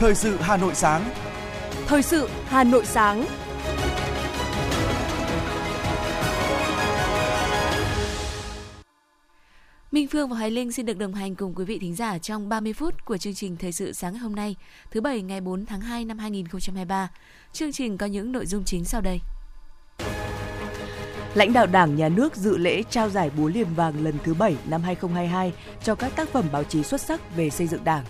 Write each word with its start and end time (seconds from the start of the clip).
Thời 0.00 0.14
sự 0.14 0.36
Hà 0.40 0.56
Nội 0.56 0.74
sáng. 0.74 1.10
Thời 1.86 2.02
sự 2.02 2.28
Hà 2.46 2.64
Nội 2.64 2.84
sáng. 2.84 3.24
Minh 9.92 10.06
Phương 10.08 10.28
và 10.28 10.36
Hoài 10.36 10.50
Linh 10.50 10.72
xin 10.72 10.86
được 10.86 10.98
đồng 10.98 11.14
hành 11.14 11.34
cùng 11.34 11.54
quý 11.54 11.64
vị 11.64 11.78
thính 11.78 11.94
giả 11.96 12.18
trong 12.18 12.48
30 12.48 12.72
phút 12.72 13.04
của 13.04 13.16
chương 13.16 13.34
trình 13.34 13.56
Thời 13.56 13.72
sự 13.72 13.92
sáng 13.92 14.12
ngày 14.12 14.20
hôm 14.20 14.36
nay, 14.36 14.56
thứ 14.90 15.00
Bảy 15.00 15.22
ngày 15.22 15.40
4 15.40 15.66
tháng 15.66 15.80
2 15.80 16.04
năm 16.04 16.18
2023. 16.18 17.10
Chương 17.52 17.72
trình 17.72 17.98
có 17.98 18.06
những 18.06 18.32
nội 18.32 18.46
dung 18.46 18.64
chính 18.64 18.84
sau 18.84 19.00
đây. 19.00 19.20
Lãnh 21.34 21.52
đạo 21.52 21.66
Đảng, 21.66 21.96
Nhà 21.96 22.08
nước 22.08 22.36
dự 22.36 22.56
lễ 22.56 22.82
trao 22.90 23.08
giải 23.08 23.30
Búa 23.36 23.48
Liềm 23.48 23.74
Vàng 23.74 24.04
lần 24.04 24.14
thứ 24.24 24.34
7 24.34 24.56
năm 24.68 24.82
2022 24.82 25.52
cho 25.84 25.94
các 25.94 26.16
tác 26.16 26.28
phẩm 26.28 26.44
báo 26.52 26.64
chí 26.64 26.82
xuất 26.82 27.00
sắc 27.00 27.36
về 27.36 27.50
xây 27.50 27.66
dựng 27.66 27.84
Đảng. 27.84 28.04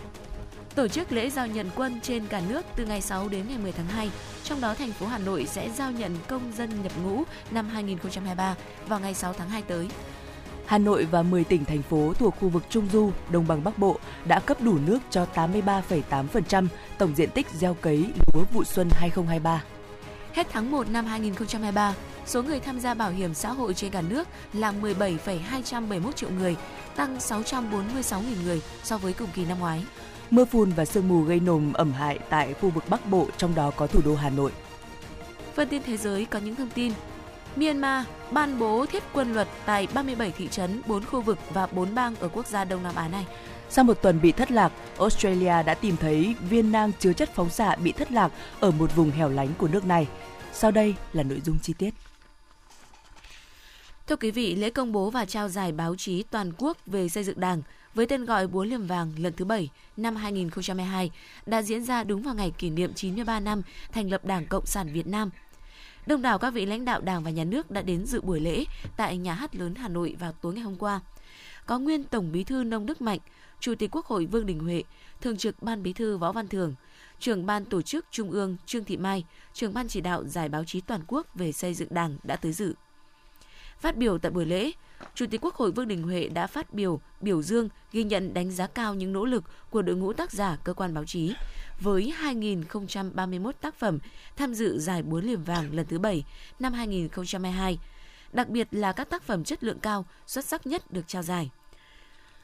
Tổ 0.74 0.88
chức 0.88 1.12
lễ 1.12 1.30
giao 1.30 1.46
nhận 1.46 1.70
quân 1.76 2.00
trên 2.02 2.26
cả 2.26 2.40
nước 2.48 2.66
từ 2.76 2.86
ngày 2.86 3.00
6 3.00 3.28
đến 3.28 3.44
ngày 3.48 3.58
10 3.58 3.72
tháng 3.72 3.86
2, 3.86 4.10
trong 4.44 4.60
đó 4.60 4.74
thành 4.74 4.92
phố 4.92 5.06
Hà 5.06 5.18
Nội 5.18 5.46
sẽ 5.46 5.70
giao 5.70 5.92
nhận 5.92 6.16
công 6.28 6.52
dân 6.56 6.82
nhập 6.82 6.92
ngũ 7.04 7.22
năm 7.50 7.68
2023 7.68 8.54
vào 8.86 9.00
ngày 9.00 9.14
6 9.14 9.32
tháng 9.32 9.48
2 9.48 9.62
tới. 9.62 9.88
Hà 10.66 10.78
Nội 10.78 11.06
và 11.10 11.22
10 11.22 11.44
tỉnh 11.44 11.64
thành 11.64 11.82
phố 11.82 12.12
thuộc 12.18 12.34
khu 12.40 12.48
vực 12.48 12.62
Trung 12.68 12.88
Du, 12.92 13.10
Đồng 13.30 13.46
bằng 13.46 13.64
Bắc 13.64 13.78
Bộ 13.78 13.98
đã 14.24 14.40
cấp 14.40 14.60
đủ 14.60 14.78
nước 14.86 14.98
cho 15.10 15.26
83,8% 15.34 16.66
tổng 16.98 17.14
diện 17.16 17.30
tích 17.30 17.46
gieo 17.50 17.74
cấy 17.74 18.06
lúa 18.34 18.44
vụ 18.52 18.64
xuân 18.64 18.88
2023. 18.92 19.62
Hết 20.32 20.46
tháng 20.52 20.70
1 20.70 20.88
năm 20.88 21.06
2023, 21.06 21.94
số 22.26 22.42
người 22.42 22.60
tham 22.60 22.80
gia 22.80 22.94
bảo 22.94 23.10
hiểm 23.10 23.34
xã 23.34 23.48
hội 23.48 23.74
trên 23.74 23.90
cả 23.90 24.02
nước 24.02 24.28
là 24.52 24.72
17,271 24.72 26.16
triệu 26.16 26.30
người, 26.30 26.56
tăng 26.96 27.18
646.000 27.18 28.20
người 28.44 28.62
so 28.82 28.98
với 28.98 29.12
cùng 29.12 29.28
kỳ 29.34 29.44
năm 29.44 29.58
ngoái. 29.58 29.84
Mưa 30.30 30.44
phùn 30.44 30.70
và 30.70 30.84
sương 30.84 31.08
mù 31.08 31.22
gây 31.22 31.40
nồm 31.40 31.72
ẩm 31.72 31.92
hại 31.92 32.18
tại 32.28 32.54
khu 32.54 32.70
vực 32.70 32.84
Bắc 32.88 33.06
Bộ, 33.06 33.26
trong 33.36 33.54
đó 33.54 33.70
có 33.76 33.86
thủ 33.86 34.00
đô 34.04 34.14
Hà 34.14 34.30
Nội. 34.30 34.52
Phần 35.54 35.68
tin 35.68 35.82
thế 35.82 35.96
giới 35.96 36.24
có 36.24 36.38
những 36.38 36.56
thông 36.56 36.70
tin. 36.70 36.92
Myanmar 37.56 38.06
ban 38.30 38.58
bố 38.58 38.86
thiết 38.86 39.02
quân 39.12 39.32
luật 39.32 39.48
tại 39.66 39.88
37 39.94 40.30
thị 40.30 40.48
trấn, 40.48 40.82
4 40.86 41.04
khu 41.04 41.20
vực 41.20 41.38
và 41.52 41.66
4 41.66 41.94
bang 41.94 42.16
ở 42.16 42.28
quốc 42.28 42.46
gia 42.46 42.64
Đông 42.64 42.82
Nam 42.82 42.94
Á 42.94 43.08
này. 43.08 43.26
Sau 43.68 43.84
một 43.84 44.02
tuần 44.02 44.20
bị 44.20 44.32
thất 44.32 44.50
lạc, 44.50 44.72
Australia 44.98 45.62
đã 45.62 45.74
tìm 45.74 45.96
thấy 45.96 46.34
viên 46.50 46.72
nang 46.72 46.92
chứa 46.98 47.12
chất 47.12 47.30
phóng 47.34 47.50
xạ 47.50 47.76
bị 47.76 47.92
thất 47.92 48.12
lạc 48.12 48.32
ở 48.60 48.70
một 48.70 48.96
vùng 48.96 49.10
hẻo 49.10 49.28
lánh 49.28 49.48
của 49.58 49.68
nước 49.68 49.84
này. 49.84 50.08
Sau 50.52 50.70
đây 50.70 50.94
là 51.12 51.22
nội 51.22 51.40
dung 51.44 51.58
chi 51.62 51.72
tiết. 51.78 51.94
Thưa 54.06 54.16
quý 54.16 54.30
vị, 54.30 54.54
lễ 54.54 54.70
công 54.70 54.92
bố 54.92 55.10
và 55.10 55.24
trao 55.24 55.48
giải 55.48 55.72
báo 55.72 55.96
chí 55.96 56.22
toàn 56.22 56.52
quốc 56.58 56.76
về 56.86 57.08
xây 57.08 57.24
dựng 57.24 57.40
Đảng 57.40 57.62
với 58.00 58.06
tên 58.06 58.24
gọi 58.24 58.46
Búa 58.46 58.64
Liềm 58.64 58.86
Vàng 58.86 59.12
lần 59.16 59.32
thứ 59.32 59.44
7 59.44 59.70
năm 59.96 60.16
2022 60.16 61.10
đã 61.46 61.62
diễn 61.62 61.84
ra 61.84 62.04
đúng 62.04 62.22
vào 62.22 62.34
ngày 62.34 62.50
kỷ 62.58 62.70
niệm 62.70 62.94
93 62.94 63.40
năm 63.40 63.62
thành 63.92 64.10
lập 64.10 64.24
Đảng 64.24 64.46
Cộng 64.46 64.66
sản 64.66 64.92
Việt 64.92 65.06
Nam. 65.06 65.30
Đông 66.06 66.22
đảo 66.22 66.38
các 66.38 66.50
vị 66.50 66.66
lãnh 66.66 66.84
đạo 66.84 67.00
Đảng 67.00 67.22
và 67.22 67.30
Nhà 67.30 67.44
nước 67.44 67.70
đã 67.70 67.82
đến 67.82 68.06
dự 68.06 68.20
buổi 68.20 68.40
lễ 68.40 68.64
tại 68.96 69.18
Nhà 69.18 69.34
hát 69.34 69.54
lớn 69.54 69.74
Hà 69.74 69.88
Nội 69.88 70.16
vào 70.20 70.32
tối 70.32 70.54
ngày 70.54 70.62
hôm 70.62 70.76
qua. 70.76 71.00
Có 71.66 71.78
nguyên 71.78 72.04
Tổng 72.04 72.32
Bí 72.32 72.44
thư 72.44 72.64
Nông 72.64 72.86
Đức 72.86 73.02
Mạnh, 73.02 73.18
Chủ 73.60 73.74
tịch 73.74 73.90
Quốc 73.92 74.06
hội 74.06 74.26
Vương 74.26 74.46
Đình 74.46 74.58
Huệ, 74.58 74.82
Thường 75.20 75.36
trực 75.36 75.62
Ban 75.62 75.82
Bí 75.82 75.92
thư 75.92 76.16
Võ 76.16 76.32
Văn 76.32 76.48
Thường, 76.48 76.74
trưởng 77.18 77.46
ban 77.46 77.64
tổ 77.64 77.82
chức 77.82 78.06
Trung 78.10 78.30
ương 78.30 78.56
Trương 78.66 78.84
Thị 78.84 78.96
Mai, 78.96 79.24
trưởng 79.54 79.74
ban 79.74 79.88
chỉ 79.88 80.00
đạo 80.00 80.24
giải 80.24 80.48
báo 80.48 80.64
chí 80.64 80.80
toàn 80.80 81.00
quốc 81.06 81.26
về 81.34 81.52
xây 81.52 81.74
dựng 81.74 81.88
Đảng 81.90 82.16
đã 82.22 82.36
tới 82.36 82.52
dự. 82.52 82.74
Phát 83.78 83.96
biểu 83.96 84.18
tại 84.18 84.30
buổi 84.30 84.46
lễ, 84.46 84.72
Chủ 85.14 85.26
tịch 85.30 85.44
Quốc 85.44 85.54
hội 85.54 85.72
Vương 85.72 85.88
Đình 85.88 86.02
Huệ 86.02 86.28
đã 86.28 86.46
phát 86.46 86.74
biểu 86.74 87.00
biểu 87.20 87.42
dương, 87.42 87.68
ghi 87.92 88.04
nhận 88.04 88.34
đánh 88.34 88.50
giá 88.50 88.66
cao 88.66 88.94
những 88.94 89.12
nỗ 89.12 89.24
lực 89.24 89.44
của 89.70 89.82
đội 89.82 89.96
ngũ 89.96 90.12
tác 90.12 90.32
giả 90.32 90.56
cơ 90.64 90.74
quan 90.74 90.94
báo 90.94 91.04
chí 91.04 91.34
với 91.80 92.14
2.031 92.22 93.52
tác 93.52 93.74
phẩm 93.74 93.98
tham 94.36 94.54
dự 94.54 94.78
giải 94.78 95.02
Búa 95.02 95.20
Liềm 95.20 95.44
Vàng 95.44 95.74
lần 95.74 95.86
thứ 95.86 95.98
7 95.98 96.24
năm 96.58 96.72
2022. 96.72 97.78
Đặc 98.32 98.48
biệt 98.48 98.68
là 98.70 98.92
các 98.92 99.10
tác 99.10 99.22
phẩm 99.22 99.44
chất 99.44 99.64
lượng 99.64 99.78
cao, 99.78 100.04
xuất 100.26 100.44
sắc 100.44 100.66
nhất 100.66 100.92
được 100.92 101.04
trao 101.06 101.22
giải. 101.22 101.50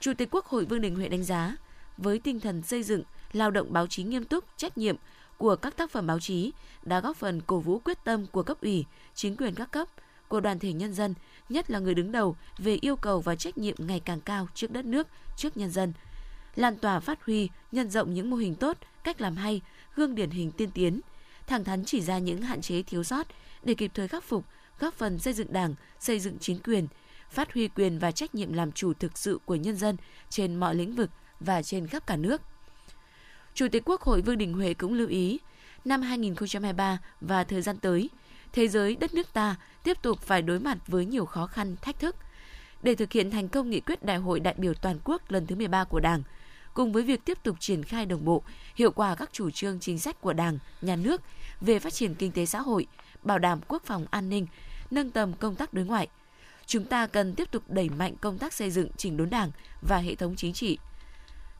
Chủ 0.00 0.12
tịch 0.14 0.28
Quốc 0.30 0.46
hội 0.46 0.64
Vương 0.64 0.80
Đình 0.80 0.96
Huệ 0.96 1.08
đánh 1.08 1.24
giá, 1.24 1.56
với 1.96 2.18
tinh 2.18 2.40
thần 2.40 2.62
xây 2.62 2.82
dựng, 2.82 3.02
lao 3.32 3.50
động 3.50 3.72
báo 3.72 3.86
chí 3.86 4.02
nghiêm 4.02 4.24
túc, 4.24 4.44
trách 4.56 4.78
nhiệm 4.78 4.96
của 5.38 5.56
các 5.56 5.76
tác 5.76 5.90
phẩm 5.90 6.06
báo 6.06 6.20
chí 6.20 6.52
đã 6.82 7.00
góp 7.00 7.16
phần 7.16 7.40
cổ 7.40 7.58
vũ 7.58 7.78
quyết 7.78 8.04
tâm 8.04 8.26
của 8.26 8.42
cấp 8.42 8.60
ủy, 8.60 8.84
chính 9.14 9.36
quyền 9.36 9.54
các 9.54 9.70
cấp, 9.70 9.88
của 10.28 10.40
đoàn 10.40 10.58
thể 10.58 10.72
nhân 10.72 10.94
dân, 10.94 11.14
nhất 11.48 11.70
là 11.70 11.78
người 11.78 11.94
đứng 11.94 12.12
đầu 12.12 12.36
về 12.58 12.78
yêu 12.80 12.96
cầu 12.96 13.20
và 13.20 13.36
trách 13.36 13.58
nhiệm 13.58 13.76
ngày 13.78 14.00
càng 14.00 14.20
cao 14.20 14.48
trước 14.54 14.70
đất 14.70 14.84
nước, 14.84 15.06
trước 15.36 15.56
nhân 15.56 15.70
dân. 15.70 15.92
Lan 16.56 16.76
tỏa 16.76 17.00
phát 17.00 17.24
huy, 17.24 17.48
nhân 17.72 17.90
rộng 17.90 18.14
những 18.14 18.30
mô 18.30 18.36
hình 18.36 18.54
tốt, 18.54 18.78
cách 19.04 19.20
làm 19.20 19.36
hay, 19.36 19.60
gương 19.94 20.14
điển 20.14 20.30
hình 20.30 20.50
tiên 20.50 20.70
tiến, 20.74 21.00
thẳng 21.46 21.64
thắn 21.64 21.84
chỉ 21.84 22.00
ra 22.00 22.18
những 22.18 22.42
hạn 22.42 22.60
chế 22.60 22.82
thiếu 22.82 23.04
sót 23.04 23.26
để 23.62 23.74
kịp 23.74 23.90
thời 23.94 24.08
khắc 24.08 24.24
phục, 24.24 24.44
góp 24.78 24.94
phần 24.94 25.18
xây 25.18 25.32
dựng 25.32 25.52
Đảng, 25.52 25.74
xây 26.00 26.20
dựng 26.20 26.38
chính 26.40 26.58
quyền, 26.58 26.86
phát 27.30 27.52
huy 27.52 27.68
quyền 27.68 27.98
và 27.98 28.10
trách 28.10 28.34
nhiệm 28.34 28.52
làm 28.52 28.72
chủ 28.72 28.92
thực 28.92 29.18
sự 29.18 29.38
của 29.44 29.54
nhân 29.54 29.76
dân 29.76 29.96
trên 30.30 30.56
mọi 30.56 30.74
lĩnh 30.74 30.94
vực 30.94 31.10
và 31.40 31.62
trên 31.62 31.86
khắp 31.86 32.06
cả 32.06 32.16
nước. 32.16 32.42
Chủ 33.54 33.66
tịch 33.72 33.82
Quốc 33.86 34.00
hội 34.02 34.22
Vương 34.22 34.38
Đình 34.38 34.52
Huệ 34.52 34.74
cũng 34.74 34.94
lưu 34.94 35.08
ý, 35.08 35.38
năm 35.84 36.02
2023 36.02 36.98
và 37.20 37.44
thời 37.44 37.62
gian 37.62 37.76
tới, 37.78 38.10
thế 38.56 38.68
giới 38.68 38.96
đất 38.96 39.14
nước 39.14 39.32
ta 39.32 39.56
tiếp 39.82 40.02
tục 40.02 40.20
phải 40.20 40.42
đối 40.42 40.58
mặt 40.58 40.78
với 40.86 41.06
nhiều 41.06 41.26
khó 41.26 41.46
khăn, 41.46 41.76
thách 41.82 41.98
thức. 41.98 42.16
Để 42.82 42.94
thực 42.94 43.12
hiện 43.12 43.30
thành 43.30 43.48
công 43.48 43.70
nghị 43.70 43.80
quyết 43.80 44.04
Đại 44.04 44.16
hội 44.16 44.40
đại 44.40 44.54
biểu 44.58 44.74
toàn 44.74 44.98
quốc 45.04 45.30
lần 45.30 45.46
thứ 45.46 45.56
13 45.56 45.84
của 45.84 46.00
Đảng, 46.00 46.22
cùng 46.74 46.92
với 46.92 47.02
việc 47.02 47.24
tiếp 47.24 47.38
tục 47.42 47.56
triển 47.60 47.82
khai 47.82 48.06
đồng 48.06 48.24
bộ, 48.24 48.42
hiệu 48.74 48.90
quả 48.90 49.14
các 49.14 49.30
chủ 49.32 49.50
trương 49.50 49.80
chính 49.80 49.98
sách 49.98 50.20
của 50.20 50.32
Đảng, 50.32 50.58
Nhà 50.82 50.96
nước 50.96 51.22
về 51.60 51.78
phát 51.78 51.92
triển 51.92 52.14
kinh 52.14 52.32
tế 52.32 52.46
xã 52.46 52.60
hội, 52.60 52.86
bảo 53.22 53.38
đảm 53.38 53.60
quốc 53.68 53.82
phòng 53.84 54.06
an 54.10 54.28
ninh, 54.28 54.46
nâng 54.90 55.10
tầm 55.10 55.32
công 55.32 55.54
tác 55.54 55.74
đối 55.74 55.84
ngoại. 55.84 56.08
Chúng 56.66 56.84
ta 56.84 57.06
cần 57.06 57.34
tiếp 57.34 57.50
tục 57.50 57.62
đẩy 57.68 57.88
mạnh 57.88 58.14
công 58.20 58.38
tác 58.38 58.52
xây 58.52 58.70
dựng 58.70 58.88
chỉnh 58.96 59.16
đốn 59.16 59.30
Đảng 59.30 59.50
và 59.82 59.98
hệ 59.98 60.14
thống 60.14 60.36
chính 60.36 60.52
trị. 60.52 60.78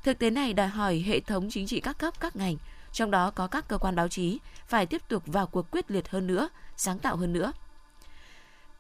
Thực 0.03 0.19
tế 0.19 0.31
này 0.31 0.53
đòi 0.53 0.69
hỏi 0.69 1.05
hệ 1.07 1.21
thống 1.21 1.49
chính 1.51 1.67
trị 1.67 1.81
các 1.81 1.99
cấp, 1.99 2.21
các 2.21 2.37
ngành, 2.37 2.57
trong 2.93 3.11
đó 3.11 3.31
có 3.31 3.47
các 3.47 3.69
cơ 3.69 3.79
quan 3.79 3.97
báo 3.97 4.09
chí, 4.09 4.39
phải 4.67 4.87
tiếp 4.87 5.03
tục 5.09 5.23
vào 5.27 5.47
cuộc 5.47 5.71
quyết 5.71 5.91
liệt 5.91 6.09
hơn 6.09 6.27
nữa, 6.27 6.49
sáng 6.77 6.99
tạo 6.99 7.17
hơn 7.17 7.33
nữa. 7.33 7.53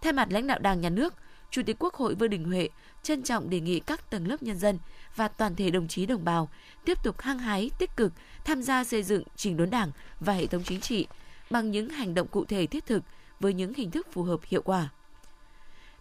Thay 0.01 0.12
mặt 0.12 0.29
lãnh 0.31 0.47
đạo 0.47 0.59
Đảng, 0.59 0.81
Nhà 0.81 0.91
nước, 0.91 1.15
Chủ 1.51 1.62
tịch 1.67 1.77
Quốc 1.79 1.95
hội 1.95 2.15
Vương 2.15 2.31
Đình 2.31 2.45
Huệ 2.45 2.69
trân 3.03 3.23
trọng 3.23 3.51
đề 3.51 3.61
nghị 3.61 3.81
các 3.81 4.11
tầng 4.11 4.29
lớp 4.29 4.43
nhân 4.43 4.59
dân 4.59 4.79
và 5.17 5.29
toàn 5.29 5.55
thể 5.55 5.71
đồng 5.71 5.89
chí 5.89 6.07
đồng 6.07 6.25
bào 6.25 6.49
tiếp 6.84 6.99
tục 7.03 7.21
hăng 7.21 7.39
hái, 7.39 7.71
tích 7.79 7.97
cực 7.97 8.12
tham 8.45 8.62
gia 8.62 8.84
xây 8.84 9.03
dựng 9.03 9.23
chỉnh 9.37 9.57
đốn 9.57 9.71
Đảng 9.71 9.91
và 10.21 10.33
hệ 10.33 10.47
thống 10.47 10.62
chính 10.65 10.81
trị 10.81 11.07
bằng 11.51 11.71
những 11.71 11.89
hành 11.89 12.15
động 12.15 12.29
cụ 12.29 12.45
thể 12.45 12.67
thiết 12.67 12.87
thực 12.87 13.03
với 13.41 13.55
những 13.55 13.75
hình 13.75 13.91
thức 13.91 14.07
phù 14.13 14.23
hợp 14.23 14.41
hiệu 14.47 14.63
quả. 14.63 14.89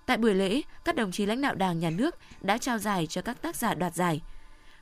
Tại 0.06 0.18
buổi 0.18 0.34
lễ, 0.34 0.62
các 0.84 0.96
đồng 0.96 1.12
chí 1.12 1.26
lãnh 1.26 1.42
đạo 1.42 1.56
Đảng, 1.56 1.80
Nhà 1.80 1.90
nước 1.90 2.16
đã 2.42 2.58
trao 2.58 2.78
giải 2.78 3.08
cho 3.08 3.22
các 3.22 3.42
tác 3.42 3.56
giả 3.56 3.74
đoạt 3.74 3.96
giải. 3.96 4.22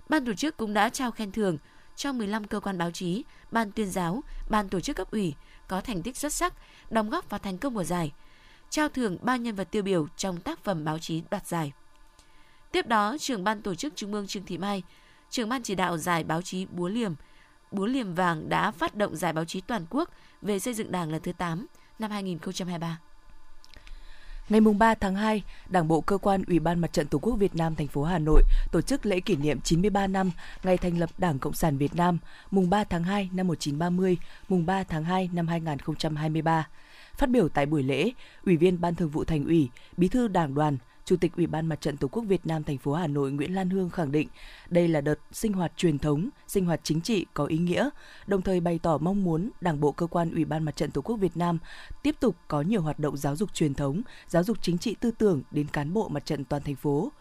Ban 0.09 0.25
tổ 0.25 0.33
chức 0.33 0.57
cũng 0.57 0.73
đã 0.73 0.89
trao 0.89 1.11
khen 1.11 1.31
thưởng 1.31 1.57
cho 1.95 2.13
15 2.13 2.43
cơ 2.43 2.59
quan 2.59 2.77
báo 2.77 2.91
chí, 2.91 3.23
ban 3.51 3.71
tuyên 3.71 3.91
giáo, 3.91 4.23
ban 4.49 4.69
tổ 4.69 4.79
chức 4.79 4.95
cấp 4.95 5.11
ủy 5.11 5.33
có 5.67 5.81
thành 5.81 6.03
tích 6.03 6.17
xuất 6.17 6.33
sắc, 6.33 6.53
đóng 6.89 7.09
góp 7.09 7.29
vào 7.29 7.39
thành 7.39 7.57
công 7.57 7.75
của 7.75 7.83
giải– 7.83 8.11
trao 8.73 8.89
thưởng 8.89 9.17
ba 9.21 9.35
nhân 9.35 9.55
vật 9.55 9.67
tiêu 9.71 9.83
biểu 9.83 10.07
trong 10.17 10.39
tác 10.39 10.63
phẩm 10.63 10.85
báo 10.85 10.99
chí 10.99 11.23
đoạt 11.31 11.47
giải. 11.47 11.71
Tiếp 12.71 12.87
đó, 12.87 13.17
trưởng 13.19 13.43
ban 13.43 13.61
tổ 13.61 13.75
chức 13.75 13.95
Trung 13.95 14.13
ương 14.13 14.27
Trương 14.27 14.45
Thị 14.45 14.57
Mai, 14.57 14.83
trưởng 15.29 15.49
ban 15.49 15.63
chỉ 15.63 15.75
đạo 15.75 15.97
giải 15.97 16.23
báo 16.23 16.41
chí 16.41 16.65
Búa 16.65 16.87
Liềm, 16.87 17.13
Búa 17.71 17.85
Liềm 17.85 18.13
Vàng 18.13 18.49
đã 18.49 18.71
phát 18.71 18.95
động 18.95 19.15
giải 19.15 19.33
báo 19.33 19.45
chí 19.45 19.61
toàn 19.61 19.85
quốc 19.89 20.09
về 20.41 20.59
xây 20.59 20.73
dựng 20.73 20.91
Đảng 20.91 21.11
lần 21.11 21.21
thứ 21.21 21.31
8 21.31 21.65
năm 21.99 22.11
2023. 22.11 22.99
Ngày 24.49 24.61
3 24.61 24.95
tháng 24.95 25.15
2, 25.15 25.43
Đảng 25.69 25.87
bộ 25.87 26.01
cơ 26.01 26.17
quan 26.17 26.43
Ủy 26.47 26.59
ban 26.59 26.79
Mặt 26.79 26.93
trận 26.93 27.07
Tổ 27.07 27.19
quốc 27.19 27.33
Việt 27.33 27.55
Nam 27.55 27.75
thành 27.75 27.87
phố 27.87 28.03
Hà 28.03 28.19
Nội 28.19 28.41
tổ 28.71 28.81
chức 28.81 29.05
lễ 29.05 29.19
kỷ 29.19 29.35
niệm 29.35 29.61
93 29.61 30.07
năm 30.07 30.31
ngày 30.63 30.77
thành 30.77 30.97
lập 30.97 31.09
Đảng 31.17 31.39
Cộng 31.39 31.53
sản 31.53 31.77
Việt 31.77 31.95
Nam, 31.95 32.17
mùng 32.51 32.69
3 32.69 32.83
tháng 32.83 33.03
2 33.03 33.29
năm 33.33 33.47
1930, 33.47 34.17
mùng 34.49 34.65
3 34.65 34.83
tháng 34.83 35.03
2 35.03 35.29
năm 35.33 35.47
2023. 35.47 36.67
Phát 37.17 37.29
biểu 37.29 37.49
tại 37.49 37.65
buổi 37.65 37.83
lễ, 37.83 38.11
Ủy 38.45 38.57
viên 38.57 38.81
Ban 38.81 38.95
Thường 38.95 39.09
vụ 39.09 39.23
Thành 39.23 39.45
ủy, 39.45 39.69
Bí 39.97 40.07
thư 40.07 40.27
Đảng 40.27 40.55
đoàn, 40.55 40.77
Chủ 41.05 41.15
tịch 41.15 41.31
Ủy 41.35 41.47
ban 41.47 41.65
Mặt 41.67 41.81
trận 41.81 41.97
Tổ 41.97 42.07
quốc 42.07 42.23
Việt 42.23 42.45
Nam 42.45 42.63
thành 42.63 42.77
phố 42.77 42.93
Hà 42.93 43.07
Nội 43.07 43.31
Nguyễn 43.31 43.55
Lan 43.55 43.69
Hương 43.69 43.89
khẳng 43.89 44.11
định 44.11 44.27
đây 44.69 44.87
là 44.87 45.01
đợt 45.01 45.19
sinh 45.31 45.53
hoạt 45.53 45.71
truyền 45.77 45.99
thống, 45.99 46.29
sinh 46.47 46.65
hoạt 46.65 46.79
chính 46.83 47.01
trị 47.01 47.25
có 47.33 47.45
ý 47.45 47.57
nghĩa, 47.57 47.89
đồng 48.27 48.41
thời 48.41 48.59
bày 48.59 48.79
tỏ 48.83 48.97
mong 48.97 49.23
muốn 49.23 49.49
Đảng 49.61 49.79
bộ 49.79 49.91
cơ 49.91 50.07
quan 50.07 50.33
Ủy 50.33 50.45
ban 50.45 50.63
Mặt 50.63 50.75
trận 50.75 50.91
Tổ 50.91 51.01
quốc 51.01 51.15
Việt 51.15 51.37
Nam 51.37 51.57
tiếp 52.03 52.15
tục 52.19 52.35
có 52.47 52.61
nhiều 52.61 52.81
hoạt 52.81 52.99
động 52.99 53.17
giáo 53.17 53.35
dục 53.35 53.53
truyền 53.53 53.73
thống, 53.73 54.01
giáo 54.27 54.43
dục 54.43 54.57
chính 54.61 54.77
trị 54.77 54.95
tư 54.99 55.11
tưởng 55.11 55.41
đến 55.51 55.67
cán 55.67 55.93
bộ 55.93 56.07
mặt 56.07 56.25
trận 56.25 56.45
toàn 56.45 56.61
thành 56.63 56.75
phố. 56.75 57.11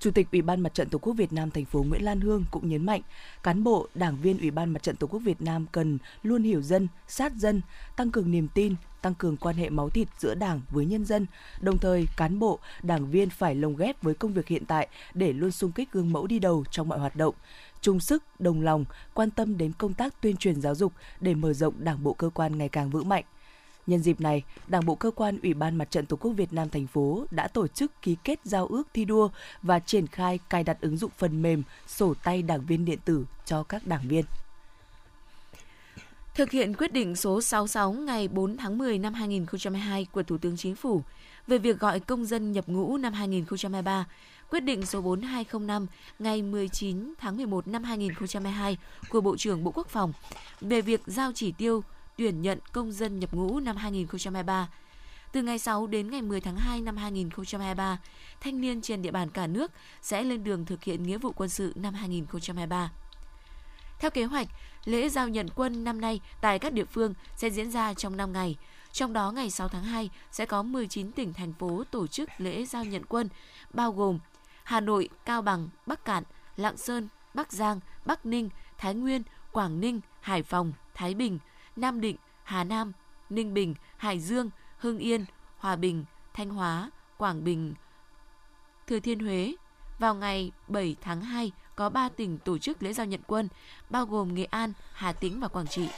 Chủ 0.00 0.10
tịch 0.10 0.28
Ủy 0.32 0.42
ban 0.42 0.60
Mặt 0.60 0.74
trận 0.74 0.88
Tổ 0.88 0.98
quốc 0.98 1.12
Việt 1.12 1.32
Nam 1.32 1.50
thành 1.50 1.64
phố 1.64 1.82
Nguyễn 1.82 2.04
Lan 2.04 2.20
Hương 2.20 2.44
cũng 2.50 2.68
nhấn 2.68 2.86
mạnh, 2.86 3.00
cán 3.42 3.64
bộ, 3.64 3.88
đảng 3.94 4.16
viên 4.16 4.38
Ủy 4.38 4.50
ban 4.50 4.72
Mặt 4.72 4.82
trận 4.82 4.96
Tổ 4.96 5.06
quốc 5.06 5.18
Việt 5.18 5.42
Nam 5.42 5.66
cần 5.72 5.98
luôn 6.22 6.42
hiểu 6.42 6.62
dân, 6.62 6.88
sát 7.08 7.32
dân, 7.34 7.60
tăng 7.96 8.10
cường 8.10 8.30
niềm 8.30 8.48
tin, 8.54 8.74
tăng 9.02 9.14
cường 9.14 9.36
quan 9.36 9.56
hệ 9.56 9.70
máu 9.70 9.90
thịt 9.90 10.08
giữa 10.18 10.34
Đảng 10.34 10.60
với 10.70 10.86
nhân 10.86 11.04
dân. 11.04 11.26
Đồng 11.60 11.78
thời, 11.78 12.06
cán 12.16 12.38
bộ, 12.38 12.58
đảng 12.82 13.10
viên 13.10 13.30
phải 13.30 13.54
lồng 13.54 13.76
ghép 13.76 14.02
với 14.02 14.14
công 14.14 14.32
việc 14.32 14.48
hiện 14.48 14.64
tại 14.66 14.88
để 15.14 15.32
luôn 15.32 15.50
sung 15.50 15.72
kích 15.72 15.92
gương 15.92 16.12
mẫu 16.12 16.26
đi 16.26 16.38
đầu 16.38 16.64
trong 16.70 16.88
mọi 16.88 16.98
hoạt 16.98 17.16
động, 17.16 17.34
chung 17.80 18.00
sức, 18.00 18.24
đồng 18.38 18.60
lòng, 18.60 18.84
quan 19.14 19.30
tâm 19.30 19.58
đến 19.58 19.72
công 19.78 19.94
tác 19.94 20.20
tuyên 20.20 20.36
truyền 20.36 20.60
giáo 20.60 20.74
dục 20.74 20.92
để 21.20 21.34
mở 21.34 21.52
rộng 21.52 21.74
Đảng 21.78 22.04
bộ 22.04 22.12
cơ 22.12 22.30
quan 22.34 22.58
ngày 22.58 22.68
càng 22.68 22.90
vững 22.90 23.08
mạnh. 23.08 23.24
Nhân 23.88 24.00
dịp 24.02 24.20
này, 24.20 24.42
Đảng 24.66 24.86
bộ 24.86 24.94
cơ 24.94 25.10
quan 25.10 25.38
Ủy 25.42 25.54
ban 25.54 25.76
Mặt 25.76 25.90
trận 25.90 26.06
Tổ 26.06 26.16
quốc 26.16 26.32
Việt 26.32 26.52
Nam 26.52 26.68
thành 26.68 26.86
phố 26.86 27.24
đã 27.30 27.48
tổ 27.48 27.66
chức 27.66 28.02
ký 28.02 28.16
kết 28.24 28.40
giao 28.44 28.66
ước 28.66 28.82
thi 28.94 29.04
đua 29.04 29.28
và 29.62 29.78
triển 29.78 30.06
khai 30.06 30.38
cài 30.50 30.64
đặt 30.64 30.80
ứng 30.80 30.96
dụng 30.96 31.10
phần 31.18 31.42
mềm 31.42 31.62
sổ 31.86 32.14
tay 32.24 32.42
đảng 32.42 32.66
viên 32.66 32.84
điện 32.84 32.98
tử 33.04 33.26
cho 33.44 33.62
các 33.62 33.86
đảng 33.86 34.08
viên. 34.08 34.24
Thực 36.34 36.50
hiện 36.50 36.74
quyết 36.74 36.92
định 36.92 37.16
số 37.16 37.40
66 37.40 37.92
ngày 37.92 38.28
4 38.28 38.56
tháng 38.56 38.78
10 38.78 38.98
năm 38.98 39.14
2022 39.14 40.06
của 40.12 40.22
Thủ 40.22 40.38
tướng 40.38 40.56
Chính 40.56 40.74
phủ 40.74 41.02
về 41.46 41.58
việc 41.58 41.78
gọi 41.78 42.00
công 42.00 42.24
dân 42.24 42.52
nhập 42.52 42.64
ngũ 42.68 42.96
năm 42.96 43.12
2023, 43.12 44.06
quyết 44.50 44.60
định 44.60 44.86
số 44.86 45.00
4205 45.00 45.86
ngày 46.18 46.42
19 46.42 47.14
tháng 47.18 47.36
11 47.36 47.68
năm 47.68 47.84
2022 47.84 48.76
của 49.08 49.20
Bộ 49.20 49.36
trưởng 49.36 49.64
Bộ 49.64 49.70
Quốc 49.74 49.88
phòng 49.88 50.12
về 50.60 50.80
việc 50.80 51.00
giao 51.06 51.32
chỉ 51.34 51.52
tiêu 51.52 51.82
tuyển 52.18 52.42
nhận 52.42 52.58
công 52.72 52.92
dân 52.92 53.18
nhập 53.18 53.34
ngũ 53.34 53.60
năm 53.60 53.76
2023. 53.76 54.68
Từ 55.32 55.42
ngày 55.42 55.58
6 55.58 55.86
đến 55.86 56.10
ngày 56.10 56.22
10 56.22 56.40
tháng 56.40 56.56
2 56.56 56.80
năm 56.80 56.96
2023, 56.96 57.98
thanh 58.40 58.60
niên 58.60 58.82
trên 58.82 59.02
địa 59.02 59.10
bàn 59.10 59.30
cả 59.30 59.46
nước 59.46 59.72
sẽ 60.02 60.22
lên 60.22 60.44
đường 60.44 60.64
thực 60.64 60.84
hiện 60.84 61.02
nghĩa 61.02 61.18
vụ 61.18 61.32
quân 61.36 61.48
sự 61.48 61.72
năm 61.76 61.94
2023. 61.94 62.92
Theo 63.98 64.10
kế 64.10 64.24
hoạch, 64.24 64.48
lễ 64.84 65.08
giao 65.08 65.28
nhận 65.28 65.48
quân 65.54 65.84
năm 65.84 66.00
nay 66.00 66.20
tại 66.40 66.58
các 66.58 66.72
địa 66.72 66.84
phương 66.84 67.14
sẽ 67.36 67.50
diễn 67.50 67.70
ra 67.70 67.94
trong 67.94 68.16
5 68.16 68.32
ngày. 68.32 68.56
Trong 68.92 69.12
đó 69.12 69.30
ngày 69.30 69.50
6 69.50 69.68
tháng 69.68 69.84
2 69.84 70.10
sẽ 70.32 70.46
có 70.46 70.62
19 70.62 71.12
tỉnh 71.12 71.34
thành 71.34 71.52
phố 71.52 71.84
tổ 71.90 72.06
chức 72.06 72.28
lễ 72.38 72.64
giao 72.64 72.84
nhận 72.84 73.02
quân, 73.08 73.28
bao 73.74 73.92
gồm 73.92 74.18
Hà 74.64 74.80
Nội, 74.80 75.08
Cao 75.24 75.42
Bằng, 75.42 75.68
Bắc 75.86 76.04
Cạn, 76.04 76.22
Lạng 76.56 76.76
Sơn, 76.76 77.08
Bắc 77.34 77.52
Giang, 77.52 77.80
Bắc 78.04 78.26
Ninh, 78.26 78.48
Thái 78.78 78.94
Nguyên, 78.94 79.22
Quảng 79.52 79.80
Ninh, 79.80 80.00
Hải 80.20 80.42
Phòng, 80.42 80.72
Thái 80.94 81.14
Bình, 81.14 81.38
Nam 81.78 82.00
Định, 82.00 82.16
Hà 82.42 82.64
Nam, 82.64 82.92
Ninh 83.30 83.54
Bình, 83.54 83.74
Hải 83.96 84.20
Dương, 84.20 84.50
Hưng 84.78 84.98
Yên, 84.98 85.24
Hòa 85.58 85.76
Bình, 85.76 86.04
Thanh 86.34 86.50
Hóa, 86.50 86.90
Quảng 87.16 87.44
Bình, 87.44 87.74
Thừa 88.86 89.00
Thiên 89.00 89.18
Huế. 89.18 89.54
Vào 89.98 90.14
ngày 90.14 90.52
7 90.68 90.96
tháng 91.00 91.20
2 91.20 91.52
có 91.76 91.88
3 91.90 92.08
tỉnh 92.08 92.38
tổ 92.38 92.58
chức 92.58 92.82
lễ 92.82 92.92
giao 92.92 93.06
nhận 93.06 93.20
quân, 93.26 93.48
bao 93.90 94.06
gồm 94.06 94.34
Nghệ 94.34 94.44
An, 94.44 94.72
Hà 94.92 95.12
Tĩnh 95.12 95.40
và 95.40 95.48
Quảng 95.48 95.66
Trị. 95.66 95.88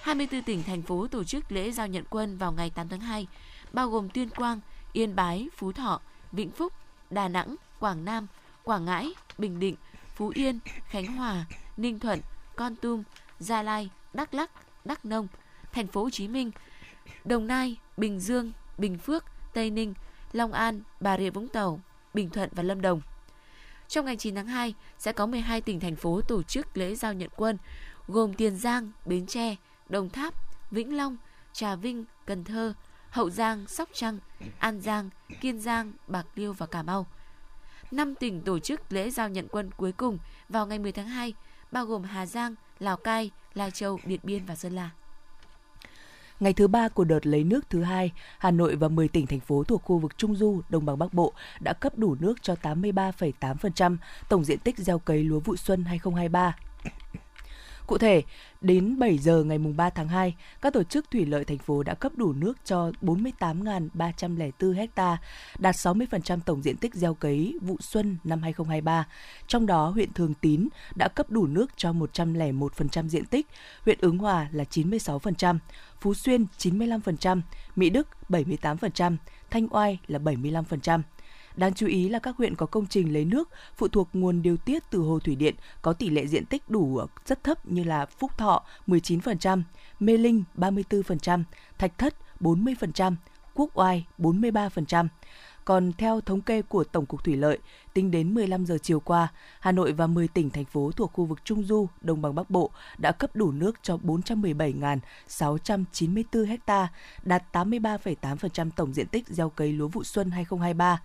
24 0.00 0.42
tỉnh 0.42 0.62
thành 0.62 0.82
phố 0.82 1.06
tổ 1.06 1.24
chức 1.24 1.52
lễ 1.52 1.70
giao 1.70 1.86
nhận 1.86 2.04
quân 2.10 2.38
vào 2.38 2.52
ngày 2.52 2.70
8 2.70 2.88
tháng 2.88 3.00
2, 3.00 3.26
bao 3.72 3.90
gồm 3.90 4.08
Tuyên 4.08 4.30
Quang, 4.30 4.60
Yên 4.92 5.16
Bái, 5.16 5.48
Phú 5.56 5.72
Thọ, 5.72 6.00
Vĩnh 6.32 6.50
Phúc, 6.50 6.72
Đà 7.10 7.28
Nẵng, 7.28 7.56
Quảng 7.78 8.04
Nam, 8.04 8.26
Quảng 8.62 8.84
Ngãi, 8.84 9.14
Bình 9.38 9.60
Định, 9.60 9.76
Phú 10.14 10.32
Yên, 10.34 10.58
Khánh 10.88 11.06
Hòa, 11.06 11.44
Ninh 11.76 11.98
Thuận, 11.98 12.20
Con 12.56 12.76
Tum, 12.76 13.02
Gia 13.38 13.62
Lai, 13.62 13.90
Đắk 14.12 14.34
Lắc. 14.34 14.50
Đắk 14.84 15.04
Nông, 15.04 15.28
Thành 15.72 15.86
phố 15.86 16.02
Hồ 16.02 16.10
Chí 16.10 16.28
Minh, 16.28 16.50
Đồng 17.24 17.46
Nai, 17.46 17.76
Bình 17.96 18.20
Dương, 18.20 18.52
Bình 18.78 18.98
Phước, 18.98 19.24
Tây 19.54 19.70
Ninh, 19.70 19.94
Long 20.32 20.52
An, 20.52 20.80
Bà 21.00 21.18
Rịa 21.18 21.30
Vũng 21.30 21.48
Tàu, 21.48 21.80
Bình 22.14 22.30
Thuận 22.30 22.50
và 22.52 22.62
Lâm 22.62 22.80
Đồng. 22.80 23.00
Trong 23.88 24.06
ngày 24.06 24.16
9 24.16 24.34
tháng 24.34 24.46
2 24.46 24.74
sẽ 24.98 25.12
có 25.12 25.26
12 25.26 25.60
tỉnh 25.60 25.80
thành 25.80 25.96
phố 25.96 26.20
tổ 26.20 26.42
chức 26.42 26.76
lễ 26.76 26.94
giao 26.94 27.12
nhận 27.12 27.30
quân, 27.36 27.58
gồm 28.08 28.34
Tiền 28.34 28.56
Giang, 28.56 28.90
Bến 29.06 29.26
Tre, 29.26 29.56
Đồng 29.88 30.10
Tháp, 30.10 30.34
Vĩnh 30.70 30.96
Long, 30.96 31.16
Trà 31.52 31.76
Vinh, 31.76 32.04
Cần 32.26 32.44
Thơ, 32.44 32.74
Hậu 33.10 33.30
Giang, 33.30 33.66
Sóc 33.66 33.88
Trăng, 33.92 34.18
An 34.58 34.80
Giang, 34.80 35.10
Kiên 35.40 35.60
Giang, 35.60 35.92
Bạc 36.06 36.26
Liêu 36.34 36.52
và 36.52 36.66
Cà 36.66 36.82
Mau. 36.82 37.06
Năm 37.90 38.14
tỉnh 38.14 38.42
tổ 38.42 38.58
chức 38.58 38.92
lễ 38.92 39.10
giao 39.10 39.28
nhận 39.28 39.48
quân 39.48 39.70
cuối 39.76 39.92
cùng 39.92 40.18
vào 40.48 40.66
ngày 40.66 40.78
10 40.78 40.92
tháng 40.92 41.08
2, 41.08 41.34
bao 41.72 41.86
gồm 41.86 42.02
Hà 42.02 42.26
Giang, 42.26 42.54
Lào 42.78 42.96
Cai, 42.96 43.30
Lai 43.54 43.70
Châu, 43.70 43.98
Điện 44.04 44.20
Biên 44.22 44.44
và 44.46 44.54
Sơn 44.54 44.72
La. 44.72 44.90
Ngày 46.40 46.52
thứ 46.52 46.68
ba 46.68 46.88
của 46.88 47.04
đợt 47.04 47.26
lấy 47.26 47.44
nước 47.44 47.70
thứ 47.70 47.82
hai, 47.82 48.12
Hà 48.38 48.50
Nội 48.50 48.76
và 48.76 48.88
10 48.88 49.08
tỉnh 49.08 49.26
thành 49.26 49.40
phố 49.40 49.64
thuộc 49.64 49.82
khu 49.82 49.98
vực 49.98 50.18
Trung 50.18 50.36
Du, 50.36 50.60
Đồng 50.68 50.86
bằng 50.86 50.98
Bắc 50.98 51.14
Bộ 51.14 51.32
đã 51.60 51.72
cấp 51.72 51.98
đủ 51.98 52.16
nước 52.20 52.42
cho 52.42 52.54
83,8% 52.62 53.96
tổng 54.28 54.44
diện 54.44 54.58
tích 54.58 54.78
gieo 54.78 54.98
cấy 54.98 55.24
lúa 55.24 55.40
vụ 55.40 55.56
xuân 55.56 55.84
2023. 55.84 56.56
Cụ 57.86 57.98
thể, 57.98 58.22
đến 58.60 58.98
7 58.98 59.18
giờ 59.18 59.44
ngày 59.44 59.58
3 59.58 59.90
tháng 59.90 60.08
2, 60.08 60.34
các 60.60 60.72
tổ 60.72 60.82
chức 60.82 61.10
thủy 61.10 61.26
lợi 61.26 61.44
thành 61.44 61.58
phố 61.58 61.82
đã 61.82 61.94
cấp 61.94 62.12
đủ 62.16 62.32
nước 62.32 62.58
cho 62.64 62.90
48.304 63.02 64.88
ha, 64.96 65.18
đạt 65.58 65.74
60% 65.74 66.40
tổng 66.46 66.62
diện 66.62 66.76
tích 66.76 66.94
gieo 66.94 67.14
cấy 67.14 67.58
vụ 67.60 67.76
xuân 67.80 68.16
năm 68.24 68.42
2023. 68.42 69.06
Trong 69.46 69.66
đó, 69.66 69.88
huyện 69.88 70.12
Thường 70.12 70.34
Tín 70.34 70.68
đã 70.94 71.08
cấp 71.08 71.30
đủ 71.30 71.46
nước 71.46 71.70
cho 71.76 71.92
101% 71.92 73.08
diện 73.08 73.24
tích, 73.24 73.46
huyện 73.84 73.98
Ứng 74.00 74.18
Hòa 74.18 74.48
là 74.52 74.64
96%, 74.70 75.58
Phú 76.00 76.14
Xuyên 76.14 76.46
95%, 76.58 77.40
Mỹ 77.76 77.90
Đức 77.90 78.08
78%, 78.28 79.16
Thanh 79.50 79.66
Oai 79.70 79.98
là 80.06 80.18
75%. 80.18 81.00
Đáng 81.56 81.74
chú 81.74 81.86
ý 81.86 82.08
là 82.08 82.18
các 82.18 82.36
huyện 82.36 82.54
có 82.54 82.66
công 82.66 82.86
trình 82.86 83.12
lấy 83.12 83.24
nước 83.24 83.48
phụ 83.76 83.88
thuộc 83.88 84.08
nguồn 84.12 84.42
điều 84.42 84.56
tiết 84.56 84.82
từ 84.90 84.98
hồ 84.98 85.18
thủy 85.18 85.36
điện 85.36 85.54
có 85.82 85.92
tỷ 85.92 86.10
lệ 86.10 86.26
diện 86.26 86.46
tích 86.46 86.62
đủ 86.68 86.96
ờ, 86.96 87.06
rất 87.26 87.44
thấp 87.44 87.66
như 87.66 87.84
là 87.84 88.06
Phúc 88.06 88.38
Thọ 88.38 88.64
19%, 88.86 89.62
Mê 90.00 90.16
Linh 90.16 90.44
34%, 90.56 91.42
Thạch 91.78 91.98
Thất 91.98 92.14
40%, 92.40 93.14
Quốc 93.54 93.70
Oai 93.74 94.06
43%. 94.18 95.08
Còn 95.64 95.92
theo 95.92 96.20
thống 96.20 96.40
kê 96.40 96.62
của 96.62 96.84
Tổng 96.84 97.06
cục 97.06 97.24
Thủy 97.24 97.36
lợi, 97.36 97.58
tính 97.94 98.10
đến 98.10 98.34
15 98.34 98.66
giờ 98.66 98.78
chiều 98.82 99.00
qua, 99.00 99.28
Hà 99.60 99.72
Nội 99.72 99.92
và 99.92 100.06
10 100.06 100.28
tỉnh 100.28 100.50
thành 100.50 100.64
phố 100.64 100.90
thuộc 100.96 101.12
khu 101.12 101.24
vực 101.24 101.44
Trung 101.44 101.62
Du, 101.62 101.88
Đồng 102.00 102.22
bằng 102.22 102.34
Bắc 102.34 102.50
Bộ 102.50 102.70
đã 102.98 103.12
cấp 103.12 103.36
đủ 103.36 103.52
nước 103.52 103.76
cho 103.82 103.96
417.694 103.96 106.56
ha, 106.66 106.88
đạt 107.22 107.42
83,8% 107.52 108.70
tổng 108.76 108.92
diện 108.92 109.06
tích 109.06 109.28
gieo 109.28 109.50
cấy 109.50 109.72
lúa 109.72 109.88
vụ 109.88 110.04
xuân 110.04 110.30
2023. 110.30 111.00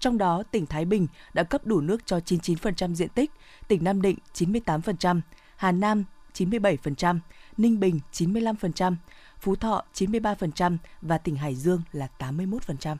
Trong 0.00 0.18
đó, 0.18 0.42
tỉnh 0.50 0.66
Thái 0.66 0.84
Bình 0.84 1.06
đã 1.34 1.42
cấp 1.42 1.66
đủ 1.66 1.80
nước 1.80 2.06
cho 2.06 2.18
99% 2.18 2.94
diện 2.94 3.08
tích, 3.08 3.30
tỉnh 3.68 3.84
Nam 3.84 4.02
Định 4.02 4.18
98%, 4.34 5.20
Hà 5.56 5.72
Nam 5.72 6.04
97%, 6.34 7.18
Ninh 7.56 7.80
Bình 7.80 8.00
95%, 8.12 8.96
Phú 9.40 9.56
Thọ 9.56 9.84
93% 9.94 10.76
và 11.02 11.18
tỉnh 11.18 11.36
Hải 11.36 11.54
Dương 11.54 11.82
là 11.92 12.08
81%. 12.18 12.96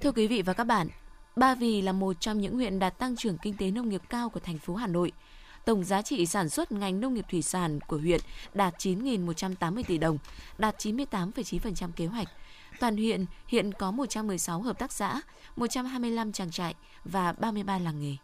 Thưa 0.00 0.12
quý 0.12 0.26
vị 0.26 0.42
và 0.42 0.52
các 0.52 0.64
bạn, 0.64 0.88
Ba 1.36 1.54
Vì 1.54 1.82
là 1.82 1.92
một 1.92 2.20
trong 2.20 2.40
những 2.40 2.54
huyện 2.54 2.78
đạt 2.78 2.98
tăng 2.98 3.16
trưởng 3.16 3.38
kinh 3.38 3.56
tế 3.56 3.70
nông 3.70 3.88
nghiệp 3.88 4.02
cao 4.08 4.28
của 4.28 4.40
thành 4.40 4.58
phố 4.58 4.74
Hà 4.74 4.86
Nội. 4.86 5.12
Tổng 5.66 5.84
giá 5.84 6.02
trị 6.02 6.26
sản 6.26 6.48
xuất 6.48 6.72
ngành 6.72 7.00
nông 7.00 7.14
nghiệp 7.14 7.24
thủy 7.30 7.42
sản 7.42 7.78
của 7.80 7.96
huyện 7.96 8.20
đạt 8.54 8.74
9.180 8.78 9.82
tỷ 9.86 9.98
đồng, 9.98 10.18
đạt 10.58 10.78
98,9% 10.78 11.90
kế 11.96 12.06
hoạch. 12.06 12.28
Toàn 12.80 12.96
huyện 12.96 13.26
hiện 13.46 13.72
có 13.72 13.90
116 13.90 14.62
hợp 14.62 14.78
tác 14.78 14.92
xã, 14.92 15.20
125 15.56 16.32
trang 16.32 16.50
trại 16.50 16.74
và 17.04 17.32
33 17.32 17.78
làng 17.78 18.00
nghề. 18.00 18.16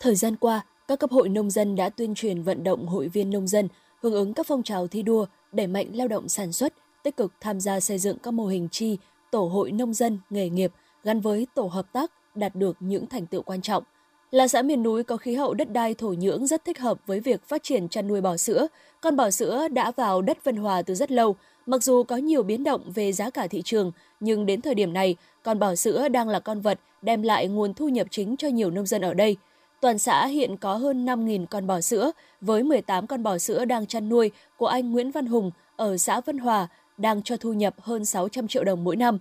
Thời 0.00 0.14
gian 0.14 0.36
qua, 0.36 0.60
các 0.88 0.98
cấp 0.98 1.10
hội 1.10 1.28
nông 1.28 1.50
dân 1.50 1.76
đã 1.76 1.88
tuyên 1.88 2.14
truyền 2.14 2.42
vận 2.42 2.64
động 2.64 2.86
hội 2.86 3.08
viên 3.08 3.30
nông 3.30 3.46
dân 3.46 3.68
hưởng 4.02 4.14
ứng 4.14 4.34
các 4.34 4.46
phong 4.46 4.62
trào 4.62 4.86
thi 4.86 5.02
đua, 5.02 5.26
đẩy 5.52 5.66
mạnh 5.66 5.90
lao 5.94 6.08
động 6.08 6.28
sản 6.28 6.52
xuất, 6.52 6.72
tích 7.02 7.16
cực 7.16 7.32
tham 7.40 7.60
gia 7.60 7.80
xây 7.80 7.98
dựng 7.98 8.18
các 8.18 8.34
mô 8.34 8.46
hình 8.46 8.68
chi, 8.68 8.98
tổ 9.30 9.48
hội 9.48 9.72
nông 9.72 9.94
dân, 9.94 10.18
nghề 10.30 10.48
nghiệp 10.48 10.72
gắn 11.04 11.20
với 11.20 11.46
tổ 11.54 11.66
hợp 11.66 11.92
tác 11.92 12.12
đạt 12.36 12.54
được 12.54 12.76
những 12.80 13.06
thành 13.06 13.26
tựu 13.26 13.42
quan 13.42 13.62
trọng. 13.62 13.82
Là 14.30 14.48
xã 14.48 14.62
miền 14.62 14.82
núi 14.82 15.02
có 15.04 15.16
khí 15.16 15.34
hậu 15.34 15.54
đất 15.54 15.72
đai 15.72 15.94
thổ 15.94 16.08
nhưỡng 16.08 16.46
rất 16.46 16.64
thích 16.64 16.78
hợp 16.78 16.98
với 17.06 17.20
việc 17.20 17.48
phát 17.48 17.62
triển 17.62 17.88
chăn 17.88 18.08
nuôi 18.08 18.20
bò 18.20 18.36
sữa. 18.36 18.66
Con 19.00 19.16
bò 19.16 19.30
sữa 19.30 19.68
đã 19.68 19.90
vào 19.90 20.22
đất 20.22 20.44
Vân 20.44 20.56
Hòa 20.56 20.82
từ 20.82 20.94
rất 20.94 21.10
lâu, 21.10 21.36
mặc 21.66 21.82
dù 21.82 22.02
có 22.02 22.16
nhiều 22.16 22.42
biến 22.42 22.64
động 22.64 22.92
về 22.94 23.12
giá 23.12 23.30
cả 23.30 23.46
thị 23.46 23.62
trường, 23.62 23.92
nhưng 24.20 24.46
đến 24.46 24.60
thời 24.60 24.74
điểm 24.74 24.92
này, 24.92 25.16
con 25.42 25.58
bò 25.58 25.74
sữa 25.74 26.08
đang 26.08 26.28
là 26.28 26.40
con 26.40 26.60
vật 26.60 26.80
đem 27.02 27.22
lại 27.22 27.48
nguồn 27.48 27.74
thu 27.74 27.88
nhập 27.88 28.06
chính 28.10 28.36
cho 28.36 28.48
nhiều 28.48 28.70
nông 28.70 28.86
dân 28.86 29.02
ở 29.02 29.14
đây. 29.14 29.36
Toàn 29.80 29.98
xã 29.98 30.26
hiện 30.26 30.56
có 30.56 30.74
hơn 30.74 31.06
5.000 31.06 31.46
con 31.46 31.66
bò 31.66 31.80
sữa, 31.80 32.12
với 32.40 32.62
18 32.62 33.06
con 33.06 33.22
bò 33.22 33.38
sữa 33.38 33.64
đang 33.64 33.86
chăn 33.86 34.08
nuôi 34.08 34.30
của 34.56 34.66
anh 34.66 34.92
Nguyễn 34.92 35.10
Văn 35.10 35.26
Hùng 35.26 35.50
ở 35.76 35.96
xã 35.96 36.20
Vân 36.20 36.38
Hòa, 36.38 36.68
đang 36.98 37.22
cho 37.22 37.36
thu 37.36 37.52
nhập 37.52 37.74
hơn 37.80 38.04
600 38.04 38.48
triệu 38.48 38.64
đồng 38.64 38.84
mỗi 38.84 38.96
năm. 38.96 39.18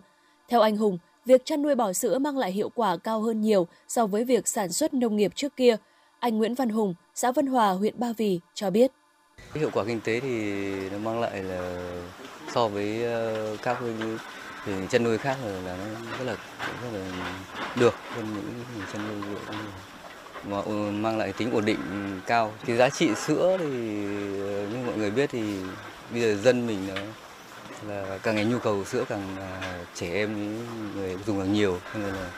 Theo 0.47 0.61
anh 0.61 0.77
Hùng, 0.77 0.97
việc 1.25 1.45
chăn 1.45 1.61
nuôi 1.61 1.75
bò 1.75 1.93
sữa 1.93 2.19
mang 2.19 2.37
lại 2.37 2.51
hiệu 2.51 2.69
quả 2.75 2.97
cao 2.97 3.21
hơn 3.21 3.41
nhiều 3.41 3.67
so 3.87 4.05
với 4.05 4.23
việc 4.23 4.47
sản 4.47 4.71
xuất 4.71 4.93
nông 4.93 5.15
nghiệp 5.15 5.31
trước 5.35 5.55
kia. 5.55 5.77
Anh 6.19 6.37
Nguyễn 6.37 6.55
Văn 6.55 6.69
Hùng, 6.69 6.95
xã 7.15 7.31
Vân 7.31 7.47
Hòa, 7.47 7.71
huyện 7.71 7.99
Ba 7.99 8.13
Vì 8.17 8.39
cho 8.53 8.69
biết. 8.69 8.91
Hiệu 9.53 9.69
quả 9.73 9.83
kinh 9.85 10.01
tế 10.01 10.19
thì 10.19 10.53
nó 10.89 10.97
mang 10.97 11.19
lại 11.19 11.43
là 11.43 11.91
so 12.53 12.67
với 12.67 13.03
ờ, 13.03 13.57
các 13.61 13.77
thì 14.65 14.71
chăn 14.89 15.03
nuôi 15.03 15.17
khác 15.17 15.37
là, 15.45 15.51
là 15.51 15.77
nó 15.77 16.17
rất 16.17 16.23
là 16.25 16.37
rất 16.83 16.89
là 16.93 17.33
được 17.75 17.93
hơn 18.15 18.25
những 18.35 18.63
chăn 18.93 19.21
nuôi 19.21 19.37
mà 20.49 20.61
ừ, 20.61 20.91
mang 20.91 21.17
lại 21.17 21.33
tính 21.33 21.51
ổn 21.51 21.65
định 21.65 21.79
cao. 22.25 22.53
Cái 22.65 22.77
giá 22.77 22.89
trị 22.89 23.09
sữa 23.15 23.57
thì 23.59 23.65
ờ, 24.39 24.67
như 24.67 24.77
mọi 24.85 24.97
người 24.97 25.11
biết 25.11 25.29
thì 25.29 25.41
bây 26.11 26.21
giờ 26.21 26.35
dân 26.35 26.67
mình 26.67 26.87
nó 26.87 27.01
là 27.87 28.17
càng 28.23 28.35
ngày 28.35 28.45
nhu 28.45 28.59
cầu 28.59 28.85
sữa 28.85 29.05
càng 29.09 29.35
à, 29.39 29.79
trẻ 29.95 30.13
em 30.13 30.57
người 30.95 31.17
dùng 31.27 31.39
càng 31.39 31.53
nhiều. 31.53 31.79
Nên 31.93 32.03
là 32.03 32.29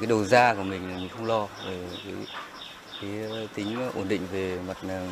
cái 0.00 0.06
đầu 0.06 0.24
ra 0.24 0.54
của 0.54 0.62
mình 0.62 0.96
mình 0.96 1.08
không 1.08 1.26
lo 1.26 1.48
về 1.66 1.78
cái, 2.04 2.14
cái 3.02 3.10
ờ, 3.30 3.46
tính 3.54 3.90
ổn 3.94 4.08
định 4.08 4.22
về 4.32 4.58
mặt 4.68 4.76
à, 4.88 5.06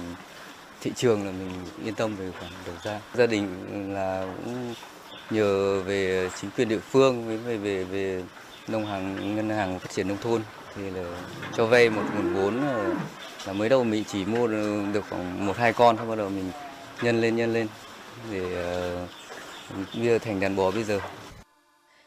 thị 0.80 0.92
trường 0.96 1.26
là 1.26 1.32
mình 1.32 1.50
yên 1.84 1.94
tâm 1.94 2.16
về 2.16 2.30
khoản 2.38 2.52
đầu 2.66 2.74
ra 2.84 3.00
gia 3.14 3.26
đình 3.26 3.48
ừ, 3.72 3.94
là 3.94 4.26
cũng 4.44 4.74
nhờ 5.30 5.80
về 5.82 6.30
chính 6.40 6.50
quyền 6.50 6.68
địa 6.68 6.78
phương 6.78 7.26
với 7.26 7.36
về 7.36 7.56
về 7.56 7.84
về 7.84 8.22
nông 8.68 8.86
hàng 8.86 9.36
ngân 9.36 9.50
hàng 9.50 9.78
phát 9.78 9.90
triển 9.90 10.08
nông 10.08 10.18
thôn. 10.22 10.42
Thì 10.76 10.90
là 10.90 11.02
cho 11.56 11.66
vay 11.66 11.90
một 11.90 12.02
nguồn 12.14 12.34
vốn 12.34 12.62
là, 12.66 12.88
là 13.46 13.52
mới 13.52 13.68
đầu 13.68 13.84
mình 13.84 14.04
chỉ 14.04 14.24
mua 14.24 14.46
được 14.92 15.04
khoảng 15.10 15.46
một 15.46 15.56
hai 15.56 15.72
con 15.72 15.96
thôi 15.96 16.06
bắt 16.06 16.18
đầu 16.18 16.28
mình 16.28 16.50
nhân 17.02 17.20
lên 17.20 17.36
nhân 17.36 17.52
lên. 17.52 17.66
Để 18.32 18.40
uh, 18.40 18.52
ờ, 18.54 19.06
bây 19.94 20.06
giờ 20.06 20.18
thành 20.18 20.40
đàn 20.40 20.56
bò 20.56 20.70
bây 20.70 20.84
giờ 20.84 21.00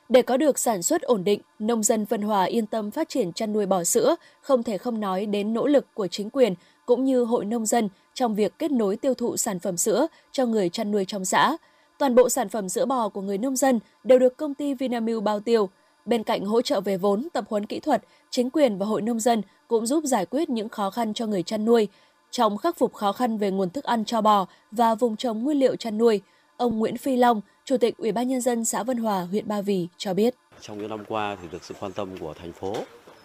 để 0.09 0.21
có 0.21 0.37
được 0.37 0.59
sản 0.59 0.83
xuất 0.83 1.01
ổn 1.01 1.23
định, 1.23 1.41
nông 1.59 1.83
dân 1.83 2.05
Vân 2.05 2.21
Hòa 2.21 2.43
yên 2.43 2.65
tâm 2.65 2.91
phát 2.91 3.09
triển 3.09 3.33
chăn 3.33 3.53
nuôi 3.53 3.65
bò 3.65 3.83
sữa, 3.83 4.15
không 4.41 4.63
thể 4.63 4.77
không 4.77 4.99
nói 4.99 5.25
đến 5.25 5.53
nỗ 5.53 5.67
lực 5.67 5.85
của 5.93 6.07
chính 6.07 6.29
quyền 6.29 6.53
cũng 6.85 7.03
như 7.03 7.23
hội 7.23 7.45
nông 7.45 7.65
dân 7.65 7.89
trong 8.13 8.35
việc 8.35 8.53
kết 8.59 8.71
nối 8.71 8.95
tiêu 8.95 9.13
thụ 9.13 9.37
sản 9.37 9.59
phẩm 9.59 9.77
sữa 9.77 10.07
cho 10.31 10.45
người 10.45 10.69
chăn 10.69 10.91
nuôi 10.91 11.05
trong 11.05 11.25
xã. 11.25 11.57
Toàn 11.97 12.15
bộ 12.15 12.29
sản 12.29 12.49
phẩm 12.49 12.69
sữa 12.69 12.85
bò 12.85 13.09
của 13.09 13.21
người 13.21 13.37
nông 13.37 13.55
dân 13.55 13.79
đều 14.03 14.19
được 14.19 14.37
công 14.37 14.53
ty 14.53 14.73
Vinamilk 14.73 15.23
bao 15.23 15.39
tiêu. 15.39 15.69
Bên 16.05 16.23
cạnh 16.23 16.45
hỗ 16.45 16.61
trợ 16.61 16.81
về 16.81 16.97
vốn, 16.97 17.27
tập 17.33 17.45
huấn 17.49 17.65
kỹ 17.65 17.79
thuật, 17.79 18.03
chính 18.29 18.49
quyền 18.49 18.77
và 18.77 18.85
hội 18.85 19.01
nông 19.01 19.19
dân 19.19 19.41
cũng 19.67 19.85
giúp 19.85 20.03
giải 20.03 20.25
quyết 20.25 20.49
những 20.49 20.69
khó 20.69 20.89
khăn 20.89 21.13
cho 21.13 21.25
người 21.25 21.43
chăn 21.43 21.65
nuôi. 21.65 21.87
Trong 22.31 22.57
khắc 22.57 22.77
phục 22.77 22.93
khó 22.93 23.11
khăn 23.11 23.37
về 23.37 23.51
nguồn 23.51 23.69
thức 23.69 23.83
ăn 23.83 24.05
cho 24.05 24.21
bò 24.21 24.47
và 24.71 24.95
vùng 24.95 25.15
trồng 25.15 25.43
nguyên 25.43 25.59
liệu 25.59 25.75
chăn 25.75 25.97
nuôi, 25.97 26.21
ông 26.59 26.79
Nguyễn 26.79 26.97
Phi 26.97 27.15
Long, 27.15 27.41
Chủ 27.65 27.77
tịch 27.77 27.97
Ủy 27.97 28.11
ban 28.11 28.27
nhân 28.27 28.41
dân 28.41 28.65
xã 28.65 28.83
Vân 28.83 28.97
Hòa, 28.97 29.21
huyện 29.21 29.47
Ba 29.47 29.61
Vì 29.61 29.87
cho 29.97 30.13
biết. 30.13 30.35
Trong 30.61 30.77
những 30.77 30.89
năm 30.89 31.05
qua 31.07 31.37
thì 31.41 31.47
được 31.51 31.63
sự 31.63 31.75
quan 31.79 31.91
tâm 31.91 32.17
của 32.17 32.33
thành 32.33 32.51
phố, 32.53 32.75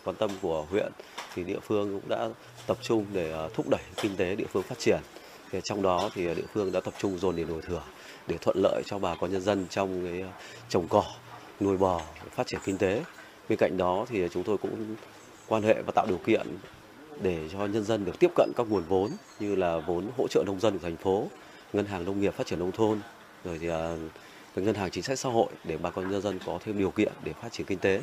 quan 0.05 0.17
tâm 0.17 0.31
của 0.43 0.67
huyện 0.71 0.93
thì 1.35 1.45
địa 1.45 1.59
phương 1.63 2.01
cũng 2.01 2.09
đã 2.09 2.29
tập 2.67 2.79
trung 2.83 3.07
để 3.13 3.31
ờ, 3.31 3.49
thúc 3.55 3.69
đẩy 3.69 3.81
kinh 3.97 4.17
tế 4.17 4.35
địa 4.35 4.47
phương 4.53 4.63
phát 4.63 4.79
triển. 4.79 5.01
Thì 5.51 5.61
trong 5.65 5.83
đó 5.83 6.11
thì 6.15 6.25
địa 6.25 6.47
phương 6.53 6.73
đã 6.73 6.81
tập 6.81 6.95
trung 6.99 7.19
dồn 7.19 7.37
để 7.37 7.45
đổi 7.45 7.63
thừa 7.63 7.83
để 8.27 8.39
thuận 8.41 8.57
lợi 8.63 8.83
cho 8.87 8.99
bà 8.99 9.15
con 9.15 9.33
nhân 9.33 9.43
dân 9.43 9.67
trong 9.71 10.05
cái 10.05 10.21
ờ, 10.21 10.29
trồng 10.69 10.89
cỏ, 10.89 11.05
nuôi 11.61 11.77
bò, 11.77 12.01
phát 12.31 12.47
triển 12.47 12.61
kinh 12.65 12.79
tế. 12.79 13.03
Bên 13.49 13.59
cạnh 13.59 13.77
đó 13.77 14.07
thì 14.09 14.29
chúng 14.33 14.43
tôi 14.43 14.59
cũng 14.59 14.97
quan 15.49 15.63
hệ 15.63 15.83
và 15.87 15.93
tạo 15.95 16.07
điều 16.09 16.19
kiện 16.19 16.47
để 17.23 17.49
cho 17.53 17.67
nhân 17.67 17.85
dân 17.85 18.05
được 18.05 18.19
tiếp 18.19 18.31
cận 18.35 18.53
các 18.57 18.67
nguồn 18.71 18.83
vốn 18.89 19.11
như 19.41 19.55
là 19.55 19.79
vốn 19.79 20.11
hỗ 20.19 20.29
trợ 20.29 20.43
nông 20.47 20.61
dân 20.61 20.73
của 20.73 20.83
thành 20.83 20.97
phố, 20.97 21.27
ngân 21.73 21.87
hàng 21.87 22.05
nông 22.05 22.21
nghiệp 22.21 22.35
phát 22.35 22.47
triển 22.47 22.59
nông 22.59 22.73
thôn, 22.73 23.01
rồi 23.45 23.59
thì 23.61 23.67
ờ, 23.67 23.97
với 24.55 24.65
ngân 24.65 24.75
hàng 24.75 24.91
chính 24.91 25.03
sách 25.03 25.19
xã 25.19 25.29
hội 25.29 25.49
để 25.65 25.77
bà 25.77 25.91
con 25.91 26.11
nhân 26.11 26.23
dân 26.23 26.39
có 26.47 26.59
thêm 26.65 26.79
điều 26.79 26.91
kiện 26.91 27.13
để 27.25 27.33
phát 27.43 27.53
triển 27.53 27.67
kinh 27.67 27.79
tế. 27.79 28.01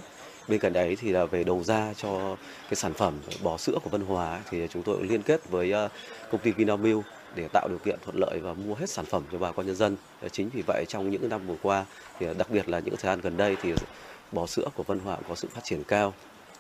Bên 0.48 0.60
cạnh 0.60 0.74
đấy 0.74 0.98
thì 1.00 1.10
là 1.10 1.26
về 1.26 1.44
đầu 1.44 1.64
ra 1.64 1.94
cho 1.98 2.36
cái 2.64 2.76
sản 2.76 2.94
phẩm 2.94 3.14
bò 3.44 3.58
sữa 3.58 3.78
của 3.84 3.90
Vân 3.90 4.02
Hòa 4.02 4.40
thì 4.50 4.68
chúng 4.70 4.84
tôi 4.84 5.04
liên 5.04 5.22
kết 5.22 5.50
với 5.50 5.72
ờ, 5.72 5.90
công 6.32 6.42
ty 6.42 6.52
Vinamilk 6.52 7.04
để 7.36 7.48
tạo 7.48 7.68
điều 7.68 7.78
kiện 7.78 8.00
thuận 8.06 8.16
lợi 8.20 8.40
và 8.40 8.54
mua 8.54 8.74
hết 8.74 8.90
sản 8.90 9.06
phẩm 9.06 9.24
cho 9.32 9.38
bà 9.38 9.52
con 9.52 9.66
nhân 9.66 9.76
dân. 9.76 9.96
Ờ, 10.22 10.30
chính 10.30 10.50
vì 10.54 10.64
vậy 10.68 10.86
trong 10.88 11.10
những 11.10 11.30
năm 11.30 11.48
vừa 11.48 11.56
qua 11.62 11.86
thì 12.20 12.26
đặc 12.38 12.50
biệt 12.50 12.70
là 12.70 12.80
những 12.80 12.96
thời 12.96 13.12
gian 13.12 13.22
gần 13.22 13.38
đây 13.38 13.56
thì 13.62 13.74
bò 14.32 14.46
sữa 14.48 14.68
của 14.76 14.84
Vân 14.84 15.00
Hòa 15.00 15.18
có 15.30 15.36
sự 15.36 15.48
phát 15.52 15.62
triển 15.64 15.84
cao, 15.84 16.14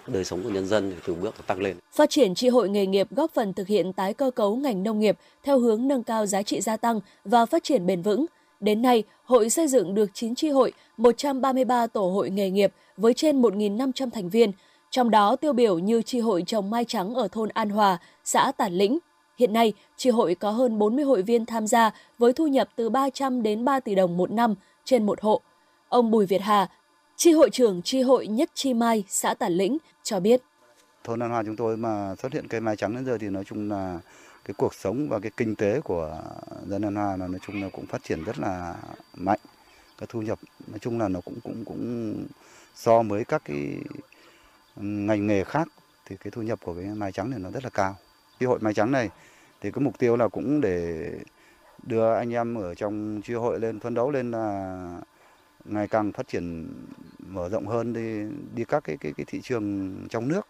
đời 0.07 0.23
sống 0.23 0.43
của 0.43 0.49
nhân 0.49 0.67
dân 0.67 0.91
thì 0.91 0.97
từng 1.07 1.21
bước 1.21 1.47
tăng 1.47 1.61
lên. 1.61 1.75
Phát 1.91 2.09
triển 2.09 2.35
tri 2.35 2.49
hội 2.49 2.69
nghề 2.69 2.85
nghiệp 2.85 3.07
góp 3.11 3.31
phần 3.33 3.53
thực 3.53 3.67
hiện 3.67 3.93
tái 3.93 4.13
cơ 4.13 4.31
cấu 4.31 4.55
ngành 4.55 4.83
nông 4.83 4.99
nghiệp 4.99 5.17
theo 5.43 5.59
hướng 5.59 5.87
nâng 5.87 6.03
cao 6.03 6.25
giá 6.25 6.43
trị 6.43 6.61
gia 6.61 6.77
tăng 6.77 6.99
và 7.25 7.45
phát 7.45 7.63
triển 7.63 7.85
bền 7.85 8.01
vững. 8.01 8.25
Đến 8.61 8.81
nay, 8.81 9.03
hội 9.23 9.49
xây 9.49 9.67
dựng 9.67 9.93
được 9.93 10.09
9 10.13 10.35
tri 10.35 10.49
hội, 10.49 10.71
133 10.97 11.87
tổ 11.87 12.09
hội 12.09 12.29
nghề 12.29 12.49
nghiệp 12.49 12.73
với 12.97 13.13
trên 13.13 13.41
1.500 13.41 14.09
thành 14.09 14.29
viên, 14.29 14.51
trong 14.89 15.09
đó 15.09 15.35
tiêu 15.35 15.53
biểu 15.53 15.79
như 15.79 16.01
tri 16.01 16.19
hội 16.19 16.43
trồng 16.47 16.69
mai 16.69 16.85
trắng 16.85 17.13
ở 17.13 17.27
thôn 17.31 17.49
An 17.49 17.69
Hòa, 17.69 17.97
xã 18.23 18.51
Tản 18.57 18.73
Lĩnh. 18.73 18.99
Hiện 19.37 19.53
nay, 19.53 19.73
tri 19.97 20.09
hội 20.09 20.35
có 20.35 20.51
hơn 20.51 20.79
40 20.79 21.05
hội 21.05 21.21
viên 21.21 21.45
tham 21.45 21.67
gia 21.67 21.91
với 22.17 22.33
thu 22.33 22.47
nhập 22.47 22.69
từ 22.75 22.89
300 22.89 23.43
đến 23.43 23.65
3 23.65 23.79
tỷ 23.79 23.95
đồng 23.95 24.17
một 24.17 24.31
năm 24.31 24.55
trên 24.85 25.05
một 25.05 25.21
hộ. 25.21 25.41
Ông 25.89 26.11
Bùi 26.11 26.25
Việt 26.25 26.41
Hà, 26.41 26.67
tri 27.15 27.31
hội 27.31 27.49
trưởng 27.49 27.81
tri 27.81 28.01
hội 28.01 28.27
Nhất 28.27 28.49
Chi 28.53 28.73
Mai, 28.73 29.03
xã 29.07 29.33
Tản 29.33 29.53
Lĩnh 29.53 29.77
cho 30.03 30.19
biết. 30.19 30.41
Thôn 31.03 31.23
An 31.23 31.29
Hòa 31.29 31.43
chúng 31.45 31.55
tôi 31.55 31.77
mà 31.77 32.15
xuất 32.21 32.33
hiện 32.33 32.47
cây 32.47 32.61
mai 32.61 32.75
trắng 32.75 32.95
đến 32.95 33.05
giờ 33.05 33.17
thì 33.17 33.29
nói 33.29 33.43
chung 33.43 33.69
là 33.69 33.99
cái 34.45 34.53
cuộc 34.57 34.73
sống 34.73 35.09
và 35.09 35.19
cái 35.19 35.31
kinh 35.37 35.55
tế 35.55 35.81
của 35.81 36.21
dân 36.67 36.81
An 36.81 36.95
Hòa 36.95 37.17
là 37.17 37.27
nói 37.27 37.39
chung 37.45 37.61
là 37.61 37.69
cũng 37.69 37.85
phát 37.85 38.03
triển 38.03 38.23
rất 38.23 38.39
là 38.39 38.75
mạnh. 39.15 39.39
Cái 39.97 40.07
thu 40.09 40.21
nhập 40.21 40.39
nói 40.67 40.79
chung 40.79 40.99
là 40.99 41.07
nó 41.07 41.21
cũng 41.21 41.39
cũng 41.43 41.65
cũng 41.65 42.15
so 42.75 43.03
với 43.03 43.25
các 43.25 43.41
cái 43.45 43.77
ừ, 44.75 44.83
ngành 44.83 45.27
nghề 45.27 45.43
khác 45.43 45.67
thì 46.05 46.17
cái 46.17 46.31
thu 46.31 46.41
nhập 46.41 46.59
của 46.63 46.73
cái 46.73 46.85
mai 46.85 47.11
trắng 47.11 47.29
này 47.29 47.39
nó 47.39 47.49
rất 47.51 47.63
là 47.63 47.69
cao. 47.69 47.95
Cái 48.39 48.47
hội 48.47 48.59
mai 48.59 48.73
trắng 48.73 48.91
này 48.91 49.09
thì 49.61 49.71
cái 49.71 49.83
mục 49.83 49.99
tiêu 49.99 50.15
là 50.17 50.27
cũng 50.27 50.61
để 50.61 51.09
đưa 51.83 52.13
anh 52.13 52.33
em 52.33 52.55
ở 52.55 52.75
trong 52.75 53.21
chi 53.23 53.33
hội 53.33 53.59
lên, 53.59 53.79
phấn 53.79 53.93
đấu 53.93 54.11
lên 54.11 54.31
là 54.31 55.01
ngày 55.65 55.87
càng 55.87 56.11
phát 56.11 56.27
triển 56.27 56.73
mở 57.19 57.49
rộng 57.49 57.67
hơn 57.67 57.93
đi 57.93 58.35
đi 58.55 58.65
các 58.65 58.83
cái 58.83 58.97
cái 58.97 59.13
cái 59.17 59.25
thị 59.27 59.41
trường 59.41 59.95
trong 60.09 60.27
nước. 60.27 60.47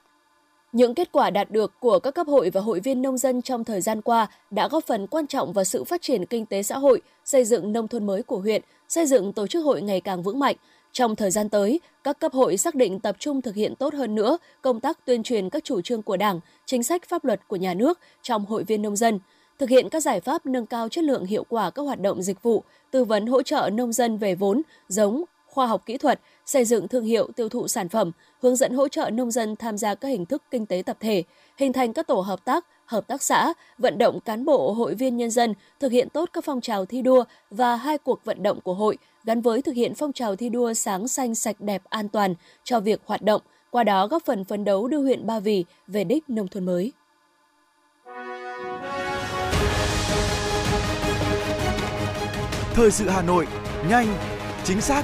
Những 0.71 0.95
kết 0.95 1.11
quả 1.11 1.29
đạt 1.29 1.51
được 1.51 1.79
của 1.79 1.99
các 1.99 2.15
cấp 2.15 2.27
hội 2.27 2.49
và 2.49 2.61
hội 2.61 2.79
viên 2.79 3.01
nông 3.01 3.17
dân 3.17 3.41
trong 3.41 3.63
thời 3.63 3.81
gian 3.81 4.01
qua 4.01 4.27
đã 4.51 4.67
góp 4.67 4.83
phần 4.87 5.07
quan 5.07 5.27
trọng 5.27 5.53
vào 5.53 5.63
sự 5.63 5.83
phát 5.83 6.01
triển 6.01 6.25
kinh 6.25 6.45
tế 6.45 6.63
xã 6.63 6.77
hội, 6.77 7.01
xây 7.25 7.45
dựng 7.45 7.73
nông 7.73 7.87
thôn 7.87 8.05
mới 8.05 8.23
của 8.23 8.37
huyện, 8.37 8.61
xây 8.89 9.05
dựng 9.05 9.33
tổ 9.33 9.47
chức 9.47 9.65
hội 9.65 9.81
ngày 9.81 10.01
càng 10.01 10.23
vững 10.23 10.39
mạnh. 10.39 10.55
Trong 10.91 11.15
thời 11.15 11.31
gian 11.31 11.49
tới, 11.49 11.79
các 12.03 12.19
cấp 12.19 12.33
hội 12.33 12.57
xác 12.57 12.75
định 12.75 12.99
tập 12.99 13.15
trung 13.19 13.41
thực 13.41 13.55
hiện 13.55 13.75
tốt 13.75 13.93
hơn 13.93 14.15
nữa 14.15 14.37
công 14.61 14.79
tác 14.79 15.05
tuyên 15.05 15.23
truyền 15.23 15.49
các 15.49 15.63
chủ 15.63 15.81
trương 15.81 16.01
của 16.01 16.17
Đảng, 16.17 16.39
chính 16.65 16.83
sách 16.83 17.09
pháp 17.09 17.25
luật 17.25 17.47
của 17.47 17.55
nhà 17.55 17.73
nước 17.73 17.99
trong 18.21 18.45
hội 18.45 18.63
viên 18.63 18.81
nông 18.81 18.95
dân, 18.95 19.19
thực 19.59 19.69
hiện 19.69 19.89
các 19.89 19.99
giải 19.99 20.19
pháp 20.19 20.45
nâng 20.45 20.65
cao 20.65 20.89
chất 20.89 21.03
lượng 21.03 21.25
hiệu 21.25 21.43
quả 21.49 21.69
các 21.69 21.81
hoạt 21.81 21.99
động 21.99 22.21
dịch 22.21 22.43
vụ, 22.43 22.63
tư 22.91 23.03
vấn 23.03 23.27
hỗ 23.27 23.43
trợ 23.43 23.69
nông 23.73 23.93
dân 23.93 24.17
về 24.17 24.35
vốn, 24.35 24.61
giống, 24.87 25.23
khoa 25.47 25.67
học 25.67 25.85
kỹ 25.85 25.97
thuật, 25.97 26.19
xây 26.45 26.65
dựng 26.65 26.87
thương 26.87 27.03
hiệu 27.03 27.27
tiêu 27.35 27.49
thụ 27.49 27.67
sản 27.67 27.89
phẩm, 27.89 28.11
hướng 28.41 28.55
dẫn 28.55 28.73
hỗ 28.73 28.87
trợ 28.87 29.09
nông 29.09 29.31
dân 29.31 29.55
tham 29.55 29.77
gia 29.77 29.95
các 29.95 30.07
hình 30.07 30.25
thức 30.25 30.43
kinh 30.51 30.65
tế 30.65 30.83
tập 30.85 30.97
thể, 30.99 31.23
hình 31.57 31.73
thành 31.73 31.93
các 31.93 32.07
tổ 32.07 32.19
hợp 32.19 32.45
tác, 32.45 32.65
hợp 32.85 33.07
tác 33.07 33.23
xã, 33.23 33.53
vận 33.77 33.97
động 33.97 34.19
cán 34.19 34.45
bộ 34.45 34.73
hội 34.73 34.95
viên 34.95 35.17
nhân 35.17 35.31
dân 35.31 35.53
thực 35.79 35.91
hiện 35.91 36.09
tốt 36.09 36.29
các 36.33 36.43
phong 36.43 36.61
trào 36.61 36.85
thi 36.85 37.01
đua 37.01 37.23
và 37.49 37.75
hai 37.75 37.97
cuộc 37.97 38.25
vận 38.25 38.43
động 38.43 38.61
của 38.61 38.73
hội 38.73 38.97
gắn 39.23 39.41
với 39.41 39.61
thực 39.61 39.75
hiện 39.75 39.95
phong 39.95 40.13
trào 40.13 40.35
thi 40.35 40.49
đua 40.49 40.73
sáng 40.73 41.07
xanh 41.07 41.35
sạch 41.35 41.55
đẹp 41.59 41.81
an 41.89 42.09
toàn 42.09 42.35
cho 42.63 42.79
việc 42.79 43.01
hoạt 43.05 43.21
động, 43.21 43.41
qua 43.69 43.83
đó 43.83 44.07
góp 44.07 44.25
phần 44.25 44.45
phấn 44.45 44.63
đấu 44.63 44.87
đưa 44.87 45.01
huyện 45.01 45.27
Ba 45.27 45.39
Vì 45.39 45.65
về 45.87 46.03
đích 46.03 46.29
nông 46.29 46.47
thôn 46.47 46.65
mới. 46.65 46.91
Thời 52.73 52.91
sự 52.91 53.09
Hà 53.09 53.21
Nội, 53.21 53.47
nhanh, 53.89 54.07
chính 54.63 54.81
xác, 54.81 55.03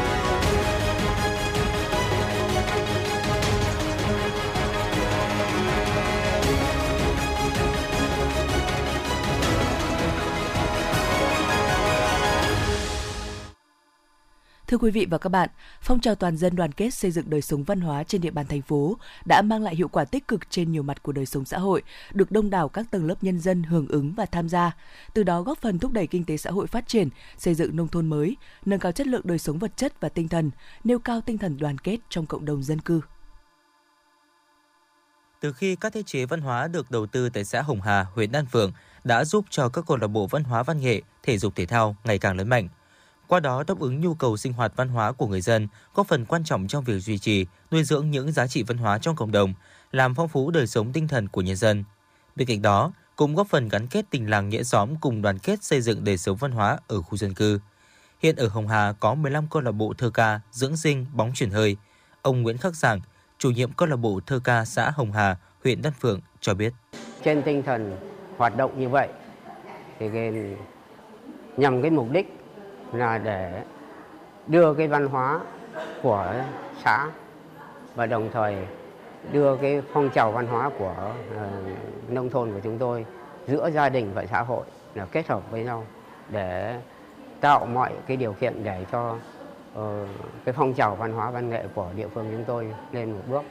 Thưa 14.71 14.77
quý 14.77 14.91
vị 14.91 15.07
và 15.09 15.17
các 15.17 15.29
bạn, 15.29 15.49
phong 15.81 15.99
trào 15.99 16.15
toàn 16.15 16.37
dân 16.37 16.55
đoàn 16.55 16.71
kết 16.71 16.93
xây 16.93 17.11
dựng 17.11 17.29
đời 17.29 17.41
sống 17.41 17.63
văn 17.63 17.81
hóa 17.81 18.03
trên 18.03 18.21
địa 18.21 18.31
bàn 18.31 18.45
thành 18.47 18.61
phố 18.61 18.97
đã 19.25 19.41
mang 19.41 19.63
lại 19.63 19.75
hiệu 19.75 19.87
quả 19.87 20.05
tích 20.05 20.27
cực 20.27 20.49
trên 20.49 20.71
nhiều 20.71 20.83
mặt 20.83 21.03
của 21.03 21.11
đời 21.11 21.25
sống 21.25 21.45
xã 21.45 21.57
hội, 21.57 21.81
được 22.13 22.31
đông 22.31 22.49
đảo 22.49 22.69
các 22.69 22.91
tầng 22.91 23.05
lớp 23.05 23.15
nhân 23.21 23.39
dân 23.39 23.63
hưởng 23.63 23.87
ứng 23.87 24.13
và 24.13 24.25
tham 24.25 24.49
gia, 24.49 24.71
từ 25.13 25.23
đó 25.23 25.41
góp 25.41 25.57
phần 25.57 25.79
thúc 25.79 25.91
đẩy 25.91 26.07
kinh 26.07 26.25
tế 26.25 26.37
xã 26.37 26.51
hội 26.51 26.67
phát 26.67 26.87
triển, 26.87 27.09
xây 27.37 27.53
dựng 27.53 27.75
nông 27.75 27.87
thôn 27.87 28.07
mới, 28.07 28.37
nâng 28.65 28.79
cao 28.79 28.91
chất 28.91 29.07
lượng 29.07 29.21
đời 29.23 29.39
sống 29.39 29.59
vật 29.59 29.77
chất 29.77 30.01
và 30.01 30.09
tinh 30.09 30.27
thần, 30.27 30.51
nêu 30.83 30.99
cao 30.99 31.21
tinh 31.21 31.37
thần 31.37 31.57
đoàn 31.57 31.77
kết 31.77 31.97
trong 32.09 32.25
cộng 32.25 32.45
đồng 32.45 32.63
dân 32.63 32.79
cư. 32.79 33.01
Từ 35.41 35.53
khi 35.53 35.75
các 35.75 35.93
thiết 35.93 36.05
chế 36.05 36.25
văn 36.25 36.41
hóa 36.41 36.67
được 36.67 36.91
đầu 36.91 37.05
tư 37.05 37.29
tại 37.29 37.43
xã 37.43 37.61
Hồng 37.61 37.81
Hà, 37.81 38.05
huyện 38.13 38.31
Đan 38.31 38.45
Phượng 38.45 38.71
đã 39.03 39.25
giúp 39.25 39.45
cho 39.49 39.69
các 39.69 39.85
câu 39.87 39.97
lạc 39.97 40.07
bộ 40.07 40.27
văn 40.27 40.43
hóa 40.43 40.63
văn 40.63 40.81
nghệ, 40.81 41.01
thể 41.23 41.37
dục 41.37 41.55
thể 41.55 41.65
thao 41.65 41.95
ngày 42.03 42.19
càng 42.19 42.37
lớn 42.37 42.49
mạnh– 42.49 42.67
qua 43.31 43.39
đó 43.39 43.63
đáp 43.67 43.79
ứng 43.79 44.01
nhu 44.01 44.13
cầu 44.13 44.37
sinh 44.37 44.53
hoạt 44.53 44.73
văn 44.75 44.87
hóa 44.87 45.11
của 45.11 45.27
người 45.27 45.41
dân, 45.41 45.67
góp 45.95 46.07
phần 46.07 46.25
quan 46.25 46.43
trọng 46.43 46.67
trong 46.67 46.83
việc 46.83 46.99
duy 46.99 47.17
trì, 47.17 47.45
nuôi 47.71 47.83
dưỡng 47.83 48.11
những 48.11 48.31
giá 48.31 48.47
trị 48.47 48.63
văn 48.63 48.77
hóa 48.77 48.97
trong 48.97 49.15
cộng 49.15 49.31
đồng, 49.31 49.53
làm 49.91 50.15
phong 50.15 50.27
phú 50.27 50.51
đời 50.51 50.67
sống 50.67 50.93
tinh 50.93 51.07
thần 51.07 51.27
của 51.27 51.41
nhân 51.41 51.55
dân. 51.55 51.83
Bên 52.35 52.47
cạnh 52.47 52.61
đó, 52.61 52.91
cũng 53.15 53.35
góp 53.35 53.47
phần 53.47 53.69
gắn 53.69 53.87
kết 53.87 54.05
tình 54.09 54.29
làng 54.29 54.49
nghĩa 54.49 54.63
xóm 54.63 54.95
cùng 55.01 55.21
đoàn 55.21 55.39
kết 55.39 55.63
xây 55.63 55.81
dựng 55.81 56.03
đời 56.03 56.17
sống 56.17 56.37
văn 56.37 56.51
hóa 56.51 56.77
ở 56.87 57.01
khu 57.01 57.17
dân 57.17 57.33
cư. 57.33 57.59
Hiện 58.19 58.35
ở 58.35 58.47
Hồng 58.47 58.67
Hà 58.67 58.93
có 58.99 59.15
15 59.15 59.47
câu 59.51 59.61
lạc 59.61 59.71
bộ 59.71 59.93
thơ 59.97 60.09
ca, 60.09 60.39
dưỡng 60.51 60.77
sinh, 60.77 61.05
bóng 61.13 61.31
chuyển 61.35 61.49
hơi. 61.49 61.77
Ông 62.21 62.41
Nguyễn 62.41 62.57
Khắc 62.57 62.75
Giảng, 62.75 63.01
chủ 63.37 63.51
nhiệm 63.51 63.71
câu 63.71 63.87
lạc 63.87 63.95
bộ 63.95 64.19
thơ 64.25 64.39
ca 64.43 64.65
xã 64.65 64.89
Hồng 64.89 65.11
Hà, 65.11 65.37
huyện 65.63 65.81
Đan 65.81 65.93
Phượng 65.99 66.19
cho 66.41 66.53
biết. 66.53 66.73
Trên 67.23 67.41
tinh 67.43 67.63
thần 67.63 67.97
hoạt 68.37 68.57
động 68.57 68.79
như 68.79 68.89
vậy 68.89 69.09
thì 69.99 70.07
nhằm 71.57 71.81
cái 71.81 71.91
mục 71.91 72.11
đích 72.11 72.40
là 72.93 73.17
để 73.17 73.63
đưa 74.47 74.73
cái 74.73 74.87
văn 74.87 75.07
hóa 75.07 75.39
của 76.03 76.33
xã 76.83 77.07
và 77.95 78.05
đồng 78.05 78.29
thời 78.33 78.55
đưa 79.31 79.55
cái 79.57 79.81
phong 79.93 80.09
trào 80.09 80.31
văn 80.31 80.47
hóa 80.47 80.69
của 80.79 81.11
uh, 81.35 82.09
nông 82.09 82.29
thôn 82.29 82.51
của 82.53 82.59
chúng 82.63 82.77
tôi 82.77 83.05
giữa 83.47 83.69
gia 83.69 83.89
đình 83.89 84.11
và 84.13 84.25
xã 84.25 84.41
hội 84.41 84.65
là 84.95 85.05
kết 85.05 85.27
hợp 85.27 85.51
với 85.51 85.63
nhau 85.63 85.85
để 86.29 86.79
tạo 87.41 87.65
mọi 87.65 87.91
cái 88.07 88.17
điều 88.17 88.33
kiện 88.33 88.63
để 88.63 88.85
cho 88.91 89.15
uh, 89.79 90.07
cái 90.45 90.53
phong 90.53 90.73
trào 90.73 90.95
văn 90.95 91.13
hóa 91.13 91.31
văn 91.31 91.49
nghệ 91.49 91.63
của 91.75 91.87
địa 91.95 92.07
phương 92.07 92.27
chúng 92.31 92.43
tôi 92.43 92.73
lên 92.91 93.11
một 93.11 93.21
bước. 93.27 93.43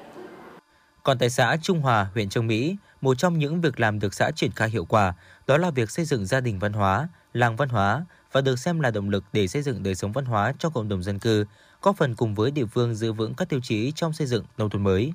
Còn 1.03 1.19
tại 1.19 1.31
xã 1.31 1.57
Trung 1.63 1.81
Hòa, 1.81 2.07
huyện 2.15 2.29
Trương 2.29 2.47
Mỹ, 2.47 2.77
một 3.01 3.19
trong 3.19 3.39
những 3.39 3.61
việc 3.61 3.81
làm 3.81 3.99
được 3.99 4.15
xã 4.15 4.31
triển 4.31 4.51
khai 4.51 4.71
hiệu 4.71 4.85
quả 4.85 5.15
đó 5.47 5.57
là 5.57 5.71
việc 5.71 5.91
xây 5.91 6.05
dựng 6.05 6.27
gia 6.27 6.41
đình 6.41 6.59
văn 6.59 6.73
hóa, 6.73 7.09
làng 7.33 7.57
văn 7.57 7.69
hóa 7.69 8.05
và 8.33 8.41
được 8.41 8.59
xem 8.59 8.81
là 8.81 8.91
động 8.91 9.11
lực 9.11 9.25
để 9.33 9.47
xây 9.47 9.63
dựng 9.63 9.83
đời 9.83 9.95
sống 9.95 10.13
văn 10.13 10.25
hóa 10.25 10.53
cho 10.59 10.71
cộng 10.71 10.89
đồng 10.89 11.03
dân 11.03 11.19
cư, 11.19 11.45
góp 11.83 11.97
phần 11.97 12.15
cùng 12.15 12.35
với 12.35 12.51
địa 12.51 12.67
phương 12.67 12.95
giữ 12.95 13.13
vững 13.13 13.35
các 13.35 13.49
tiêu 13.49 13.61
chí 13.63 13.93
trong 13.95 14.13
xây 14.13 14.27
dựng 14.27 14.45
nông 14.59 14.71
thôn 14.71 14.83
mới. 14.83 15.13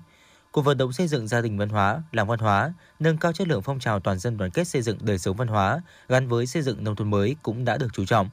Cuộc 0.51 0.61
vận 0.61 0.77
động 0.77 0.93
xây 0.93 1.07
dựng 1.07 1.27
gia 1.27 1.41
đình 1.41 1.57
văn 1.57 1.69
hóa, 1.69 2.01
làng 2.11 2.27
văn 2.27 2.39
hóa, 2.39 2.73
nâng 2.99 3.17
cao 3.17 3.33
chất 3.33 3.47
lượng 3.47 3.61
phong 3.61 3.79
trào 3.79 3.99
toàn 3.99 4.19
dân 4.19 4.37
đoàn 4.37 4.51
kết 4.51 4.67
xây 4.67 4.81
dựng 4.81 4.97
đời 5.01 5.17
sống 5.17 5.37
văn 5.37 5.47
hóa 5.47 5.81
gắn 6.09 6.27
với 6.27 6.47
xây 6.47 6.61
dựng 6.61 6.83
nông 6.83 6.95
thôn 6.95 7.09
mới 7.09 7.35
cũng 7.43 7.65
đã 7.65 7.77
được 7.77 7.87
chú 7.93 8.05
trọng. 8.05 8.29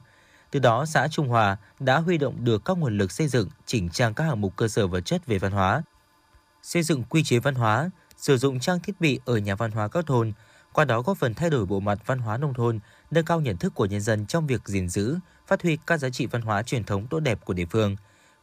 Từ 0.51 0.59
đó, 0.59 0.85
xã 0.85 1.07
Trung 1.07 1.27
Hòa 1.27 1.57
đã 1.79 1.97
huy 1.97 2.17
động 2.17 2.45
được 2.45 2.65
các 2.65 2.77
nguồn 2.77 2.97
lực 2.97 3.11
xây 3.11 3.27
dựng, 3.27 3.49
chỉnh 3.65 3.89
trang 3.89 4.13
các 4.13 4.23
hạng 4.23 4.41
mục 4.41 4.55
cơ 4.55 4.67
sở 4.67 4.87
vật 4.87 5.01
chất 5.01 5.25
về 5.25 5.39
văn 5.39 5.51
hóa, 5.51 5.83
xây 6.63 6.83
dựng 6.83 7.03
quy 7.03 7.23
chế 7.23 7.39
văn 7.39 7.55
hóa, 7.55 7.89
sử 8.17 8.37
dụng 8.37 8.59
trang 8.59 8.79
thiết 8.79 9.01
bị 9.01 9.19
ở 9.25 9.37
nhà 9.37 9.55
văn 9.55 9.71
hóa 9.71 9.87
các 9.87 10.05
thôn, 10.05 10.33
qua 10.73 10.85
đó 10.85 11.01
góp 11.01 11.17
phần 11.17 11.33
thay 11.33 11.49
đổi 11.49 11.65
bộ 11.65 11.79
mặt 11.79 11.99
văn 12.05 12.19
hóa 12.19 12.37
nông 12.37 12.53
thôn, 12.53 12.79
nâng 13.11 13.25
cao 13.25 13.41
nhận 13.41 13.57
thức 13.57 13.73
của 13.75 13.85
nhân 13.85 14.01
dân 14.01 14.25
trong 14.25 14.47
việc 14.47 14.61
gìn 14.65 14.89
giữ, 14.89 15.17
phát 15.47 15.63
huy 15.63 15.77
các 15.87 15.97
giá 15.97 16.09
trị 16.09 16.25
văn 16.25 16.41
hóa 16.41 16.63
truyền 16.63 16.83
thống 16.83 17.07
tốt 17.07 17.19
đẹp 17.19 17.39
của 17.45 17.53
địa 17.53 17.65
phương. 17.65 17.95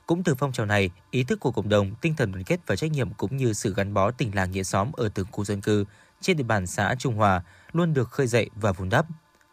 Cũng 0.07 0.25
từ 0.25 0.35
phong 0.35 0.53
trào 0.53 0.67
này, 0.67 0.91
ý 1.11 1.25
thức 1.25 1.41
của 1.41 1.51
cộng 1.51 1.69
đồng, 1.69 1.95
tinh 1.95 2.17
thần 2.17 2.33
đoàn 2.33 2.45
kết 2.45 2.61
và 2.67 2.77
trách 2.77 2.91
nhiệm 2.91 3.15
cũng 3.15 3.37
như 3.37 3.53
sự 3.53 3.75
gắn 3.75 3.95
bó 3.95 4.11
tình 4.11 4.35
làng 4.35 4.51
nghĩa 4.51 4.63
xóm 4.63 4.93
ở 4.93 5.09
từng 5.15 5.27
khu 5.33 5.45
dân 5.45 5.61
cư 5.61 5.85
trên 6.21 6.37
địa 6.37 6.45
bàn 6.45 6.67
xã 6.67 6.95
Trung 6.99 7.15
Hòa 7.15 7.43
luôn 7.73 7.95
được 7.95 8.11
khơi 8.11 8.27
dậy 8.27 8.51
và 8.55 8.73
vun 8.73 8.89
đắp. 8.89 9.07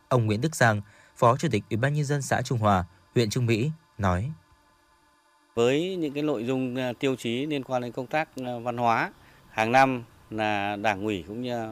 Ông 0.08 0.26
Nguyễn 0.26 0.42
Đức 0.42 0.56
Giang, 0.56 0.82
Phó 1.18 1.38
Chủ 1.38 1.48
tịch 1.52 1.64
Ủy 1.70 1.78
ban 1.78 1.94
nhân 1.94 2.06
dân 2.06 2.22
xã 2.22 2.42
Trung 2.42 2.60
Hòa, 2.60 2.86
huyện 3.16 3.30
Trung 3.30 3.46
Mỹ 3.46 3.72
nói: 3.98 4.32
với 5.58 5.96
những 5.96 6.14
cái 6.14 6.24
nội 6.24 6.46
dung 6.46 6.76
à, 6.76 6.94
tiêu 7.00 7.16
chí 7.16 7.46
liên 7.46 7.64
quan 7.64 7.82
đến 7.82 7.92
công 7.92 8.08
tác 8.08 8.30
à, 8.46 8.58
văn 8.64 8.78
hóa, 8.78 9.12
hàng 9.50 9.72
năm 9.72 10.04
là 10.30 10.76
Đảng 10.76 11.04
ủy 11.04 11.24
cũng 11.28 11.42
như 11.42 11.68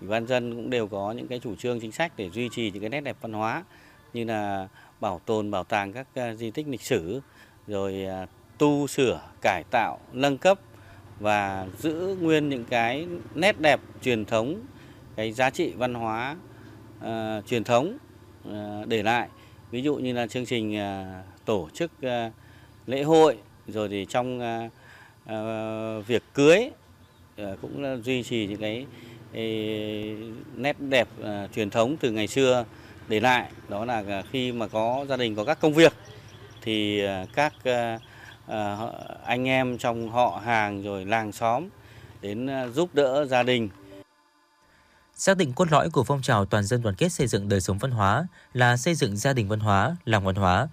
Ủy 0.00 0.08
ban 0.08 0.26
dân 0.26 0.54
cũng 0.54 0.70
đều 0.70 0.88
có 0.88 1.12
những 1.12 1.28
cái 1.28 1.38
chủ 1.38 1.56
trương 1.56 1.80
chính 1.80 1.92
sách 1.92 2.12
để 2.16 2.30
duy 2.30 2.48
trì 2.48 2.70
những 2.70 2.80
cái 2.80 2.90
nét 2.90 3.00
đẹp 3.00 3.16
văn 3.20 3.32
hóa 3.32 3.64
như 4.12 4.24
là 4.24 4.68
bảo 5.00 5.20
tồn 5.26 5.50
bảo 5.50 5.64
tàng 5.64 5.92
các 5.92 6.06
à, 6.14 6.34
di 6.34 6.50
tích 6.50 6.68
lịch 6.68 6.80
sử 6.80 7.20
rồi 7.66 8.06
tu 8.58 8.86
sửa 8.86 9.20
cải 9.42 9.64
tạo 9.70 9.98
nâng 10.12 10.38
cấp 10.38 10.58
và 11.20 11.66
giữ 11.78 12.16
nguyên 12.20 12.48
những 12.48 12.64
cái 12.64 13.06
nét 13.34 13.60
đẹp 13.60 13.80
truyền 14.02 14.24
thống 14.24 14.60
cái 15.16 15.32
giá 15.32 15.50
trị 15.50 15.72
văn 15.76 15.94
hóa 15.94 16.36
uh, 16.98 17.46
truyền 17.46 17.64
thống 17.64 17.98
uh, 18.48 18.88
để 18.88 19.02
lại. 19.02 19.28
Ví 19.70 19.82
dụ 19.82 19.96
như 19.96 20.12
là 20.12 20.26
chương 20.26 20.46
trình 20.46 20.76
uh, 20.76 21.44
tổ 21.44 21.68
chức 21.74 21.90
uh, 22.06 22.32
lễ 22.86 23.02
hội 23.02 23.38
rồi 23.66 23.88
thì 23.88 24.06
trong 24.08 24.38
uh, 24.38 24.72
uh, 25.32 26.06
việc 26.06 26.22
cưới 26.34 26.70
uh, 27.42 27.58
cũng 27.62 28.02
duy 28.04 28.22
trì 28.22 28.46
những 28.46 28.60
cái 28.60 28.86
uh, 29.30 29.36
nét 30.56 30.80
đẹp 30.80 31.08
uh, 31.20 31.52
truyền 31.54 31.70
thống 31.70 31.96
từ 32.00 32.10
ngày 32.10 32.26
xưa 32.26 32.64
để 33.08 33.20
lại 33.20 33.50
đó 33.68 33.84
là 33.84 34.22
khi 34.30 34.52
mà 34.52 34.68
có 34.68 35.06
gia 35.08 35.16
đình 35.16 35.36
có 35.36 35.44
các 35.44 35.60
công 35.60 35.74
việc 35.74 35.92
thì 36.62 37.02
các 37.34 37.52
anh 39.24 39.48
em 39.48 39.78
trong 39.78 40.10
họ 40.10 40.40
hàng 40.44 40.82
rồi 40.82 41.04
làng 41.04 41.32
xóm 41.32 41.68
đến 42.20 42.50
giúp 42.74 42.94
đỡ 42.94 43.26
gia 43.26 43.42
đình. 43.42 43.68
Xác 45.14 45.36
định 45.36 45.52
cốt 45.52 45.72
lõi 45.72 45.90
của 45.90 46.04
phong 46.04 46.22
trào 46.22 46.44
toàn 46.44 46.64
dân 46.64 46.82
đoàn 46.82 46.94
kết 46.94 47.08
xây 47.08 47.26
dựng 47.26 47.48
đời 47.48 47.60
sống 47.60 47.78
văn 47.78 47.90
hóa 47.90 48.26
là 48.52 48.76
xây 48.76 48.94
dựng 48.94 49.16
gia 49.16 49.32
đình 49.32 49.48
văn 49.48 49.60
hóa, 49.60 49.96
làng 50.04 50.24
văn 50.24 50.34
hóa. 50.34 50.68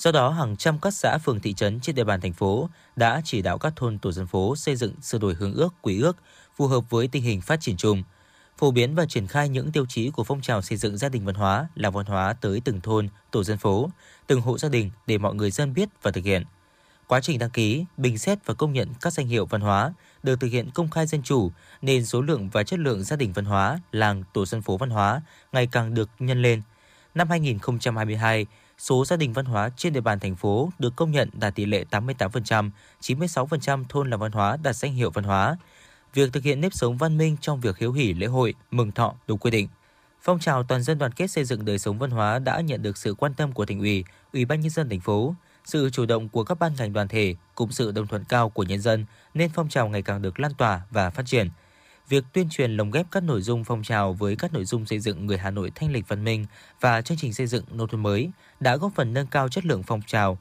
Do 0.00 0.12
đó, 0.12 0.30
hàng 0.30 0.56
trăm 0.56 0.78
các 0.78 0.94
xã 0.94 1.18
phường 1.18 1.40
thị 1.40 1.54
trấn 1.54 1.80
trên 1.80 1.94
địa 1.94 2.04
bàn 2.04 2.20
thành 2.20 2.32
phố 2.32 2.68
đã 2.96 3.20
chỉ 3.24 3.42
đạo 3.42 3.58
các 3.58 3.72
thôn 3.76 3.98
tổ 3.98 4.12
dân 4.12 4.26
phố 4.26 4.56
xây 4.56 4.76
dựng 4.76 4.94
sửa 5.02 5.18
đổi 5.18 5.34
hướng 5.34 5.54
ước, 5.54 5.74
quỹ 5.82 6.00
ước 6.00 6.16
phù 6.56 6.66
hợp 6.66 6.90
với 6.90 7.08
tình 7.08 7.22
hình 7.22 7.40
phát 7.40 7.60
triển 7.60 7.76
chung, 7.76 8.02
phổ 8.58 8.70
biến 8.70 8.94
và 8.94 9.06
triển 9.06 9.26
khai 9.26 9.48
những 9.48 9.72
tiêu 9.72 9.86
chí 9.88 10.10
của 10.10 10.24
phong 10.24 10.40
trào 10.40 10.62
xây 10.62 10.78
dựng 10.78 10.96
gia 10.96 11.08
đình 11.08 11.24
văn 11.24 11.34
hóa, 11.34 11.68
làng 11.74 11.92
văn 11.92 12.06
hóa 12.06 12.32
tới 12.40 12.60
từng 12.64 12.80
thôn, 12.80 13.08
tổ 13.30 13.44
dân 13.44 13.58
phố, 13.58 13.90
từng 14.26 14.40
hộ 14.40 14.58
gia 14.58 14.68
đình 14.68 14.90
để 15.06 15.18
mọi 15.18 15.34
người 15.34 15.50
dân 15.50 15.74
biết 15.74 15.88
và 16.02 16.10
thực 16.10 16.24
hiện– 16.24 16.44
Quá 17.10 17.20
trình 17.20 17.38
đăng 17.38 17.50
ký, 17.50 17.84
bình 17.96 18.18
xét 18.18 18.38
và 18.46 18.54
công 18.54 18.72
nhận 18.72 18.88
các 19.00 19.12
danh 19.12 19.26
hiệu 19.26 19.46
văn 19.46 19.60
hóa 19.60 19.92
được 20.22 20.40
thực 20.40 20.48
hiện 20.48 20.70
công 20.74 20.90
khai 20.90 21.06
dân 21.06 21.22
chủ 21.22 21.50
nên 21.82 22.06
số 22.06 22.20
lượng 22.22 22.48
và 22.52 22.62
chất 22.62 22.78
lượng 22.78 23.04
gia 23.04 23.16
đình 23.16 23.32
văn 23.32 23.44
hóa, 23.44 23.80
làng, 23.92 24.22
tổ 24.32 24.46
dân 24.46 24.62
phố 24.62 24.76
văn 24.76 24.90
hóa 24.90 25.22
ngày 25.52 25.66
càng 25.66 25.94
được 25.94 26.10
nhân 26.18 26.42
lên. 26.42 26.62
Năm 27.14 27.30
2022, 27.30 28.46
số 28.80 29.04
gia 29.04 29.16
đình 29.16 29.32
văn 29.32 29.44
hóa 29.44 29.70
trên 29.76 29.92
địa 29.92 30.00
bàn 30.00 30.20
thành 30.20 30.36
phố 30.36 30.70
được 30.78 30.96
công 30.96 31.10
nhận 31.10 31.28
đạt 31.32 31.54
tỷ 31.54 31.64
lệ 31.64 31.84
88%, 31.90 32.70
96% 33.00 33.84
thôn 33.88 34.10
làng 34.10 34.20
văn 34.20 34.32
hóa 34.32 34.56
đạt 34.62 34.76
danh 34.76 34.94
hiệu 34.94 35.10
văn 35.10 35.24
hóa. 35.24 35.56
Việc 36.14 36.32
thực 36.32 36.42
hiện 36.42 36.60
nếp 36.60 36.74
sống 36.74 36.96
văn 36.96 37.18
minh 37.18 37.36
trong 37.40 37.60
việc 37.60 37.78
hiếu 37.78 37.92
hỉ 37.92 38.14
lễ 38.14 38.26
hội, 38.26 38.54
mừng 38.70 38.92
thọ 38.92 39.14
đúng 39.26 39.38
quy 39.38 39.50
định. 39.50 39.68
Phong 40.22 40.38
trào 40.38 40.62
toàn 40.62 40.82
dân 40.82 40.98
đoàn 40.98 41.12
kết 41.12 41.30
xây 41.30 41.44
dựng 41.44 41.64
đời 41.64 41.78
sống 41.78 41.98
văn 41.98 42.10
hóa 42.10 42.38
đã 42.38 42.60
nhận 42.60 42.82
được 42.82 42.96
sự 42.96 43.14
quan 43.14 43.34
tâm 43.34 43.52
của 43.52 43.66
thành 43.66 43.78
ủy, 43.78 44.04
ủy 44.32 44.44
ban 44.44 44.60
nhân 44.60 44.70
dân 44.70 44.88
thành 44.88 45.00
phố, 45.00 45.34
sự 45.64 45.90
chủ 45.90 46.06
động 46.06 46.28
của 46.28 46.44
các 46.44 46.58
ban 46.58 46.72
ngành 46.78 46.92
đoàn 46.92 47.08
thể 47.08 47.34
cùng 47.54 47.72
sự 47.72 47.92
đồng 47.92 48.06
thuận 48.06 48.24
cao 48.24 48.50
của 48.50 48.62
nhân 48.62 48.80
dân 48.80 49.04
nên 49.34 49.50
phong 49.54 49.68
trào 49.68 49.88
ngày 49.88 50.02
càng 50.02 50.22
được 50.22 50.40
lan 50.40 50.54
tỏa 50.54 50.80
và 50.90 51.10
phát 51.10 51.26
triển. 51.26 51.48
Việc 52.10 52.24
tuyên 52.32 52.48
truyền 52.48 52.76
lồng 52.76 52.90
ghép 52.90 53.06
các 53.10 53.22
nội 53.22 53.42
dung 53.42 53.64
phong 53.64 53.82
trào 53.82 54.12
với 54.12 54.36
các 54.36 54.52
nội 54.52 54.64
dung 54.64 54.86
xây 54.86 54.98
dựng 54.98 55.26
người 55.26 55.38
Hà 55.38 55.50
Nội 55.50 55.72
thanh 55.74 55.92
lịch 55.92 56.08
văn 56.08 56.24
minh 56.24 56.46
và 56.80 57.02
chương 57.02 57.18
trình 57.18 57.34
xây 57.34 57.46
dựng 57.46 57.64
nông 57.70 57.88
thôn 57.88 58.02
mới 58.02 58.30
đã 58.60 58.76
góp 58.76 58.92
phần 58.94 59.12
nâng 59.12 59.26
cao 59.26 59.48
chất 59.48 59.66
lượng 59.66 59.82
phong 59.82 60.02
trào. 60.06 60.38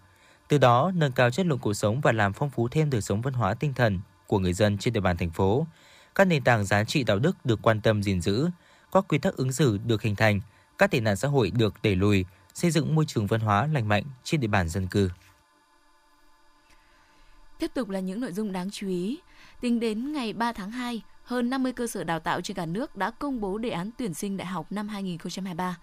Từ 0.47 0.57
đó, 0.57 0.91
nâng 0.95 1.11
cao 1.11 1.29
chất 1.29 1.45
lượng 1.45 1.59
cuộc 1.59 1.73
sống 1.73 2.01
và 2.01 2.11
làm 2.11 2.33
phong 2.33 2.49
phú 2.49 2.67
thêm 2.67 2.89
đời 2.89 3.01
sống 3.01 3.21
văn 3.21 3.33
hóa 3.33 3.53
tinh 3.53 3.73
thần 3.73 3.99
của 4.27 4.39
người 4.39 4.53
dân 4.53 4.77
trên 4.77 4.93
địa 4.93 4.99
bàn 4.99 5.17
thành 5.17 5.29
phố. 5.29 5.67
Các 6.15 6.27
nền 6.27 6.43
tảng 6.43 6.65
giá 6.65 6.83
trị 6.83 7.03
đạo 7.03 7.19
đức 7.19 7.45
được 7.45 7.59
quan 7.61 7.81
tâm 7.81 8.03
gìn 8.03 8.21
giữ, 8.21 8.47
các 8.91 9.05
quy 9.07 9.17
tắc 9.17 9.35
ứng 9.35 9.51
xử 9.51 9.77
được 9.77 10.01
hình 10.01 10.15
thành, 10.15 10.41
các 10.77 10.91
tệ 10.91 10.99
nạn 10.99 11.15
xã 11.15 11.27
hội 11.27 11.51
được 11.51 11.73
đẩy 11.83 11.95
lùi, 11.95 12.25
xây 12.53 12.71
dựng 12.71 12.95
môi 12.95 13.05
trường 13.07 13.27
văn 13.27 13.41
hóa 13.41 13.67
lành 13.67 13.87
mạnh 13.87 14.03
trên 14.23 14.41
địa 14.41 14.47
bàn 14.47 14.69
dân 14.69 14.87
cư. 14.87 15.09
Tiếp 17.59 17.71
tục 17.73 17.89
là 17.89 17.99
những 17.99 18.19
nội 18.19 18.31
dung 18.31 18.51
đáng 18.51 18.71
chú 18.71 18.87
ý. 18.87 19.19
Tính 19.61 19.79
đến 19.79 20.13
ngày 20.13 20.33
3 20.33 20.53
tháng 20.53 20.71
2, 20.71 21.01
hơn 21.23 21.49
50 21.49 21.71
cơ 21.73 21.87
sở 21.87 22.03
đào 22.03 22.19
tạo 22.19 22.41
trên 22.41 22.57
cả 22.57 22.65
nước 22.65 22.95
đã 22.95 23.11
công 23.11 23.41
bố 23.41 23.57
đề 23.57 23.69
án 23.69 23.89
tuyển 23.97 24.13
sinh 24.13 24.37
đại 24.37 24.47
học 24.47 24.71
năm 24.71 24.87
2023. 24.87 25.77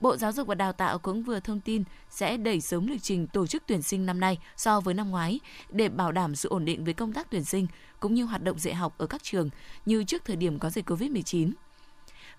Bộ 0.00 0.16
Giáo 0.16 0.32
dục 0.32 0.48
và 0.48 0.54
Đào 0.54 0.72
tạo 0.72 0.98
cũng 0.98 1.22
vừa 1.22 1.40
thông 1.40 1.60
tin 1.60 1.84
sẽ 2.10 2.36
đẩy 2.36 2.60
sớm 2.60 2.86
lịch 2.86 3.02
trình 3.02 3.26
tổ 3.26 3.46
chức 3.46 3.62
tuyển 3.66 3.82
sinh 3.82 4.06
năm 4.06 4.20
nay 4.20 4.38
so 4.56 4.80
với 4.80 4.94
năm 4.94 5.10
ngoái 5.10 5.40
để 5.70 5.88
bảo 5.88 6.12
đảm 6.12 6.36
sự 6.36 6.48
ổn 6.48 6.64
định 6.64 6.84
với 6.84 6.94
công 6.94 7.12
tác 7.12 7.30
tuyển 7.30 7.44
sinh 7.44 7.66
cũng 8.00 8.14
như 8.14 8.24
hoạt 8.24 8.42
động 8.42 8.58
dạy 8.58 8.74
học 8.74 8.94
ở 8.98 9.06
các 9.06 9.22
trường 9.22 9.50
như 9.86 10.04
trước 10.04 10.24
thời 10.24 10.36
điểm 10.36 10.58
có 10.58 10.70
dịch 10.70 10.90
COVID-19. 10.90 11.52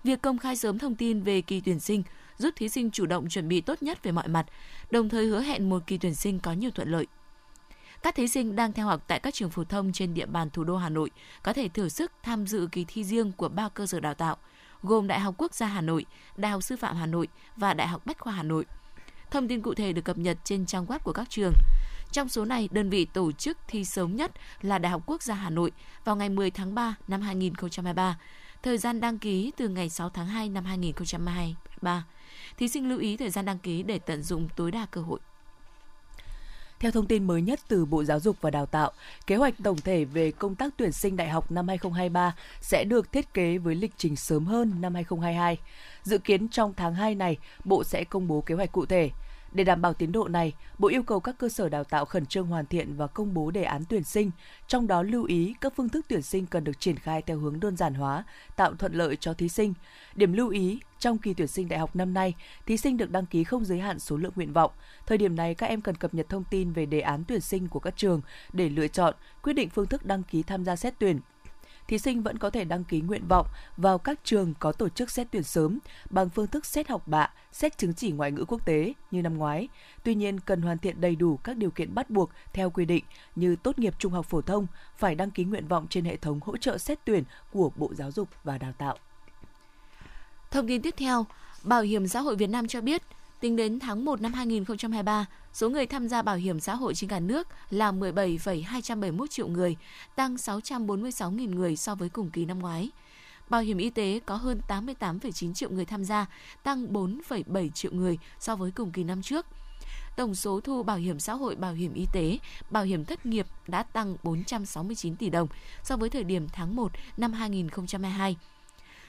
Việc 0.04 0.22
công 0.22 0.38
khai 0.38 0.56
sớm 0.56 0.78
thông 0.78 0.94
tin 0.94 1.22
về 1.22 1.40
kỳ 1.40 1.60
tuyển 1.60 1.80
sinh 1.80 2.02
giúp 2.38 2.50
thí 2.56 2.68
sinh 2.68 2.90
chủ 2.90 3.06
động 3.06 3.28
chuẩn 3.28 3.48
bị 3.48 3.60
tốt 3.60 3.82
nhất 3.82 4.02
về 4.02 4.12
mọi 4.12 4.28
mặt, 4.28 4.46
đồng 4.90 5.08
thời 5.08 5.26
hứa 5.26 5.40
hẹn 5.40 5.70
một 5.70 5.82
kỳ 5.86 5.98
tuyển 5.98 6.14
sinh 6.14 6.38
có 6.40 6.52
nhiều 6.52 6.70
thuận 6.70 6.88
lợi. 6.88 7.06
Các 8.04 8.14
thí 8.14 8.28
sinh 8.28 8.56
đang 8.56 8.72
theo 8.72 8.86
học 8.86 9.04
tại 9.06 9.20
các 9.20 9.34
trường 9.34 9.50
phổ 9.50 9.64
thông 9.64 9.92
trên 9.92 10.14
địa 10.14 10.26
bàn 10.26 10.50
thủ 10.50 10.64
đô 10.64 10.76
Hà 10.76 10.88
Nội 10.88 11.10
có 11.42 11.52
thể 11.52 11.68
thử 11.68 11.88
sức 11.88 12.12
tham 12.22 12.46
dự 12.46 12.68
kỳ 12.72 12.84
thi 12.88 13.04
riêng 13.04 13.32
của 13.32 13.48
ba 13.48 13.68
cơ 13.68 13.86
sở 13.86 14.00
đào 14.00 14.14
tạo, 14.14 14.36
gồm 14.82 15.06
Đại 15.06 15.20
học 15.20 15.34
Quốc 15.38 15.54
gia 15.54 15.66
Hà 15.66 15.80
Nội, 15.80 16.06
Đại 16.36 16.52
học 16.52 16.62
Sư 16.62 16.76
phạm 16.76 16.96
Hà 16.96 17.06
Nội 17.06 17.28
và 17.56 17.74
Đại 17.74 17.88
học 17.88 18.06
Bách 18.06 18.18
khoa 18.18 18.32
Hà 18.32 18.42
Nội. 18.42 18.64
Thông 19.30 19.48
tin 19.48 19.62
cụ 19.62 19.74
thể 19.74 19.92
được 19.92 20.04
cập 20.04 20.18
nhật 20.18 20.38
trên 20.44 20.66
trang 20.66 20.86
web 20.86 20.98
của 20.98 21.12
các 21.12 21.30
trường. 21.30 21.52
Trong 22.12 22.28
số 22.28 22.44
này, 22.44 22.68
đơn 22.72 22.90
vị 22.90 23.04
tổ 23.04 23.32
chức 23.32 23.58
thi 23.68 23.84
sớm 23.84 24.16
nhất 24.16 24.32
là 24.62 24.78
Đại 24.78 24.92
học 24.92 25.02
Quốc 25.06 25.22
gia 25.22 25.34
Hà 25.34 25.50
Nội 25.50 25.72
vào 26.04 26.16
ngày 26.16 26.28
10 26.28 26.50
tháng 26.50 26.74
3 26.74 26.94
năm 27.08 27.20
2023. 27.20 28.18
Thời 28.62 28.78
gian 28.78 29.00
đăng 29.00 29.18
ký 29.18 29.52
từ 29.56 29.68
ngày 29.68 29.90
6 29.90 30.10
tháng 30.10 30.26
2 30.26 30.48
năm 30.48 30.64
2023. 30.64 32.04
Thí 32.56 32.68
sinh 32.68 32.88
lưu 32.88 32.98
ý 32.98 33.16
thời 33.16 33.30
gian 33.30 33.44
đăng 33.44 33.58
ký 33.58 33.82
để 33.82 33.98
tận 33.98 34.22
dụng 34.22 34.48
tối 34.56 34.70
đa 34.70 34.86
cơ 34.86 35.00
hội. 35.00 35.20
Theo 36.84 36.90
thông 36.90 37.06
tin 37.06 37.24
mới 37.24 37.42
nhất 37.42 37.60
từ 37.68 37.84
Bộ 37.84 38.04
Giáo 38.04 38.20
dục 38.20 38.36
và 38.40 38.50
Đào 38.50 38.66
tạo, 38.66 38.92
kế 39.26 39.36
hoạch 39.36 39.54
tổng 39.62 39.76
thể 39.76 40.04
về 40.04 40.30
công 40.30 40.54
tác 40.54 40.74
tuyển 40.76 40.92
sinh 40.92 41.16
đại 41.16 41.28
học 41.28 41.50
năm 41.50 41.68
2023 41.68 42.36
sẽ 42.60 42.84
được 42.84 43.12
thiết 43.12 43.34
kế 43.34 43.58
với 43.58 43.74
lịch 43.74 43.92
trình 43.96 44.16
sớm 44.16 44.46
hơn 44.46 44.72
năm 44.80 44.94
2022. 44.94 45.58
Dự 46.02 46.18
kiến 46.18 46.48
trong 46.48 46.74
tháng 46.76 46.94
2 46.94 47.14
này, 47.14 47.36
Bộ 47.64 47.84
sẽ 47.84 48.04
công 48.04 48.28
bố 48.28 48.40
kế 48.40 48.54
hoạch 48.54 48.72
cụ 48.72 48.86
thể. 48.86 49.10
Để 49.54 49.64
đảm 49.64 49.82
bảo 49.82 49.94
tiến 49.94 50.12
độ 50.12 50.28
này, 50.28 50.52
Bộ 50.78 50.88
yêu 50.88 51.02
cầu 51.02 51.20
các 51.20 51.38
cơ 51.38 51.48
sở 51.48 51.68
đào 51.68 51.84
tạo 51.84 52.04
khẩn 52.04 52.26
trương 52.26 52.46
hoàn 52.46 52.66
thiện 52.66 52.96
và 52.96 53.06
công 53.06 53.34
bố 53.34 53.50
đề 53.50 53.62
án 53.62 53.82
tuyển 53.88 54.04
sinh, 54.04 54.30
trong 54.68 54.86
đó 54.86 55.02
lưu 55.02 55.24
ý 55.24 55.54
các 55.60 55.72
phương 55.76 55.88
thức 55.88 56.06
tuyển 56.08 56.22
sinh 56.22 56.46
cần 56.46 56.64
được 56.64 56.80
triển 56.80 56.96
khai 56.96 57.22
theo 57.22 57.38
hướng 57.38 57.60
đơn 57.60 57.76
giản 57.76 57.94
hóa, 57.94 58.24
tạo 58.56 58.74
thuận 58.74 58.94
lợi 58.94 59.16
cho 59.16 59.34
thí 59.34 59.48
sinh. 59.48 59.74
Điểm 60.14 60.32
lưu 60.32 60.48
ý, 60.48 60.80
trong 60.98 61.18
kỳ 61.18 61.34
tuyển 61.34 61.48
sinh 61.48 61.68
đại 61.68 61.78
học 61.78 61.96
năm 61.96 62.14
nay, 62.14 62.34
thí 62.66 62.76
sinh 62.76 62.96
được 62.96 63.10
đăng 63.10 63.26
ký 63.26 63.44
không 63.44 63.64
giới 63.64 63.78
hạn 63.78 63.98
số 63.98 64.16
lượng 64.16 64.32
nguyện 64.36 64.52
vọng. 64.52 64.70
Thời 65.06 65.18
điểm 65.18 65.36
này, 65.36 65.54
các 65.54 65.66
em 65.66 65.80
cần 65.80 65.94
cập 65.94 66.14
nhật 66.14 66.28
thông 66.28 66.44
tin 66.50 66.72
về 66.72 66.86
đề 66.86 67.00
án 67.00 67.24
tuyển 67.28 67.40
sinh 67.40 67.68
của 67.68 67.80
các 67.80 67.96
trường 67.96 68.20
để 68.52 68.68
lựa 68.68 68.88
chọn, 68.88 69.14
quyết 69.42 69.52
định 69.52 69.70
phương 69.70 69.86
thức 69.86 70.06
đăng 70.06 70.22
ký 70.22 70.42
tham 70.42 70.64
gia 70.64 70.76
xét 70.76 70.94
tuyển 70.98 71.20
thí 71.88 71.98
sinh 71.98 72.22
vẫn 72.22 72.38
có 72.38 72.50
thể 72.50 72.64
đăng 72.64 72.84
ký 72.84 73.00
nguyện 73.00 73.28
vọng 73.28 73.46
vào 73.76 73.98
các 73.98 74.20
trường 74.24 74.54
có 74.58 74.72
tổ 74.72 74.88
chức 74.88 75.10
xét 75.10 75.26
tuyển 75.30 75.42
sớm 75.42 75.78
bằng 76.10 76.28
phương 76.28 76.46
thức 76.46 76.66
xét 76.66 76.88
học 76.88 77.08
bạ, 77.08 77.30
xét 77.52 77.78
chứng 77.78 77.94
chỉ 77.94 78.10
ngoại 78.10 78.32
ngữ 78.32 78.44
quốc 78.48 78.66
tế 78.66 78.92
như 79.10 79.22
năm 79.22 79.38
ngoái. 79.38 79.68
Tuy 80.02 80.14
nhiên, 80.14 80.40
cần 80.40 80.62
hoàn 80.62 80.78
thiện 80.78 81.00
đầy 81.00 81.16
đủ 81.16 81.36
các 81.36 81.56
điều 81.56 81.70
kiện 81.70 81.94
bắt 81.94 82.10
buộc 82.10 82.30
theo 82.52 82.70
quy 82.70 82.84
định 82.84 83.04
như 83.36 83.56
tốt 83.56 83.78
nghiệp 83.78 83.94
trung 83.98 84.12
học 84.12 84.26
phổ 84.26 84.40
thông, 84.40 84.66
phải 84.96 85.14
đăng 85.14 85.30
ký 85.30 85.44
nguyện 85.44 85.68
vọng 85.68 85.86
trên 85.90 86.04
hệ 86.04 86.16
thống 86.16 86.40
hỗ 86.44 86.56
trợ 86.56 86.78
xét 86.78 86.98
tuyển 87.04 87.24
của 87.52 87.70
Bộ 87.76 87.94
Giáo 87.94 88.10
dục 88.10 88.28
và 88.44 88.58
Đào 88.58 88.72
tạo. 88.72 88.98
Thông 90.50 90.68
tin 90.68 90.82
tiếp 90.82 90.94
theo, 90.96 91.26
Bảo 91.62 91.82
hiểm 91.82 92.08
xã 92.08 92.20
hội 92.20 92.36
Việt 92.36 92.50
Nam 92.50 92.68
cho 92.68 92.80
biết, 92.80 93.02
tính 93.44 93.56
đến 93.56 93.78
tháng 93.78 94.04
1 94.04 94.20
năm 94.20 94.32
2023, 94.32 95.26
số 95.52 95.70
người 95.70 95.86
tham 95.86 96.08
gia 96.08 96.22
bảo 96.22 96.36
hiểm 96.36 96.60
xã 96.60 96.74
hội 96.74 96.94
trên 96.94 97.10
cả 97.10 97.20
nước 97.20 97.48
là 97.70 97.92
17,271 97.92 99.30
triệu 99.30 99.48
người, 99.48 99.76
tăng 100.16 100.34
646.000 100.34 101.54
người 101.54 101.76
so 101.76 101.94
với 101.94 102.08
cùng 102.08 102.30
kỳ 102.30 102.44
năm 102.44 102.58
ngoái. 102.58 102.90
Bảo 103.48 103.60
hiểm 103.60 103.78
y 103.78 103.90
tế 103.90 104.20
có 104.26 104.36
hơn 104.36 104.60
88,9 104.68 105.54
triệu 105.54 105.70
người 105.70 105.84
tham 105.84 106.04
gia, 106.04 106.26
tăng 106.62 106.92
4,7 106.92 107.70
triệu 107.70 107.92
người 107.92 108.18
so 108.40 108.56
với 108.56 108.70
cùng 108.70 108.90
kỳ 108.90 109.04
năm 109.04 109.22
trước. 109.22 109.46
Tổng 110.16 110.34
số 110.34 110.60
thu 110.60 110.82
bảo 110.82 110.96
hiểm 110.96 111.20
xã 111.20 111.34
hội, 111.34 111.56
bảo 111.56 111.72
hiểm 111.72 111.94
y 111.94 112.06
tế, 112.12 112.38
bảo 112.70 112.84
hiểm 112.84 113.04
thất 113.04 113.26
nghiệp 113.26 113.46
đã 113.68 113.82
tăng 113.82 114.16
469 114.22 115.16
tỷ 115.16 115.30
đồng 115.30 115.48
so 115.82 115.96
với 115.96 116.08
thời 116.08 116.24
điểm 116.24 116.48
tháng 116.52 116.76
1 116.76 116.92
năm 117.16 117.32
2022. 117.32 118.36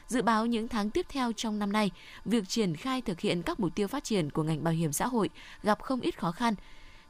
Dự 0.07 0.21
báo 0.21 0.45
những 0.45 0.67
tháng 0.67 0.89
tiếp 0.89 1.05
theo 1.09 1.31
trong 1.31 1.59
năm 1.59 1.71
nay, 1.71 1.91
việc 2.25 2.49
triển 2.49 2.75
khai 2.75 3.01
thực 3.01 3.19
hiện 3.19 3.41
các 3.41 3.59
mục 3.59 3.75
tiêu 3.75 3.87
phát 3.87 4.03
triển 4.03 4.29
của 4.29 4.43
ngành 4.43 4.63
bảo 4.63 4.73
hiểm 4.73 4.93
xã 4.93 5.07
hội 5.07 5.29
gặp 5.63 5.81
không 5.81 6.01
ít 6.01 6.19
khó 6.19 6.31
khăn, 6.31 6.55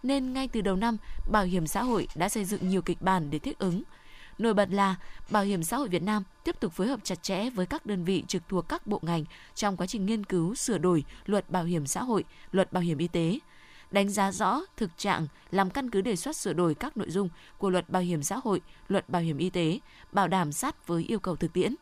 nên 0.03 0.33
ngay 0.33 0.47
từ 0.47 0.61
đầu 0.61 0.75
năm, 0.75 0.97
Bảo 1.31 1.43
hiểm 1.43 1.67
xã 1.67 1.83
hội 1.83 2.07
đã 2.15 2.29
xây 2.29 2.45
dựng 2.45 2.69
nhiều 2.69 2.81
kịch 2.81 3.01
bản 3.01 3.29
để 3.29 3.39
thích 3.39 3.59
ứng. 3.59 3.83
Nổi 4.37 4.53
bật 4.53 4.69
là 4.71 4.95
Bảo 5.29 5.43
hiểm 5.43 5.63
xã 5.63 5.77
hội 5.77 5.87
Việt 5.87 6.03
Nam 6.03 6.23
tiếp 6.43 6.59
tục 6.59 6.73
phối 6.73 6.87
hợp 6.87 6.99
chặt 7.03 7.23
chẽ 7.23 7.49
với 7.49 7.65
các 7.65 7.85
đơn 7.85 8.03
vị 8.03 8.23
trực 8.27 8.43
thuộc 8.49 8.67
các 8.69 8.87
bộ 8.87 8.99
ngành 9.01 9.25
trong 9.55 9.77
quá 9.77 9.87
trình 9.87 10.05
nghiên 10.05 10.23
cứu 10.23 10.55
sửa 10.55 10.77
đổi 10.77 11.03
luật 11.25 11.49
bảo 11.49 11.63
hiểm 11.63 11.87
xã 11.87 12.03
hội, 12.03 12.23
luật 12.51 12.73
bảo 12.73 12.83
hiểm 12.83 12.97
y 12.97 13.07
tế, 13.07 13.39
đánh 13.91 14.09
giá 14.09 14.31
rõ 14.31 14.61
thực 14.77 14.97
trạng 14.97 15.27
làm 15.51 15.69
căn 15.69 15.89
cứ 15.89 16.01
đề 16.01 16.15
xuất 16.15 16.35
sửa 16.35 16.53
đổi 16.53 16.75
các 16.75 16.97
nội 16.97 17.09
dung 17.09 17.29
của 17.57 17.69
luật 17.69 17.89
bảo 17.89 18.01
hiểm 18.01 18.23
xã 18.23 18.39
hội, 18.43 18.61
luật 18.87 19.09
bảo 19.09 19.21
hiểm 19.21 19.37
y 19.37 19.49
tế, 19.49 19.79
bảo 20.11 20.27
đảm 20.27 20.51
sát 20.51 20.87
với 20.87 21.03
yêu 21.03 21.19
cầu 21.19 21.35
thực 21.35 21.53
tiễn. 21.53 21.75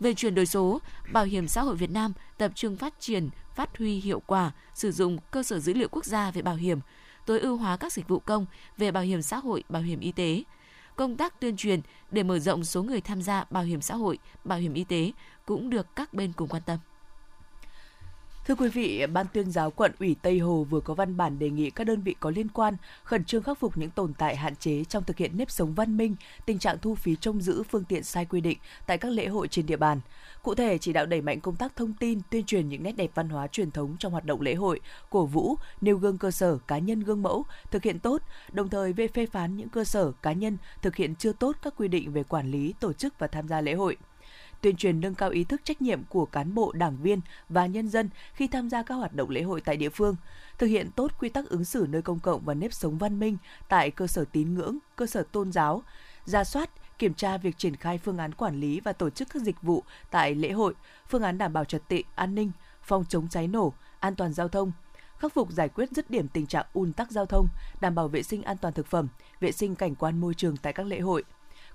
Về 0.00 0.14
chuyển 0.14 0.34
đổi 0.34 0.46
số, 0.46 0.80
Bảo 1.12 1.24
hiểm 1.24 1.48
xã 1.48 1.62
hội 1.62 1.76
Việt 1.76 1.90
Nam 1.90 2.12
tập 2.38 2.52
trung 2.54 2.76
phát 2.76 2.94
triển, 3.00 3.30
phát 3.54 3.78
huy 3.78 4.00
hiệu 4.00 4.22
quả, 4.26 4.50
sử 4.74 4.92
dụng 4.92 5.18
cơ 5.30 5.42
sở 5.42 5.58
dữ 5.58 5.74
liệu 5.74 5.88
quốc 5.88 6.04
gia 6.04 6.30
về 6.30 6.42
bảo 6.42 6.54
hiểm, 6.54 6.80
tối 7.26 7.40
ưu 7.40 7.56
hóa 7.56 7.76
các 7.76 7.92
dịch 7.92 8.08
vụ 8.08 8.18
công 8.18 8.46
về 8.76 8.90
bảo 8.90 9.02
hiểm 9.02 9.22
xã 9.22 9.36
hội, 9.36 9.64
bảo 9.68 9.82
hiểm 9.82 10.00
y 10.00 10.12
tế. 10.12 10.42
Công 10.96 11.16
tác 11.16 11.40
tuyên 11.40 11.56
truyền 11.56 11.80
để 12.10 12.22
mở 12.22 12.38
rộng 12.38 12.64
số 12.64 12.82
người 12.82 13.00
tham 13.00 13.22
gia 13.22 13.44
bảo 13.50 13.62
hiểm 13.62 13.80
xã 13.80 13.94
hội, 13.94 14.18
bảo 14.44 14.58
hiểm 14.58 14.74
y 14.74 14.84
tế 14.84 15.12
cũng 15.46 15.70
được 15.70 15.86
các 15.96 16.14
bên 16.14 16.32
cùng 16.32 16.48
quan 16.48 16.62
tâm. 16.66 16.78
Thưa 18.48 18.54
quý 18.54 18.68
vị, 18.68 19.06
Ban 19.06 19.26
tuyên 19.32 19.50
giáo 19.50 19.70
quận 19.70 19.92
ủy 19.98 20.16
Tây 20.22 20.38
Hồ 20.38 20.66
vừa 20.70 20.80
có 20.80 20.94
văn 20.94 21.16
bản 21.16 21.38
đề 21.38 21.50
nghị 21.50 21.70
các 21.70 21.84
đơn 21.84 22.02
vị 22.02 22.14
có 22.20 22.30
liên 22.30 22.48
quan 22.48 22.76
khẩn 23.04 23.24
trương 23.24 23.42
khắc 23.42 23.58
phục 23.58 23.76
những 23.76 23.90
tồn 23.90 24.14
tại 24.14 24.36
hạn 24.36 24.56
chế 24.56 24.84
trong 24.84 25.04
thực 25.04 25.16
hiện 25.16 25.36
nếp 25.36 25.50
sống 25.50 25.74
văn 25.74 25.96
minh, 25.96 26.16
tình 26.46 26.58
trạng 26.58 26.78
thu 26.78 26.94
phí 26.94 27.16
trông 27.16 27.40
giữ 27.40 27.62
phương 27.62 27.84
tiện 27.84 28.04
sai 28.04 28.24
quy 28.24 28.40
định 28.40 28.58
tại 28.86 28.98
các 28.98 29.12
lễ 29.12 29.26
hội 29.26 29.48
trên 29.48 29.66
địa 29.66 29.76
bàn. 29.76 30.00
Cụ 30.42 30.54
thể, 30.54 30.78
chỉ 30.78 30.92
đạo 30.92 31.06
đẩy 31.06 31.20
mạnh 31.20 31.40
công 31.40 31.56
tác 31.56 31.76
thông 31.76 31.92
tin, 31.92 32.20
tuyên 32.30 32.44
truyền 32.44 32.68
những 32.68 32.82
nét 32.82 32.92
đẹp 32.92 33.10
văn 33.14 33.28
hóa 33.28 33.46
truyền 33.46 33.70
thống 33.70 33.96
trong 33.98 34.12
hoạt 34.12 34.24
động 34.24 34.40
lễ 34.40 34.54
hội, 34.54 34.80
cổ 35.10 35.26
vũ, 35.26 35.54
nêu 35.80 35.96
gương 35.96 36.18
cơ 36.18 36.30
sở, 36.30 36.58
cá 36.66 36.78
nhân 36.78 37.00
gương 37.00 37.22
mẫu, 37.22 37.44
thực 37.70 37.82
hiện 37.82 37.98
tốt, 37.98 38.22
đồng 38.52 38.68
thời 38.68 38.92
về 38.92 39.08
phê 39.08 39.26
phán 39.26 39.56
những 39.56 39.68
cơ 39.68 39.84
sở, 39.84 40.12
cá 40.22 40.32
nhân 40.32 40.56
thực 40.82 40.96
hiện 40.96 41.14
chưa 41.14 41.32
tốt 41.32 41.56
các 41.62 41.74
quy 41.76 41.88
định 41.88 42.12
về 42.12 42.22
quản 42.22 42.50
lý, 42.50 42.74
tổ 42.80 42.92
chức 42.92 43.18
và 43.18 43.26
tham 43.26 43.48
gia 43.48 43.60
lễ 43.60 43.74
hội 43.74 43.96
tuyên 44.60 44.76
truyền 44.76 45.00
nâng 45.00 45.14
cao 45.14 45.30
ý 45.30 45.44
thức 45.44 45.60
trách 45.64 45.82
nhiệm 45.82 46.04
của 46.04 46.26
cán 46.26 46.54
bộ, 46.54 46.72
đảng 46.72 46.96
viên 47.02 47.20
và 47.48 47.66
nhân 47.66 47.88
dân 47.88 48.08
khi 48.34 48.46
tham 48.46 48.70
gia 48.70 48.82
các 48.82 48.94
hoạt 48.94 49.14
động 49.14 49.30
lễ 49.30 49.42
hội 49.42 49.60
tại 49.60 49.76
địa 49.76 49.88
phương, 49.88 50.16
thực 50.58 50.66
hiện 50.66 50.90
tốt 50.96 51.12
quy 51.18 51.28
tắc 51.28 51.48
ứng 51.48 51.64
xử 51.64 51.86
nơi 51.88 52.02
công 52.02 52.20
cộng 52.20 52.44
và 52.44 52.54
nếp 52.54 52.72
sống 52.72 52.98
văn 52.98 53.20
minh 53.20 53.36
tại 53.68 53.90
cơ 53.90 54.06
sở 54.06 54.24
tín 54.32 54.54
ngưỡng, 54.54 54.78
cơ 54.96 55.06
sở 55.06 55.22
tôn 55.32 55.52
giáo, 55.52 55.82
ra 56.24 56.44
soát, 56.44 56.70
kiểm 56.98 57.14
tra 57.14 57.36
việc 57.36 57.58
triển 57.58 57.76
khai 57.76 57.98
phương 57.98 58.18
án 58.18 58.32
quản 58.32 58.60
lý 58.60 58.80
và 58.80 58.92
tổ 58.92 59.10
chức 59.10 59.28
các 59.32 59.42
dịch 59.42 59.62
vụ 59.62 59.82
tại 60.10 60.34
lễ 60.34 60.52
hội, 60.52 60.74
phương 61.08 61.22
án 61.22 61.38
đảm 61.38 61.52
bảo 61.52 61.64
trật 61.64 61.88
tự 61.88 62.00
an 62.14 62.34
ninh, 62.34 62.50
phòng 62.82 63.04
chống 63.08 63.28
cháy 63.28 63.48
nổ, 63.48 63.72
an 64.00 64.14
toàn 64.14 64.32
giao 64.32 64.48
thông, 64.48 64.72
khắc 65.18 65.34
phục 65.34 65.50
giải 65.50 65.68
quyết 65.68 65.90
dứt 65.90 66.10
điểm 66.10 66.28
tình 66.28 66.46
trạng 66.46 66.66
ùn 66.72 66.92
tắc 66.92 67.10
giao 67.10 67.26
thông, 67.26 67.48
đảm 67.80 67.94
bảo 67.94 68.08
vệ 68.08 68.22
sinh 68.22 68.42
an 68.42 68.56
toàn 68.56 68.74
thực 68.74 68.86
phẩm, 68.86 69.08
vệ 69.40 69.52
sinh 69.52 69.74
cảnh 69.74 69.94
quan 69.94 70.20
môi 70.20 70.34
trường 70.34 70.56
tại 70.56 70.72
các 70.72 70.86
lễ 70.86 71.00
hội 71.00 71.24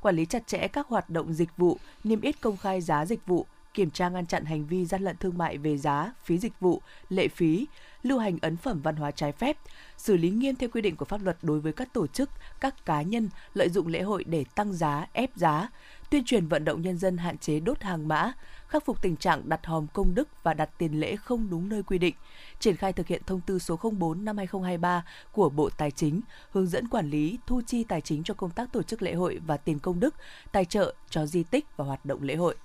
quản 0.03 0.15
lý 0.15 0.25
chặt 0.25 0.47
chẽ 0.47 0.67
các 0.67 0.87
hoạt 0.87 1.09
động 1.09 1.33
dịch 1.33 1.57
vụ, 1.57 1.77
niêm 2.03 2.21
yết 2.21 2.41
công 2.41 2.57
khai 2.57 2.81
giá 2.81 3.05
dịch 3.05 3.25
vụ, 3.25 3.45
kiểm 3.73 3.91
tra 3.91 4.09
ngăn 4.09 4.25
chặn 4.25 4.45
hành 4.45 4.65
vi 4.65 4.85
gian 4.85 5.01
lận 5.01 5.17
thương 5.17 5.37
mại 5.37 5.57
về 5.57 5.77
giá, 5.77 6.13
phí 6.23 6.37
dịch 6.37 6.59
vụ, 6.59 6.81
lệ 7.09 7.27
phí, 7.27 7.67
lưu 8.03 8.19
hành 8.19 8.37
ấn 8.41 8.57
phẩm 8.57 8.81
văn 8.81 8.95
hóa 8.95 9.11
trái 9.11 9.31
phép, 9.31 9.57
xử 9.97 10.17
lý 10.17 10.29
nghiêm 10.29 10.55
theo 10.55 10.69
quy 10.69 10.81
định 10.81 10.95
của 10.95 11.05
pháp 11.05 11.23
luật 11.23 11.37
đối 11.41 11.59
với 11.59 11.73
các 11.73 11.93
tổ 11.93 12.07
chức, 12.07 12.29
các 12.59 12.85
cá 12.85 13.01
nhân 13.01 13.29
lợi 13.53 13.69
dụng 13.69 13.87
lễ 13.87 14.01
hội 14.01 14.23
để 14.23 14.45
tăng 14.55 14.73
giá, 14.73 15.07
ép 15.13 15.29
giá, 15.35 15.69
tuyên 16.09 16.23
truyền 16.25 16.47
vận 16.47 16.65
động 16.65 16.81
nhân 16.81 16.97
dân 16.97 17.17
hạn 17.17 17.37
chế 17.37 17.59
đốt 17.59 17.81
hàng 17.81 18.07
mã, 18.07 18.33
khắc 18.73 18.85
phục 18.85 19.01
tình 19.01 19.15
trạng 19.15 19.49
đặt 19.49 19.65
hòm 19.65 19.87
công 19.93 20.15
đức 20.15 20.43
và 20.43 20.53
đặt 20.53 20.69
tiền 20.77 20.99
lễ 20.99 21.15
không 21.15 21.49
đúng 21.49 21.69
nơi 21.69 21.83
quy 21.83 21.97
định, 21.97 22.15
triển 22.59 22.75
khai 22.75 22.93
thực 22.93 23.07
hiện 23.07 23.21
thông 23.25 23.41
tư 23.41 23.59
số 23.59 23.79
04 23.99 24.25
năm 24.25 24.37
2023 24.37 25.05
của 25.31 25.49
Bộ 25.49 25.69
Tài 25.77 25.91
chính 25.91 26.21
hướng 26.51 26.67
dẫn 26.67 26.87
quản 26.87 27.09
lý 27.09 27.37
thu 27.47 27.61
chi 27.67 27.83
tài 27.83 28.01
chính 28.01 28.23
cho 28.23 28.33
công 28.33 28.49
tác 28.49 28.73
tổ 28.73 28.83
chức 28.83 29.01
lễ 29.01 29.13
hội 29.13 29.39
và 29.47 29.57
tiền 29.57 29.79
công 29.79 29.99
đức, 29.99 30.15
tài 30.51 30.65
trợ 30.65 30.93
cho 31.09 31.25
di 31.25 31.43
tích 31.43 31.65
và 31.77 31.85
hoạt 31.85 32.05
động 32.05 32.23
lễ 32.23 32.35
hội. 32.35 32.55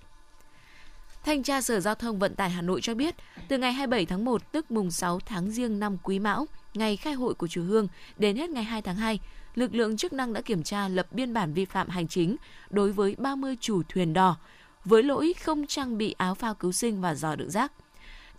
Thanh 1.24 1.42
tra 1.42 1.60
Sở 1.60 1.80
Giao 1.80 1.94
thông 1.94 2.18
Vận 2.18 2.34
tải 2.34 2.50
Hà 2.50 2.62
Nội 2.62 2.80
cho 2.82 2.94
biết, 2.94 3.14
từ 3.48 3.58
ngày 3.58 3.72
27 3.72 4.06
tháng 4.06 4.24
1 4.24 4.52
tức 4.52 4.70
mùng 4.70 4.90
6 4.90 5.20
tháng 5.26 5.50
Giêng 5.50 5.78
năm 5.78 5.96
Quý 6.02 6.18
Mão, 6.18 6.46
ngày 6.74 6.96
khai 6.96 7.12
hội 7.12 7.34
của 7.34 7.48
chùa 7.48 7.62
Hương 7.62 7.88
đến 8.18 8.36
hết 8.36 8.50
ngày 8.50 8.64
2 8.64 8.82
tháng 8.82 8.96
2, 8.96 9.20
lực 9.54 9.74
lượng 9.74 9.96
chức 9.96 10.12
năng 10.12 10.32
đã 10.32 10.40
kiểm 10.40 10.62
tra 10.62 10.88
lập 10.88 11.06
biên 11.12 11.34
bản 11.34 11.52
vi 11.52 11.64
phạm 11.64 11.88
hành 11.88 12.08
chính 12.08 12.36
đối 12.70 12.92
với 12.92 13.16
30 13.18 13.56
chủ 13.60 13.82
thuyền 13.88 14.12
đò 14.12 14.36
với 14.84 15.02
lỗi 15.02 15.34
không 15.44 15.66
trang 15.66 15.98
bị 15.98 16.14
áo 16.18 16.34
phao 16.34 16.54
cứu 16.54 16.72
sinh 16.72 17.00
và 17.00 17.14
giò 17.14 17.36
đựng 17.36 17.50
rác. 17.50 17.72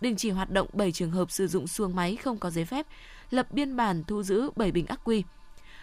Đình 0.00 0.16
chỉ 0.16 0.30
hoạt 0.30 0.50
động 0.50 0.68
7 0.72 0.92
trường 0.92 1.10
hợp 1.10 1.30
sử 1.30 1.46
dụng 1.46 1.66
xuồng 1.66 1.96
máy 1.96 2.16
không 2.16 2.38
có 2.38 2.50
giấy 2.50 2.64
phép, 2.64 2.86
lập 3.30 3.52
biên 3.52 3.76
bản 3.76 4.04
thu 4.04 4.22
giữ 4.22 4.50
7 4.56 4.72
bình 4.72 4.86
ắc 4.86 5.00
quy. 5.04 5.24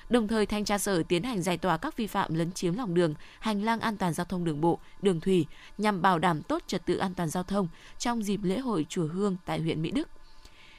Đồng 0.10 0.28
thời 0.28 0.46
thanh 0.46 0.66
tra 0.66 0.78
sở 0.78 1.04
tiến 1.04 1.24
hành 1.24 1.42
giải 1.42 1.58
tỏa 1.58 1.78
các 1.78 1.98
vi 1.98 2.08
phạm 2.08 2.34
lấn 2.34 2.52
chiếm 2.52 2.76
lòng 2.76 2.94
đường, 2.94 3.14
hành 3.40 3.64
lang 3.64 3.80
an 3.80 3.98
toàn 3.98 4.14
giao 4.14 4.26
thông 4.26 4.44
đường 4.44 4.62
bộ, 4.62 4.80
đường 5.02 5.20
thủy 5.20 5.46
nhằm 5.78 6.02
bảo 6.02 6.20
đảm 6.20 6.42
tốt 6.42 6.64
trật 6.68 6.86
tự 6.86 6.98
an 6.98 7.14
toàn 7.14 7.30
giao 7.30 7.44
thông 7.44 7.68
trong 7.98 8.24
dịp 8.24 8.40
lễ 8.44 8.60
hội 8.60 8.86
chùa 8.90 9.08
Hương 9.08 9.38
tại 9.46 9.60
huyện 9.60 9.82
Mỹ 9.82 9.92
Đức. 9.92 10.10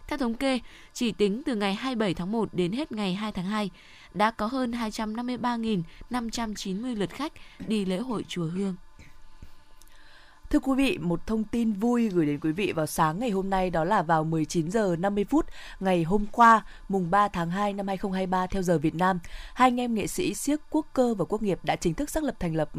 Theo 0.09 0.19
thống 0.19 0.35
kê, 0.35 0.61
chỉ 0.93 1.13
tính 1.13 1.43
từ 1.47 1.55
ngày 1.55 1.75
27 1.75 2.15
tháng 2.15 2.33
1 2.33 2.55
đến 2.55 2.73
hết 2.73 2.93
ngày 2.93 3.15
2 3.15 3.33
tháng 3.33 3.45
2, 3.45 3.71
đã 4.15 4.31
có 4.31 4.47
hơn 4.47 4.71
253.590 4.71 6.97
lượt 6.97 7.11
khách 7.11 7.33
đi 7.67 7.85
lễ 7.85 7.99
hội 7.99 8.25
chùa 8.29 8.47
Hương. 8.47 8.77
Thưa 10.51 10.59
quý 10.59 10.75
vị, 10.77 10.99
một 10.99 11.27
thông 11.27 11.45
tin 11.45 11.73
vui 11.73 12.09
gửi 12.09 12.27
đến 12.27 12.41
quý 12.41 12.53
vị 12.53 12.73
vào 12.73 12.87
sáng 12.87 13.19
ngày 13.19 13.31
hôm 13.31 13.51
nay 13.51 13.71
đó 13.71 13.85
là 13.85 14.03
vào 14.03 14.25
19 14.25 14.71
giờ 14.71 14.97
50 14.99 15.25
phút 15.25 15.47
ngày 15.81 16.03
hôm 16.03 16.27
qua, 16.33 16.65
mùng 16.89 17.11
3 17.11 17.29
tháng 17.29 17.51
2 17.51 17.73
năm 17.73 17.89
2023 17.89 18.47
theo 18.47 18.63
giờ 18.63 18.79
Việt 18.79 18.95
Nam, 18.95 19.19
hai 19.55 19.67
anh 19.67 19.81
em 19.81 19.95
nghệ 19.95 20.07
sĩ 20.07 20.35
siếc 20.35 20.61
Quốc 20.71 20.87
Cơ 20.93 21.15
và 21.15 21.25
Quốc 21.25 21.43
Nghiệp 21.43 21.59
đã 21.63 21.77
chính 21.77 21.95
thức 21.95 22.11
xác 22.11 22.25
lập 22.25 22.35
thành 22.41 22.57
lập 22.57 22.71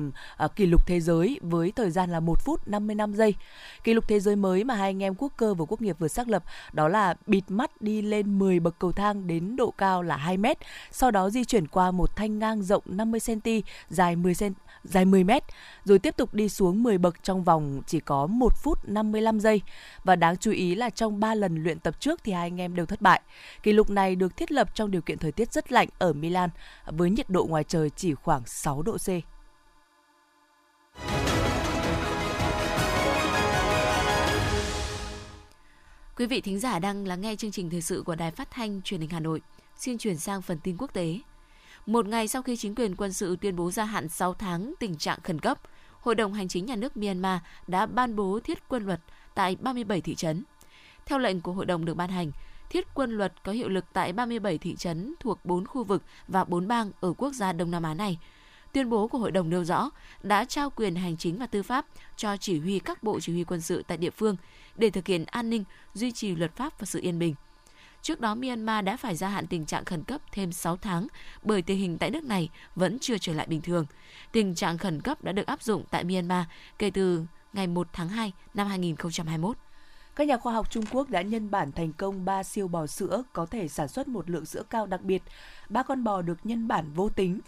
uh, 0.46 0.56
kỷ 0.56 0.66
lục 0.66 0.88
thế 0.88 1.00
giới 1.00 1.40
với 1.42 1.72
thời 1.76 1.92
gian 1.92 2.10
là 2.10 2.20
1 2.20 2.42
phút 2.42 2.68
55 2.68 3.14
giây. 3.14 3.36
Kỷ 3.84 3.94
lục 3.94 4.08
thế 4.08 4.20
giới 4.20 4.36
mới 4.36 4.64
mà 4.64 4.76
hai 4.76 4.90
anh 4.90 5.04
em 5.04 5.16
Quốc 5.16 5.34
Cơ 5.38 5.54
và 5.54 5.66
Quốc 5.68 5.82
Nghiệp 5.82 5.96
vừa 6.00 6.08
xác 6.08 6.28
lập 6.28 6.44
đó 6.74 6.88
là 6.88 7.16
bịt 7.28 7.44
mắt 7.48 7.82
đi 7.82 8.02
lên 8.02 8.40
10 8.40 8.60
bậc 8.60 8.80
cầu 8.80 8.92
thang 8.92 9.28
đến 9.28 9.56
độ 9.56 9.74
cao 9.78 10.04
là 10.04 10.18
2 10.18 10.38
mét, 10.38 10.58
sau 10.92 11.12
đó 11.12 11.30
di 11.30 11.44
chuyển 11.46 11.68
qua 11.68 11.92
một 11.92 12.16
thanh 12.16 12.40
ngang 12.40 12.64
rộng 12.64 12.84
50 12.86 13.20
cm, 13.26 13.50
dài 13.90 14.16
10 14.16 14.34
cm 14.40 14.46
dài 14.84 15.06
10 15.06 15.24
mét, 15.24 15.44
rồi 15.86 16.00
tiếp 16.00 16.18
tục 16.18 16.34
đi 16.34 16.50
xuống 16.50 16.84
10 16.84 16.98
bậc 16.98 17.24
trong 17.24 17.44
vòng 17.44 17.59
chỉ 17.88 18.00
có 18.00 18.28
1 18.28 18.54
phút 18.56 18.80
55 18.84 19.40
giây. 19.40 19.62
Và 20.04 20.16
đáng 20.16 20.38
chú 20.38 20.52
ý 20.52 20.76
là 20.76 20.90
trong 20.90 21.20
3 21.20 21.36
lần 21.36 21.64
luyện 21.64 21.80
tập 21.80 22.00
trước 22.00 22.24
thì 22.24 22.32
hai 22.32 22.44
anh 22.44 22.62
em 22.62 22.76
đều 22.76 22.86
thất 22.86 23.02
bại. 23.02 23.22
Kỷ 23.64 23.74
lục 23.74 23.90
này 23.90 24.16
được 24.16 24.38
thiết 24.38 24.52
lập 24.52 24.76
trong 24.76 24.92
điều 24.92 25.02
kiện 25.02 25.18
thời 25.18 25.32
tiết 25.32 25.54
rất 25.54 25.72
lạnh 25.72 25.88
ở 26.00 26.14
Milan 26.14 26.50
với 26.86 27.10
nhiệt 27.10 27.30
độ 27.30 27.46
ngoài 27.46 27.64
trời 27.64 27.90
chỉ 27.90 28.14
khoảng 28.14 28.46
6 28.46 28.82
độ 28.82 28.98
C. 28.98 29.08
Quý 36.18 36.26
vị 36.26 36.42
thính 36.42 36.60
giả 36.60 36.80
đang 36.80 37.08
lắng 37.08 37.22
nghe 37.22 37.36
chương 37.36 37.52
trình 37.52 37.70
thời 37.70 37.82
sự 37.82 38.04
của 38.06 38.16
Đài 38.16 38.32
Phát 38.32 38.52
thanh 38.52 38.82
Truyền 38.82 39.02
hình 39.02 39.10
Hà 39.10 39.20
Nội. 39.20 39.42
Xin 39.76 39.98
chuyển 39.98 40.18
sang 40.18 40.42
phần 40.42 40.60
tin 40.64 40.78
quốc 40.78 40.94
tế. 40.94 41.20
Một 41.86 42.08
ngày 42.08 42.28
sau 42.28 42.42
khi 42.42 42.58
chính 42.58 42.76
quyền 42.76 42.96
quân 42.96 43.14
sự 43.14 43.38
tuyên 43.42 43.56
bố 43.56 43.72
gia 43.72 43.84
hạn 43.84 44.10
6 44.10 44.34
tháng 44.34 44.74
tình 44.80 44.96
trạng 44.96 45.20
khẩn 45.24 45.40
cấp, 45.40 45.62
Hội 46.02 46.16
đồng 46.16 46.34
Hành 46.34 46.48
chính 46.48 46.66
Nhà 46.66 46.76
nước 46.76 46.98
Myanmar 46.98 47.40
đã 47.68 47.86
ban 47.86 48.16
bố 48.16 48.40
thiết 48.40 48.68
quân 48.68 48.86
luật 48.86 49.00
tại 49.36 49.56
37 49.56 50.02
thị 50.02 50.16
trấn. 50.16 50.44
Theo 51.06 51.20
lệnh 51.20 51.42
của 51.42 51.54
hội 51.54 51.66
đồng 51.66 51.86
được 51.86 51.94
ban 51.94 52.10
hành, 52.10 52.32
thiết 52.70 52.88
quân 52.94 53.12
luật 53.12 53.44
có 53.44 53.52
hiệu 53.52 53.70
lực 53.70 53.86
tại 53.94 54.14
37 54.14 54.58
thị 54.58 54.76
trấn 54.76 55.14
thuộc 55.20 55.46
4 55.46 55.66
khu 55.66 55.84
vực 55.84 56.04
và 56.28 56.44
4 56.44 56.68
bang 56.68 56.92
ở 57.00 57.14
quốc 57.18 57.34
gia 57.34 57.54
Đông 57.54 57.72
Nam 57.72 57.84
Á 57.84 57.94
này. 57.94 58.18
Tuyên 58.74 58.90
bố 58.90 59.08
của 59.08 59.18
hội 59.18 59.32
đồng 59.32 59.50
nêu 59.50 59.64
rõ 59.64 59.90
đã 60.24 60.46
trao 60.46 60.70
quyền 60.70 60.96
hành 60.96 61.18
chính 61.18 61.38
và 61.38 61.48
tư 61.48 61.64
pháp 61.64 61.86
cho 62.18 62.38
chỉ 62.38 62.60
huy 62.60 62.80
các 62.80 63.04
bộ 63.04 63.20
chỉ 63.20 63.34
huy 63.34 63.44
quân 63.44 63.62
sự 63.62 63.84
tại 63.88 63.98
địa 63.98 64.10
phương 64.10 64.36
để 64.76 64.90
thực 64.90 65.08
hiện 65.08 65.26
an 65.26 65.50
ninh, 65.50 65.64
duy 65.94 66.12
trì 66.12 66.36
luật 66.36 66.56
pháp 66.56 66.80
và 66.80 66.86
sự 66.86 67.00
yên 67.02 67.20
bình. 67.20 67.36
Trước 68.02 68.22
đó, 68.22 68.36
Myanmar 68.36 68.86
đã 68.86 68.98
phải 68.98 69.16
gia 69.16 69.30
hạn 69.30 69.48
tình 69.48 69.66
trạng 69.66 69.86
khẩn 69.86 70.04
cấp 70.04 70.22
thêm 70.32 70.52
6 70.52 70.78
tháng 70.78 71.08
bởi 71.44 71.62
tình 71.62 71.80
hình 71.80 71.98
tại 71.98 72.12
nước 72.12 72.24
này 72.24 72.50
vẫn 72.76 72.98
chưa 73.02 73.18
trở 73.18 73.34
lại 73.34 73.48
bình 73.50 73.62
thường. 73.62 73.86
Tình 74.32 74.56
trạng 74.56 74.78
khẩn 74.78 75.02
cấp 75.02 75.24
đã 75.24 75.32
được 75.32 75.48
áp 75.48 75.62
dụng 75.62 75.84
tại 75.92 76.04
Myanmar 76.04 76.46
kể 76.78 76.92
từ 76.92 77.26
ngày 77.54 77.68
1 77.68 77.88
tháng 77.94 78.10
2 78.10 78.34
năm 78.54 78.68
2021. 78.68 79.58
Các 80.16 80.28
nhà 80.28 80.38
khoa 80.38 80.54
học 80.54 80.72
Trung 80.72 80.86
Quốc 80.92 81.10
đã 81.10 81.22
nhân 81.22 81.52
bản 81.52 81.72
thành 81.72 81.94
công 81.94 82.26
3 82.26 82.44
siêu 82.44 82.68
bò 82.68 82.88
sữa 82.88 83.24
có 83.34 83.46
thể 83.46 83.68
sản 83.68 83.88
xuất 83.88 84.08
một 84.08 84.30
lượng 84.30 84.46
sữa 84.46 84.64
cao 84.70 84.86
đặc 84.86 85.02
biệt. 85.02 85.24
Ba 85.70 85.84
con 85.84 86.04
bò 86.04 86.22
được 86.22 86.38
nhân 86.44 86.68
bản 86.68 86.86
vô 86.94 87.10
tính 87.10 87.40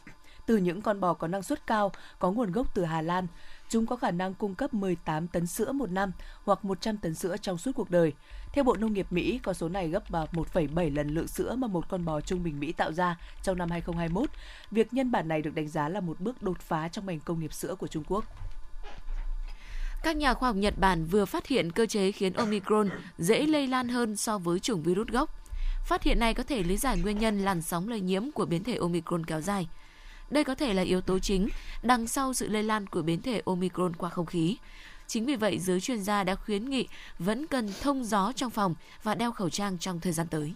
từ 0.45 0.57
những 0.57 0.81
con 0.81 0.99
bò 0.99 1.13
có 1.13 1.27
năng 1.27 1.43
suất 1.43 1.67
cao, 1.67 1.91
có 2.19 2.31
nguồn 2.31 2.51
gốc 2.51 2.75
từ 2.75 2.85
Hà 2.85 3.01
Lan. 3.01 3.27
Chúng 3.71 3.85
có 3.85 3.95
khả 3.95 4.11
năng 4.11 4.33
cung 4.33 4.55
cấp 4.55 4.73
18 4.73 5.27
tấn 5.27 5.47
sữa 5.47 5.71
một 5.71 5.91
năm 5.91 6.11
hoặc 6.43 6.65
100 6.65 6.97
tấn 6.97 7.15
sữa 7.15 7.35
trong 7.41 7.57
suốt 7.57 7.71
cuộc 7.75 7.89
đời. 7.89 8.13
Theo 8.53 8.63
Bộ 8.63 8.75
Nông 8.75 8.93
nghiệp 8.93 9.07
Mỹ, 9.09 9.39
con 9.43 9.55
số 9.55 9.69
này 9.69 9.87
gấp 9.87 10.11
1,7 10.11 10.95
lần 10.95 11.09
lượng 11.09 11.27
sữa 11.27 11.55
mà 11.55 11.67
một 11.67 11.89
con 11.89 12.05
bò 12.05 12.21
trung 12.21 12.43
bình 12.43 12.59
Mỹ 12.59 12.71
tạo 12.71 12.93
ra 12.93 13.17
trong 13.43 13.57
năm 13.57 13.69
2021. 13.69 14.29
Việc 14.71 14.93
nhân 14.93 15.11
bản 15.11 15.27
này 15.27 15.41
được 15.41 15.55
đánh 15.55 15.67
giá 15.67 15.89
là 15.89 15.99
một 15.99 16.19
bước 16.19 16.41
đột 16.41 16.59
phá 16.61 16.87
trong 16.87 17.05
ngành 17.05 17.19
công 17.19 17.39
nghiệp 17.39 17.53
sữa 17.53 17.75
của 17.75 17.87
Trung 17.87 18.03
Quốc. 18.07 18.25
Các 20.03 20.15
nhà 20.17 20.33
khoa 20.33 20.49
học 20.49 20.55
Nhật 20.55 20.73
Bản 20.77 21.05
vừa 21.05 21.25
phát 21.25 21.47
hiện 21.47 21.71
cơ 21.71 21.85
chế 21.85 22.11
khiến 22.11 22.33
Omicron 22.33 22.89
dễ 23.17 23.45
lây 23.45 23.67
lan 23.67 23.87
hơn 23.87 24.17
so 24.17 24.37
với 24.37 24.59
chủng 24.59 24.83
virus 24.83 25.07
gốc. 25.07 25.29
Phát 25.85 26.03
hiện 26.03 26.19
này 26.19 26.33
có 26.33 26.43
thể 26.43 26.63
lý 26.63 26.77
giải 26.77 26.99
nguyên 26.99 27.17
nhân 27.17 27.39
làn 27.39 27.61
sóng 27.61 27.87
lây 27.87 28.01
nhiễm 28.01 28.31
của 28.31 28.45
biến 28.45 28.63
thể 28.63 28.75
Omicron 28.75 29.25
kéo 29.25 29.41
dài. 29.41 29.67
Đây 30.31 30.43
có 30.43 30.55
thể 30.55 30.73
là 30.73 30.81
yếu 30.81 31.01
tố 31.01 31.19
chính 31.19 31.47
đằng 31.83 32.07
sau 32.07 32.33
sự 32.33 32.47
lây 32.47 32.63
lan 32.63 32.87
của 32.87 33.01
biến 33.01 33.21
thể 33.21 33.41
Omicron 33.45 33.95
qua 33.95 34.09
không 34.09 34.25
khí. 34.25 34.57
Chính 35.07 35.25
vì 35.25 35.35
vậy, 35.35 35.59
giới 35.59 35.81
chuyên 35.81 36.03
gia 36.03 36.23
đã 36.23 36.35
khuyến 36.35 36.69
nghị 36.69 36.87
vẫn 37.19 37.47
cần 37.47 37.69
thông 37.81 38.03
gió 38.03 38.31
trong 38.35 38.49
phòng 38.49 38.75
và 39.03 39.15
đeo 39.15 39.31
khẩu 39.31 39.49
trang 39.49 39.77
trong 39.77 39.99
thời 39.99 40.13
gian 40.13 40.27
tới. 40.27 40.53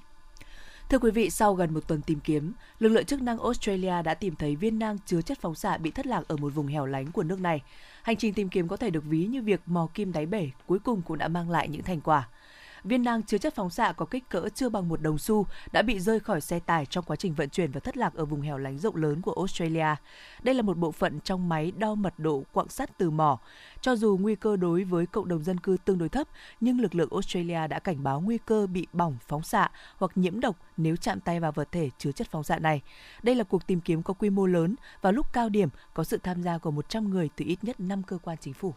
Thưa 0.89 0.99
quý 0.99 1.11
vị, 1.11 1.29
sau 1.29 1.53
gần 1.53 1.73
một 1.73 1.87
tuần 1.87 2.01
tìm 2.01 2.19
kiếm, 2.19 2.53
lực 2.79 2.89
lượng 2.89 3.05
chức 3.05 3.21
năng 3.21 3.39
Australia 3.39 4.01
đã 4.01 4.13
tìm 4.13 4.35
thấy 4.35 4.55
viên 4.55 4.79
nang 4.79 4.97
chứa 5.05 5.21
chất 5.21 5.39
phóng 5.41 5.55
xạ 5.55 5.77
bị 5.77 5.91
thất 5.91 6.07
lạc 6.07 6.27
ở 6.27 6.37
một 6.37 6.49
vùng 6.49 6.67
hẻo 6.67 6.85
lánh 6.85 7.11
của 7.11 7.23
nước 7.23 7.39
này. 7.39 7.61
Hành 8.01 8.17
trình 8.17 8.33
tìm 8.33 8.49
kiếm 8.49 8.67
có 8.67 8.77
thể 8.77 8.89
được 8.89 9.03
ví 9.03 9.25
như 9.25 9.41
việc 9.41 9.61
mò 9.65 9.87
kim 9.93 10.11
đáy 10.11 10.25
bể 10.25 10.49
cuối 10.67 10.79
cùng 10.79 11.01
cũng 11.01 11.17
đã 11.17 11.27
mang 11.27 11.49
lại 11.49 11.67
những 11.67 11.83
thành 11.83 12.01
quả 12.01 12.27
viên 12.85 13.03
nang 13.03 13.23
chứa 13.23 13.37
chất 13.37 13.55
phóng 13.55 13.69
xạ 13.69 13.91
có 13.91 14.05
kích 14.05 14.29
cỡ 14.29 14.49
chưa 14.55 14.69
bằng 14.69 14.89
một 14.89 15.01
đồng 15.01 15.17
xu 15.17 15.45
đã 15.71 15.81
bị 15.81 15.99
rơi 15.99 16.19
khỏi 16.19 16.41
xe 16.41 16.59
tải 16.59 16.85
trong 16.85 17.03
quá 17.03 17.15
trình 17.15 17.33
vận 17.33 17.49
chuyển 17.49 17.71
và 17.71 17.79
thất 17.79 17.97
lạc 17.97 18.13
ở 18.13 18.25
vùng 18.25 18.41
hẻo 18.41 18.57
lánh 18.57 18.77
rộng 18.77 18.95
lớn 18.95 19.21
của 19.21 19.33
Australia. 19.33 19.95
Đây 20.43 20.55
là 20.55 20.61
một 20.61 20.77
bộ 20.77 20.91
phận 20.91 21.19
trong 21.19 21.49
máy 21.49 21.71
đo 21.77 21.95
mật 21.95 22.13
độ 22.17 22.43
quặng 22.51 22.69
sắt 22.69 22.97
từ 22.97 23.09
mỏ. 23.09 23.39
Cho 23.81 23.95
dù 23.95 24.17
nguy 24.21 24.35
cơ 24.35 24.55
đối 24.55 24.83
với 24.83 25.05
cộng 25.05 25.27
đồng 25.27 25.43
dân 25.43 25.59
cư 25.59 25.77
tương 25.85 25.97
đối 25.97 26.09
thấp, 26.09 26.27
nhưng 26.61 26.81
lực 26.81 26.95
lượng 26.95 27.09
Australia 27.11 27.67
đã 27.67 27.79
cảnh 27.79 28.03
báo 28.03 28.21
nguy 28.21 28.37
cơ 28.37 28.67
bị 28.67 28.87
bỏng 28.93 29.17
phóng 29.27 29.43
xạ 29.43 29.69
hoặc 29.97 30.11
nhiễm 30.15 30.39
độc 30.39 30.55
nếu 30.77 30.95
chạm 30.95 31.19
tay 31.19 31.39
vào 31.39 31.51
vật 31.51 31.67
thể 31.71 31.89
chứa 31.97 32.11
chất 32.11 32.27
phóng 32.31 32.43
xạ 32.43 32.59
này. 32.59 32.81
Đây 33.23 33.35
là 33.35 33.43
cuộc 33.43 33.67
tìm 33.67 33.81
kiếm 33.81 34.03
có 34.03 34.13
quy 34.13 34.29
mô 34.29 34.45
lớn 34.45 34.75
và 35.01 35.11
lúc 35.11 35.33
cao 35.33 35.49
điểm 35.49 35.69
có 35.93 36.03
sự 36.03 36.17
tham 36.23 36.43
gia 36.43 36.57
của 36.57 36.71
100 36.71 37.09
người 37.09 37.29
từ 37.35 37.45
ít 37.45 37.63
nhất 37.63 37.79
5 37.79 38.03
cơ 38.03 38.17
quan 38.17 38.37
chính 38.41 38.53
phủ. 38.53 38.73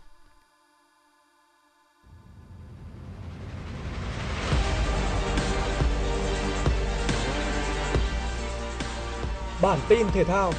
Bản 9.63 9.79
tin 9.89 10.07
thể 10.13 10.25
thao. 10.25 10.53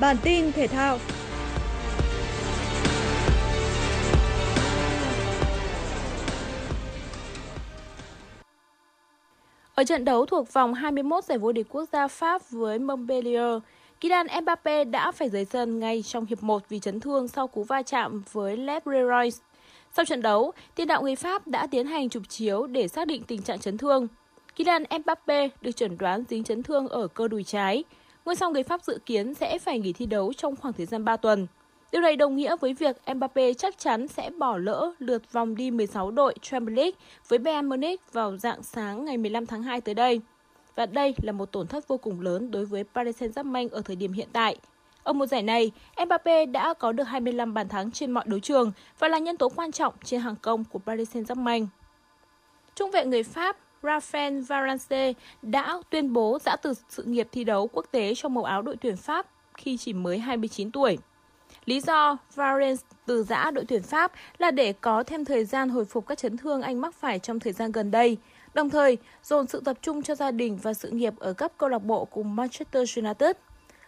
Bản 0.00 0.16
tin 0.22 0.52
thể 0.52 0.66
thao. 0.66 0.98
Ở 9.74 9.84
trận 9.84 10.04
đấu 10.04 10.26
thuộc 10.26 10.52
vòng 10.52 10.74
21 10.74 11.24
giải 11.24 11.38
vô 11.38 11.52
địch 11.52 11.66
quốc 11.70 11.88
gia 11.92 12.08
Pháp 12.08 12.42
với 12.50 12.78
Montpellier, 12.78 13.58
Kylian 14.00 14.26
Mbappe 14.42 14.84
đã 14.84 15.12
phải 15.12 15.30
rời 15.30 15.44
sân 15.44 15.80
ngay 15.80 16.02
trong 16.02 16.26
hiệp 16.26 16.42
1 16.42 16.62
vì 16.68 16.78
chấn 16.78 17.00
thương 17.00 17.28
sau 17.28 17.46
cú 17.46 17.64
va 17.64 17.82
chạm 17.82 18.22
với 18.32 18.56
Leroy. 18.56 19.30
Sau 19.96 20.04
trận 20.04 20.22
đấu, 20.22 20.52
tiền 20.74 20.88
đạo 20.88 21.02
người 21.02 21.16
Pháp 21.16 21.46
đã 21.46 21.66
tiến 21.66 21.86
hành 21.86 22.08
chụp 22.08 22.22
chiếu 22.28 22.66
để 22.66 22.88
xác 22.88 23.06
định 23.06 23.22
tình 23.22 23.42
trạng 23.42 23.58
chấn 23.58 23.78
thương. 23.78 24.06
Kylian 24.56 24.82
Mbappe 25.00 25.48
được 25.60 25.76
chẩn 25.76 25.98
đoán 25.98 26.24
dính 26.28 26.44
chấn 26.44 26.62
thương 26.62 26.88
ở 26.88 27.08
cơ 27.08 27.28
đùi 27.28 27.44
trái. 27.44 27.84
Ngôi 28.24 28.36
sao 28.36 28.50
người 28.50 28.62
Pháp 28.62 28.82
dự 28.82 28.98
kiến 29.06 29.34
sẽ 29.34 29.58
phải 29.58 29.78
nghỉ 29.78 29.92
thi 29.92 30.06
đấu 30.06 30.32
trong 30.32 30.56
khoảng 30.56 30.74
thời 30.74 30.86
gian 30.86 31.04
3 31.04 31.16
tuần. 31.16 31.46
Điều 31.92 32.02
này 32.02 32.16
đồng 32.16 32.36
nghĩa 32.36 32.56
với 32.56 32.74
việc 32.74 32.96
Mbappe 33.14 33.52
chắc 33.52 33.78
chắn 33.78 34.08
sẽ 34.08 34.30
bỏ 34.30 34.56
lỡ 34.56 34.92
lượt 34.98 35.32
vòng 35.32 35.54
đi 35.56 35.70
16 35.70 36.10
đội 36.10 36.34
Champions 36.42 36.76
League 36.76 36.98
với 37.28 37.38
Bayern 37.38 37.68
Munich 37.68 38.12
vào 38.12 38.36
dạng 38.36 38.62
sáng 38.62 39.04
ngày 39.04 39.16
15 39.16 39.46
tháng 39.46 39.62
2 39.62 39.80
tới 39.80 39.94
đây. 39.94 40.20
Và 40.76 40.86
đây 40.86 41.14
là 41.22 41.32
một 41.32 41.52
tổn 41.52 41.66
thất 41.66 41.88
vô 41.88 41.96
cùng 41.96 42.20
lớn 42.20 42.50
đối 42.50 42.64
với 42.64 42.84
Paris 42.94 43.22
Saint-Germain 43.22 43.68
ở 43.70 43.82
thời 43.82 43.96
điểm 43.96 44.12
hiện 44.12 44.28
tại. 44.32 44.56
Ở 45.02 45.12
mùa 45.12 45.26
giải 45.26 45.42
này, 45.42 45.70
Mbappe 46.06 46.46
đã 46.46 46.74
có 46.74 46.92
được 46.92 47.04
25 47.04 47.54
bàn 47.54 47.68
thắng 47.68 47.90
trên 47.90 48.10
mọi 48.10 48.24
đấu 48.26 48.40
trường 48.40 48.72
và 48.98 49.08
là 49.08 49.18
nhân 49.18 49.36
tố 49.36 49.48
quan 49.48 49.72
trọng 49.72 49.94
trên 50.04 50.20
hàng 50.20 50.36
công 50.42 50.64
của 50.64 50.78
Paris 50.78 51.16
Saint-Germain. 51.16 51.66
Trung 52.74 52.90
vệ 52.90 53.06
người 53.06 53.22
Pháp 53.22 53.56
Rafael 53.84 54.42
Varane 54.42 55.12
đã 55.42 55.78
tuyên 55.90 56.12
bố 56.12 56.38
giã 56.44 56.56
từ 56.56 56.74
sự 56.88 57.02
nghiệp 57.02 57.28
thi 57.32 57.44
đấu 57.44 57.68
quốc 57.72 57.86
tế 57.90 58.14
trong 58.14 58.34
màu 58.34 58.44
áo 58.44 58.62
đội 58.62 58.76
tuyển 58.76 58.96
Pháp 58.96 59.26
khi 59.54 59.76
chỉ 59.76 59.92
mới 59.92 60.18
29 60.18 60.70
tuổi. 60.70 60.98
Lý 61.64 61.80
do 61.80 62.16
Varane 62.34 62.74
từ 63.06 63.22
giã 63.22 63.50
đội 63.50 63.64
tuyển 63.68 63.82
Pháp 63.82 64.12
là 64.38 64.50
để 64.50 64.72
có 64.72 65.02
thêm 65.02 65.24
thời 65.24 65.44
gian 65.44 65.68
hồi 65.68 65.84
phục 65.84 66.06
các 66.06 66.18
chấn 66.18 66.36
thương 66.36 66.62
anh 66.62 66.80
mắc 66.80 66.94
phải 66.94 67.18
trong 67.18 67.40
thời 67.40 67.52
gian 67.52 67.72
gần 67.72 67.90
đây, 67.90 68.16
đồng 68.54 68.70
thời 68.70 68.98
dồn 69.22 69.46
sự 69.46 69.62
tập 69.64 69.76
trung 69.82 70.02
cho 70.02 70.14
gia 70.14 70.30
đình 70.30 70.58
và 70.62 70.74
sự 70.74 70.90
nghiệp 70.90 71.14
ở 71.18 71.32
cấp 71.32 71.52
câu 71.58 71.68
lạc 71.68 71.78
bộ 71.78 72.04
cùng 72.04 72.36
Manchester 72.36 72.98
United. 72.98 73.36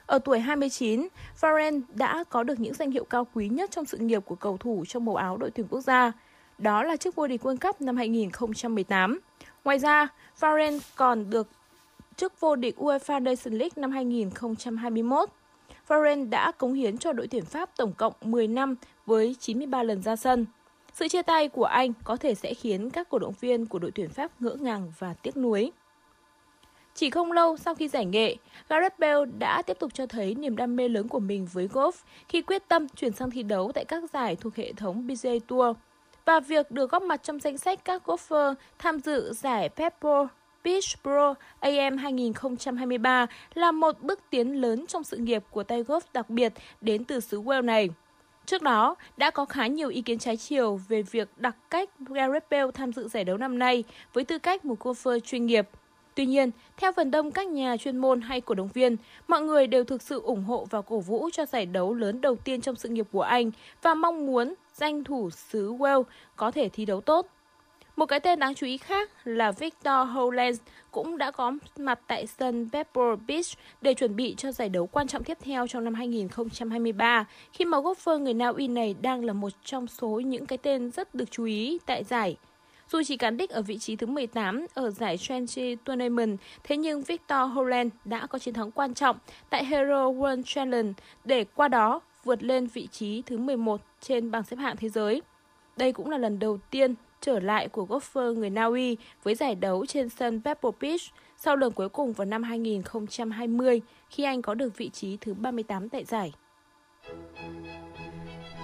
Ở 0.07 0.19
tuổi 0.19 0.41
29, 0.41 1.09
Varane 1.41 1.79
đã 1.89 2.25
có 2.29 2.43
được 2.43 2.61
những 2.61 2.75
danh 2.75 2.91
hiệu 2.91 3.05
cao 3.05 3.27
quý 3.35 3.49
nhất 3.49 3.71
trong 3.71 3.85
sự 3.85 3.99
nghiệp 3.99 4.23
của 4.25 4.35
cầu 4.35 4.57
thủ 4.57 4.85
trong 4.89 5.05
màu 5.05 5.17
áo 5.17 5.37
đội 5.37 5.51
tuyển 5.51 5.67
quốc 5.71 5.81
gia. 5.81 6.13
Đó 6.59 6.83
là 6.83 6.97
chức 6.97 7.15
vô 7.15 7.27
địch 7.27 7.43
World 7.45 7.57
Cup 7.61 7.81
năm 7.81 7.97
2018. 7.97 9.21
Ngoài 9.67 9.79
ra, 9.79 10.09
Varane 10.41 10.79
còn 10.97 11.31
được 11.31 11.49
chức 12.17 12.41
vô 12.41 12.57
địch 12.57 12.79
UEFA 12.79 13.23
Nations 13.23 13.59
League 13.59 13.73
năm 13.77 13.91
2021. 13.91 15.29
Varane 15.87 16.25
đã 16.25 16.53
cống 16.53 16.75
hiến 16.75 16.99
cho 16.99 17.13
đội 17.13 17.27
tuyển 17.27 17.45
Pháp 17.45 17.77
tổng 17.77 17.93
cộng 17.93 18.13
10 18.21 18.49
năm 18.49 18.75
với 19.07 19.37
93 19.41 19.83
lần 19.83 20.03
ra 20.03 20.17
sân. 20.17 20.47
Sự 20.93 21.09
chia 21.09 21.23
tay 21.23 21.49
của 21.49 21.65
anh 21.65 21.93
có 22.05 22.17
thể 22.17 22.35
sẽ 22.35 22.55
khiến 22.55 22.91
các 22.91 23.09
cổ 23.09 23.19
động 23.19 23.35
viên 23.41 23.67
của 23.67 23.79
đội 23.79 23.91
tuyển 23.91 24.09
Pháp 24.09 24.43
ngỡ 24.43 24.57
ngàng 24.61 24.93
và 24.99 25.15
tiếc 25.23 25.37
nuối. 25.37 25.73
Chỉ 26.95 27.11
không 27.11 27.33
lâu 27.33 27.57
sau 27.57 27.75
khi 27.75 27.89
giải 27.89 28.05
nghệ, 28.07 28.37
Gareth 28.69 28.99
Bale 28.99 29.25
đã 29.39 29.63
tiếp 29.63 29.77
tục 29.81 29.95
cho 29.95 30.07
thấy 30.07 30.35
niềm 30.35 30.57
đam 30.57 30.77
mê 30.77 30.89
lớn 30.89 31.09
của 31.09 31.21
mình 31.21 31.49
với 31.53 31.69
golf 31.69 31.93
khi 32.29 32.43
quyết 32.43 32.69
tâm 32.69 32.89
chuyển 32.89 33.13
sang 33.13 33.31
thi 33.31 33.43
đấu 33.43 33.73
tại 33.75 33.85
các 33.85 34.03
giải 34.13 34.37
thuộc 34.37 34.57
hệ 34.57 34.73
thống 34.73 35.09
PGA 35.09 35.31
Tour 35.49 35.77
và 36.27 36.41
việc 36.41 36.71
được 36.71 36.91
góp 36.91 37.03
mặt 37.03 37.23
trong 37.23 37.41
danh 37.41 37.59
sách 37.59 37.85
các 37.85 38.03
golfer 38.07 38.55
tham 38.79 39.01
dự 39.01 39.33
giải 39.33 39.69
Pebble 39.69 40.27
Beach 40.65 41.03
Pro 41.03 41.35
AM 41.61 41.97
2023 41.97 43.27
là 43.55 43.73
một 43.73 44.03
bước 44.03 44.21
tiến 44.31 44.61
lớn 44.61 44.85
trong 44.89 45.05
sự 45.05 45.17
nghiệp 45.17 45.45
của 45.51 45.63
tay 45.63 45.83
golf 45.83 46.01
đặc 46.13 46.31
biệt 46.31 46.53
đến 46.81 47.05
từ 47.05 47.21
xứ 47.21 47.43
Wales 47.43 47.65
này. 47.65 47.89
Trước 48.47 48.63
đó, 48.63 48.97
đã 49.17 49.31
có 49.31 49.45
khá 49.45 49.67
nhiều 49.67 49.89
ý 49.89 50.03
kiến 50.03 50.19
trái 50.19 50.37
chiều 50.37 50.81
về 50.89 51.03
việc 51.03 51.29
đặt 51.37 51.57
cách 51.71 51.91
Gareth 52.09 52.51
Bale 52.51 52.71
tham 52.75 52.93
dự 52.93 53.09
giải 53.09 53.25
đấu 53.25 53.37
năm 53.37 53.59
nay 53.59 53.85
với 54.13 54.25
tư 54.25 54.39
cách 54.39 54.65
một 54.65 54.81
golfer 54.81 55.19
chuyên 55.21 55.47
nghiệp. 55.47 55.69
Tuy 56.15 56.27
nhiên, 56.27 56.51
theo 56.77 56.93
phần 56.93 57.11
đông 57.11 57.31
các 57.31 57.47
nhà 57.47 57.77
chuyên 57.77 57.97
môn 57.97 58.21
hay 58.21 58.41
cổ 58.41 58.55
động 58.55 58.69
viên, 58.75 58.97
mọi 59.29 59.43
người 59.43 59.67
đều 59.67 59.85
thực 59.85 60.03
sự 60.03 60.21
ủng 60.21 60.45
hộ 60.45 60.67
và 60.71 60.83
cổ 60.83 61.01
vũ 61.01 61.31
cho 61.33 61.47
giải 61.47 61.67
đấu 61.67 61.95
lớn 61.95 62.21
đầu 62.21 62.37
tiên 62.37 62.61
trong 62.61 62.77
sự 62.77 62.89
nghiệp 62.89 63.07
của 63.13 63.23
anh 63.23 63.51
và 63.83 63.95
mong 63.95 64.27
muốn 64.27 64.55
danh 64.77 65.05
thủ 65.05 65.31
xứ 65.31 65.73
Wales 65.73 66.05
có 66.37 66.51
thể 66.51 66.69
thi 66.69 66.85
đấu 66.85 67.01
tốt. 67.01 67.27
Một 67.97 68.07
cái 68.07 68.21
tên 68.21 68.39
đáng 68.39 68.55
chú 68.55 68.67
ý 68.67 68.77
khác 68.77 69.11
là 69.25 69.53
Victor 69.53 70.09
Hollands 70.13 70.61
cũng 70.91 71.19
đã 71.19 71.31
có 71.31 71.53
mặt 71.77 72.01
tại 72.07 72.27
sân 72.27 72.69
Pebble 72.73 73.17
Beach 73.27 73.47
để 73.81 73.95
chuẩn 73.95 74.17
bị 74.17 74.35
cho 74.39 74.53
giải 74.53 74.69
đấu 74.69 74.87
quan 74.87 75.09
trọng 75.09 75.25
tiếp 75.25 75.39
theo 75.41 75.67
trong 75.67 75.85
năm 75.85 75.95
2023 75.95 77.25
khi 77.53 77.65
mà 77.65 77.79
golfer 77.79 78.19
người 78.19 78.35
Na 78.35 78.49
Uy 78.49 78.69
này 78.69 78.95
đang 79.03 79.25
là 79.25 79.33
một 79.33 79.53
trong 79.65 79.87
số 79.87 80.09
những 80.09 80.47
cái 80.47 80.59
tên 80.59 80.91
rất 80.91 81.15
được 81.15 81.31
chú 81.31 81.45
ý 81.45 81.79
tại 81.87 82.05
giải. 82.05 82.37
Dù 82.91 83.03
chỉ 83.07 83.17
cán 83.17 83.37
đích 83.37 83.51
ở 83.51 83.63
vị 83.63 83.79
trí 83.79 83.97
thứ 83.97 84.07
18 84.07 84.67
ở 84.75 84.91
giải 84.91 85.17
French 85.17 85.77
Tournament, 85.85 86.39
thế 86.65 86.77
nhưng 86.77 87.03
Victor 87.03 87.51
Holland 87.53 87.93
đã 88.05 88.27
có 88.27 88.39
chiến 88.39 88.55
thắng 88.55 88.71
quan 88.71 88.95
trọng 88.95 89.17
tại 89.51 89.65
Hero 89.65 90.11
World 90.11 90.43
Challenge 90.47 90.93
để 91.25 91.45
qua 91.55 91.69
đó 91.69 92.01
vượt 92.27 92.43
lên 92.43 92.67
vị 92.67 92.89
trí 92.93 93.23
thứ 93.27 93.39
11 93.39 93.81
trên 94.01 94.31
bảng 94.31 94.43
xếp 94.43 94.57
hạng 94.57 94.77
thế 94.77 94.89
giới. 94.89 95.23
Đây 95.77 95.93
cũng 95.93 96.11
là 96.11 96.19
lần 96.19 96.39
đầu 96.39 96.59
tiên 96.71 96.95
trở 97.21 97.41
lại 97.41 97.69
của 97.69 97.87
golfer 97.87 98.35
người 98.35 98.51
Na 98.51 98.65
Uy 98.65 98.97
với 99.23 99.35
giải 99.35 99.55
đấu 99.55 99.87
trên 99.87 100.09
sân 100.09 100.41
Pebble 100.45 100.71
Beach 100.81 101.01
sau 101.37 101.57
lần 101.57 101.73
cuối 101.73 101.89
cùng 101.89 102.13
vào 102.13 102.25
năm 102.25 102.43
2020 102.43 103.81
khi 104.11 104.25
anh 104.25 104.43
có 104.43 104.55
được 104.55 104.77
vị 104.77 104.89
trí 104.89 105.17
thứ 105.21 105.35
38 105.35 105.89
tại 105.89 106.05
giải. 106.05 106.33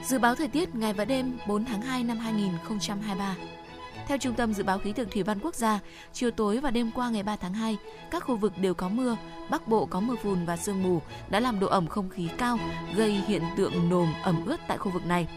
Dự 0.04 0.18
báo 0.18 0.34
thời 0.34 0.48
tiết 0.48 0.74
ngày 0.74 0.92
và 0.92 1.04
đêm 1.04 1.32
4 1.48 1.64
tháng 1.64 1.82
2 1.82 2.04
năm 2.04 2.16
2023 2.16 3.36
theo 4.08 4.18
Trung 4.18 4.34
tâm 4.34 4.54
Dự 4.54 4.64
báo 4.64 4.78
Khí 4.78 4.92
tượng 4.92 5.10
Thủy 5.10 5.22
văn 5.22 5.38
Quốc 5.42 5.54
gia, 5.54 5.80
chiều 6.12 6.30
tối 6.30 6.58
và 6.58 6.70
đêm 6.70 6.90
qua 6.94 7.10
ngày 7.10 7.22
3 7.22 7.36
tháng 7.36 7.54
2, 7.54 7.76
các 8.10 8.24
khu 8.24 8.36
vực 8.36 8.52
đều 8.58 8.74
có 8.74 8.88
mưa, 8.88 9.16
Bắc 9.50 9.68
Bộ 9.68 9.86
có 9.86 10.00
mưa 10.00 10.14
phùn 10.22 10.44
và 10.44 10.56
sương 10.56 10.82
mù 10.82 11.00
đã 11.30 11.40
làm 11.40 11.60
độ 11.60 11.66
ẩm 11.66 11.86
không 11.86 12.08
khí 12.08 12.28
cao, 12.38 12.58
gây 12.94 13.12
hiện 13.12 13.42
tượng 13.56 13.88
nồm 13.90 14.08
ẩm 14.22 14.46
ướt 14.46 14.60
tại 14.68 14.78
khu 14.78 14.90
vực 14.90 15.06
này. 15.06 15.28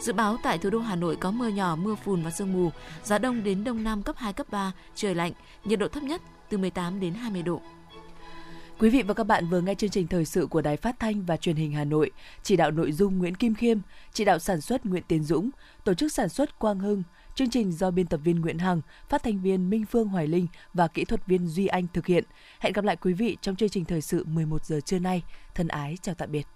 Dự 0.00 0.12
báo 0.12 0.36
tại 0.42 0.58
thủ 0.58 0.70
đô 0.70 0.78
Hà 0.78 0.96
Nội 0.96 1.16
có 1.16 1.30
mưa 1.30 1.48
nhỏ, 1.48 1.76
mưa 1.76 1.94
phùn 1.94 2.22
và 2.22 2.30
sương 2.30 2.52
mù, 2.52 2.70
gió 3.04 3.18
đông 3.18 3.44
đến 3.44 3.64
đông 3.64 3.84
nam 3.84 4.02
cấp 4.02 4.16
2, 4.18 4.32
cấp 4.32 4.46
3, 4.50 4.72
trời 4.94 5.14
lạnh, 5.14 5.32
nhiệt 5.64 5.78
độ 5.78 5.88
thấp 5.88 6.02
nhất 6.02 6.22
từ 6.48 6.58
18 6.58 7.00
đến 7.00 7.14
20 7.14 7.42
độ. 7.42 7.60
Quý 8.78 8.90
vị 8.90 9.02
và 9.02 9.14
các 9.14 9.24
bạn 9.24 9.48
vừa 9.48 9.60
nghe 9.60 9.74
chương 9.74 9.90
trình 9.90 10.06
thời 10.06 10.24
sự 10.24 10.46
của 10.46 10.62
Đài 10.62 10.76
Phát 10.76 10.98
thanh 10.98 11.24
và 11.24 11.36
Truyền 11.36 11.56
hình 11.56 11.72
Hà 11.72 11.84
Nội, 11.84 12.10
chỉ 12.42 12.56
đạo 12.56 12.70
nội 12.70 12.92
dung 12.92 13.18
Nguyễn 13.18 13.34
Kim 13.34 13.54
Khiêm, 13.54 13.78
chỉ 14.12 14.24
đạo 14.24 14.38
sản 14.38 14.60
xuất 14.60 14.86
Nguyễn 14.86 15.02
Tiến 15.08 15.24
Dũng, 15.24 15.50
tổ 15.84 15.94
chức 15.94 16.12
sản 16.12 16.28
xuất 16.28 16.58
Quang 16.58 16.78
Hưng, 16.78 17.02
chương 17.34 17.50
trình 17.50 17.72
do 17.72 17.90
biên 17.90 18.06
tập 18.06 18.20
viên 18.24 18.40
Nguyễn 18.40 18.58
Hằng, 18.58 18.80
phát 19.08 19.22
thanh 19.22 19.40
viên 19.40 19.70
Minh 19.70 19.84
Phương 19.90 20.08
Hoài 20.08 20.26
Linh 20.26 20.46
và 20.74 20.88
kỹ 20.88 21.04
thuật 21.04 21.26
viên 21.26 21.48
Duy 21.48 21.66
Anh 21.66 21.86
thực 21.94 22.06
hiện. 22.06 22.24
Hẹn 22.60 22.72
gặp 22.72 22.84
lại 22.84 22.96
quý 22.96 23.12
vị 23.12 23.36
trong 23.40 23.56
chương 23.56 23.68
trình 23.68 23.84
thời 23.84 24.00
sự 24.00 24.24
11 24.24 24.64
giờ 24.64 24.80
trưa 24.80 24.98
nay. 24.98 25.22
Thân 25.54 25.68
ái 25.68 25.96
chào 26.02 26.14
tạm 26.14 26.32
biệt. 26.32 26.46